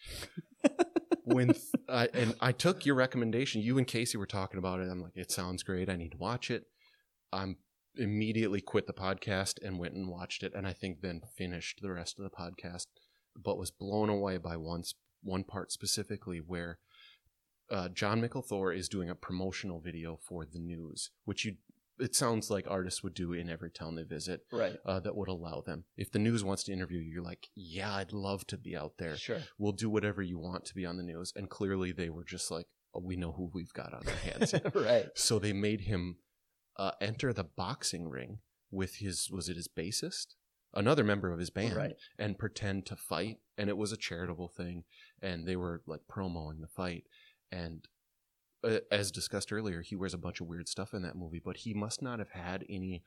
[1.24, 1.54] When
[1.90, 4.90] I, and I took your recommendation, you and Casey were talking about it.
[4.90, 5.90] I'm like, it sounds great.
[5.90, 6.66] I need to watch it.
[7.32, 7.58] I'm
[7.96, 11.92] immediately quit the podcast and went and watched it, and I think then finished the
[11.92, 12.88] rest of the podcast,
[13.36, 14.94] but was blown away by one s-
[15.24, 16.80] one part specifically where
[17.70, 21.56] uh, Jon Mikl Thor is doing a promotional video for the news, which you
[22.00, 24.78] it sounds like artists would do in every town they visit Right.
[24.86, 25.86] uh, that would allow them.
[25.98, 28.94] If the news wants to interview you, you're like, yeah, I'd love to be out
[28.98, 29.16] there.
[29.18, 29.40] Sure.
[29.58, 31.32] We'll do whatever you want to be on the news.
[31.36, 32.66] And clearly, they were just like,
[32.96, 34.56] oh, we know who we've got on our hands.
[34.74, 35.06] right.
[35.16, 36.18] so they made him
[36.78, 38.40] uh, enter the boxing ring
[38.72, 40.28] with his was it his bassist,
[40.74, 41.96] another member of his band, Right.
[42.18, 43.38] and pretend to fight.
[43.58, 44.86] And it was a charitable thing,
[45.22, 47.04] and they were like promoting the fight.
[47.52, 47.86] And
[48.64, 51.58] uh, as discussed earlier, he wears a bunch of weird stuff in that movie, but
[51.58, 53.04] he must not have had any.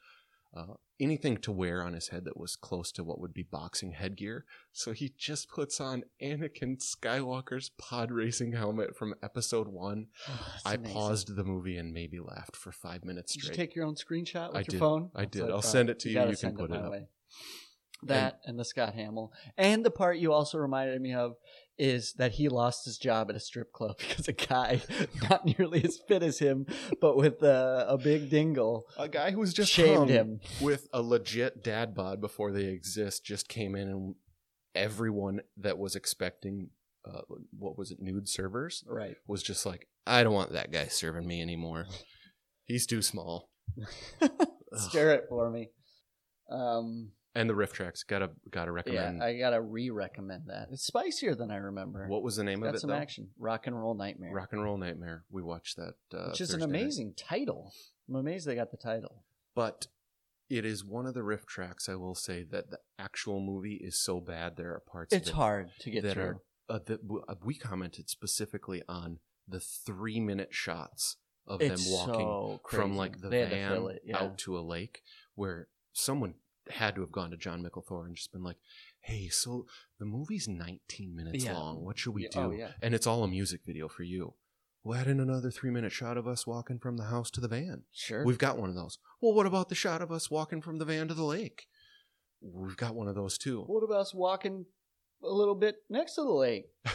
[0.57, 3.91] Uh, anything to wear on his head that was close to what would be boxing
[3.91, 4.45] headgear.
[4.73, 10.07] So he just puts on Anakin Skywalker's pod racing helmet from episode one.
[10.29, 10.95] that's I amazing.
[10.95, 14.51] paused the movie and maybe laughed for five minutes Did you take your own screenshot
[14.53, 14.79] with I your did.
[14.79, 15.11] phone?
[15.17, 15.43] I did.
[15.43, 15.65] I'll thought.
[15.65, 16.15] send it to you.
[16.15, 16.91] gotta You can put it my up.
[16.93, 17.09] way.
[18.05, 19.33] That and, the Scott Hamill.
[19.59, 21.35] And the part you also reminded me of
[21.79, 24.81] is that he lost his job at a strip club because a guy
[25.31, 26.67] not nearly as fit as him,
[27.01, 30.41] but with a, a big dingle, a guy who was just shamed him.
[30.61, 34.15] with a legit dad bod before they exist just came in and
[34.75, 36.71] everyone that was expecting
[37.05, 37.21] uh,
[37.59, 39.17] what was it nude servers Right.
[39.27, 41.87] was just like I don't want that guy serving me anymore.
[42.65, 43.51] He's too small.
[44.75, 45.71] Stir it for me.
[46.51, 49.23] Um, And the RiffTrax gotta gotta yeah, recommend.
[49.23, 50.69] I gotta re-recommend that.
[50.71, 52.07] It's spicier than I remember.
[52.07, 52.97] what was the name of Got it some though?
[52.97, 53.29] action.
[53.39, 54.33] Rock and Roll Nightmare.
[54.33, 55.25] Rock and Roll Nightmare.
[55.31, 56.81] We watched that, uh, which is an Thursday night.
[56.83, 57.73] amazing title.
[58.09, 59.25] I'm amazed they got the title.
[59.55, 59.87] but
[60.51, 61.89] it is one of the RiffTrax.
[61.89, 64.57] I will say that the actual movie is so bad.
[64.57, 65.13] There are parts.
[65.15, 66.23] It's of it hard to get that through.
[66.25, 71.17] are uh, the, w- uh, we commented specifically on the three minute shots
[71.47, 74.23] of It's them walking so from like the They van it, yeah.
[74.23, 75.01] out to a lake
[75.35, 76.35] where someone
[76.71, 78.57] had to have gone to Jon Mikl Thor and just been like,
[79.01, 79.67] "Hey, so
[79.99, 81.57] the movie's 19 minutes Yeah.
[81.59, 81.85] long.
[81.85, 82.73] What should we oh, do?" oh, yeah.
[82.81, 84.35] And it's all a music video for you.
[84.83, 87.49] We'll add in another three minute shot of us walking from the house to the
[87.49, 87.85] van.
[87.93, 88.25] Sure.
[88.25, 88.99] We've got one of those.
[89.21, 91.67] Well, what about the shot of us walking from the van to the lake?
[92.43, 93.63] We've got one of those too.
[93.67, 94.67] what about us walking
[95.23, 96.67] a little bit next to the lake?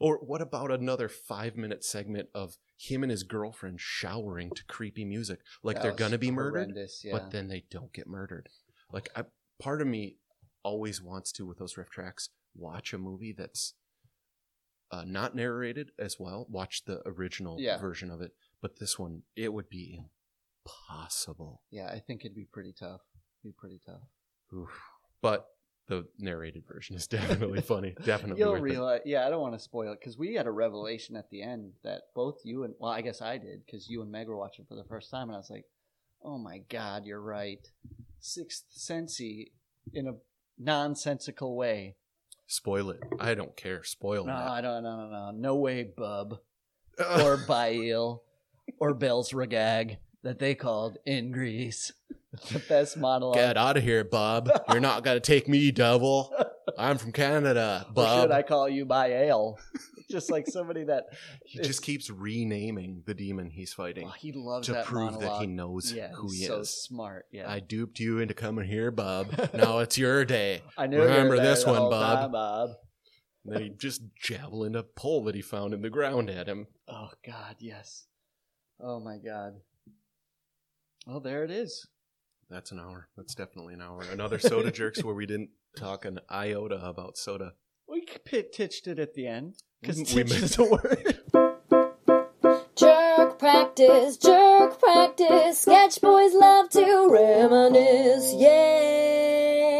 [0.00, 5.04] or what about another five minute segment of him and his girlfriend showering to creepy
[5.04, 5.40] music?
[5.62, 7.12] Like That they're gonna be murdered, Yeah.
[7.12, 8.48] but then they don't get murdered.
[8.92, 9.24] Like I,
[9.60, 10.16] part of me
[10.62, 13.74] always wants to with those RiffTrax watch a movie that's
[14.90, 16.46] uh, not narrated as well.
[16.50, 17.78] Watch the original Yeah.
[17.78, 20.00] version of it, but this one it would be
[20.64, 21.62] impossible.
[21.70, 23.00] yeah, I think it'd be pretty tough.
[23.42, 24.02] Be pretty tough.
[24.54, 24.70] Oof.
[25.20, 25.46] But
[25.88, 27.94] the narrated version is definitely funny.
[28.04, 28.64] Definitely You'll worth it.
[28.64, 29.26] realize, yeah.
[29.26, 32.02] I don't want to spoil it because we had a revelation at the end that
[32.14, 34.76] both you and well, I guess I did because you and Meg were watching for
[34.76, 35.64] the first time, and I was like,
[36.24, 37.66] "Oh my god, you're right."
[38.20, 39.52] Sixth Sensey
[39.92, 40.12] in a
[40.58, 41.96] nonsensical way.
[42.46, 43.00] Spoil it.
[43.18, 43.82] I don't care.
[43.82, 44.26] Spoil it.
[44.26, 44.34] No.
[44.34, 44.82] I don't.
[44.82, 46.38] No, no, no, no way, bub
[47.22, 48.22] or Bail
[48.78, 51.92] or Bell's Regag that they called in Greece.
[52.52, 53.34] the best monologue.
[53.34, 54.50] Get out of here, Bob.
[54.70, 56.32] You're not gonna take me, devil.
[56.78, 59.58] I'm from Canada, Or should I call you Baal?
[60.12, 61.06] Just like somebody that
[61.44, 65.20] he It's- just keeps renaming the demon he's fighting he loves to prove monologue.
[65.22, 66.70] that he knows yeah, who he so is.
[66.70, 67.26] smart.
[67.32, 69.32] Yeah, I duped you into coming here, Bob.
[69.54, 70.62] now it's your day.
[70.78, 72.18] I knew remember this one, Bob.
[72.18, 72.70] time, Bob.
[73.44, 76.68] And then he just javelined a pole that he found in the ground at him.
[76.86, 78.06] Oh God, yes.
[78.80, 79.54] Oh my God.
[81.08, 81.88] Oh, there it is.
[82.50, 83.08] That's an hour.
[83.16, 84.02] That's definitely an hour.
[84.12, 87.54] Another soda jerks where we didn't talk an iota about soda.
[87.92, 91.20] We pit titched it at the end because We titched is a word.
[92.74, 95.60] Jerk practice, jerk practice.
[95.60, 99.72] Sketch boys love to reminisce, yeah.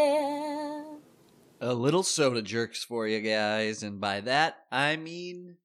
[1.59, 5.57] a little soda jerks for you guys, and by that I mean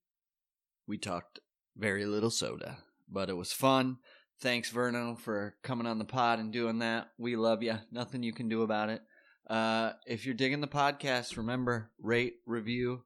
[0.87, 1.41] we talked
[1.77, 2.79] very little soda,
[3.11, 3.99] but it was fun.
[4.41, 7.09] Thanks, Verno, for coming on the pod and doing that.
[7.19, 7.75] We love you.
[7.93, 9.03] Nothing you can do about it.
[9.49, 13.05] Uh, if you're digging the podcast, remember rate, review.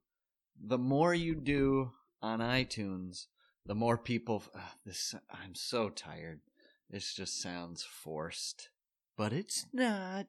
[0.61, 3.27] The more you do on iTunes,
[3.67, 4.43] the more people.
[4.55, 6.41] ugh, this I'm so tired.
[6.91, 8.69] This just sounds forced,
[9.17, 10.27] but it's not.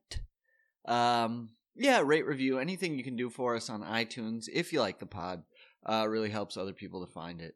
[0.85, 4.99] Um, yeah, rate, review, anything you can do for us on iTunes if you like
[4.99, 5.44] the pod,
[5.85, 7.56] uh, really helps other people to find it.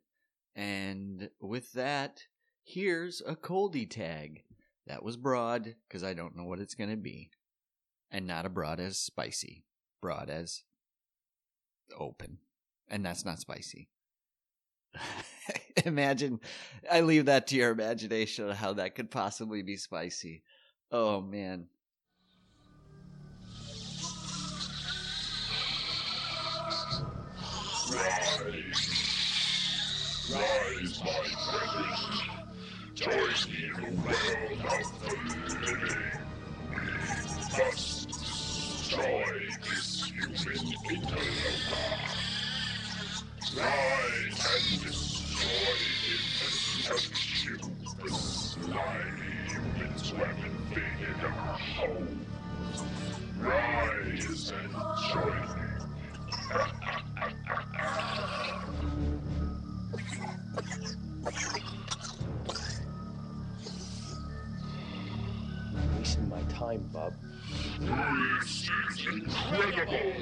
[0.55, 2.23] And with that,
[2.65, 4.43] here's a coldie tag.
[4.87, 7.29] That was broad because I don't know what it's gonna be,
[8.11, 9.63] and not a broad as spicy,
[10.01, 10.63] broad as
[11.97, 12.39] open,
[12.87, 13.89] and that's not spicy.
[15.85, 16.39] Imagine,
[16.91, 20.43] I leave that to your imagination how that could possibly be spicy.
[20.91, 21.67] Oh man.
[27.89, 28.29] Rise,
[30.33, 31.19] rise, my
[31.51, 32.37] brethren.
[32.95, 33.13] Join
[33.49, 36.01] me in the world of the living.
[36.69, 37.96] We must
[38.97, 41.27] destroy this human interloper.
[43.55, 46.25] Rise and destroy him
[47.45, 47.57] you,
[48.03, 52.25] the slimy humans who have invaded our home.
[53.37, 54.73] Rise and
[55.13, 55.65] join me.
[65.99, 67.13] Wasting my time, bub.
[67.79, 70.13] This is incredible!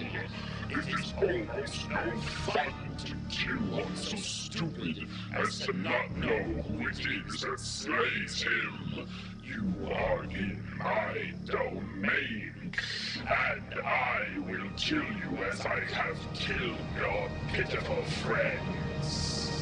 [0.69, 6.87] It is almost no fun to kill one so stupid as to not know who
[6.89, 9.07] it is that slays him.
[9.41, 12.73] You are in my domain,
[13.19, 19.61] and I will kill you as I have killed your pitiful friends.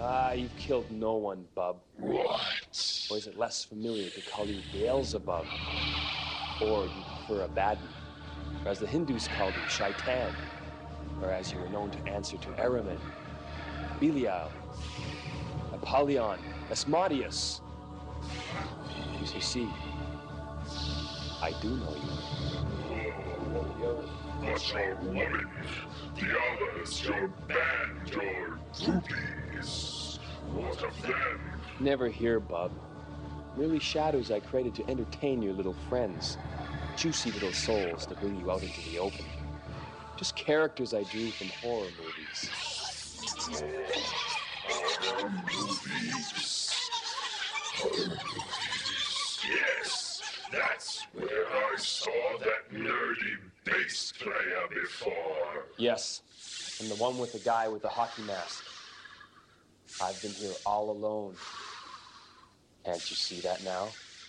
[0.00, 1.80] Ah, you've killed no one, bub.
[1.98, 3.06] What?
[3.10, 5.44] Or is it less familiar to call you Beelzebub?
[6.60, 7.88] Or you prefer Abaddon?
[8.64, 10.34] Or as the Hindus called you, Shaitan?
[11.22, 12.98] Or as you were known to answer to Ahriman,
[14.00, 14.50] Belial,
[15.72, 16.38] Apollyon,
[16.70, 17.60] Asmodeus?
[19.34, 19.68] You see,
[21.42, 23.12] I do know you.
[24.40, 25.48] But your woman,
[26.14, 30.18] the others, your band, your groupies,
[30.52, 31.40] what of them?
[31.80, 32.72] Never here, bub.
[33.56, 36.38] Merely shadows I created to entertain your little friends.
[36.98, 39.24] Juicy little souls to bring you out into the open.
[40.16, 42.50] Just characters I drew from horror movies.
[45.06, 46.74] Horror movies.
[49.48, 52.10] Yes, that's where I saw
[52.40, 55.66] that nerdy bass player before.
[55.76, 56.22] Yes,
[56.80, 58.64] and the one with the guy with the hockey mask.
[60.02, 61.36] I've been here all alone.
[62.84, 63.88] Can't you see that now?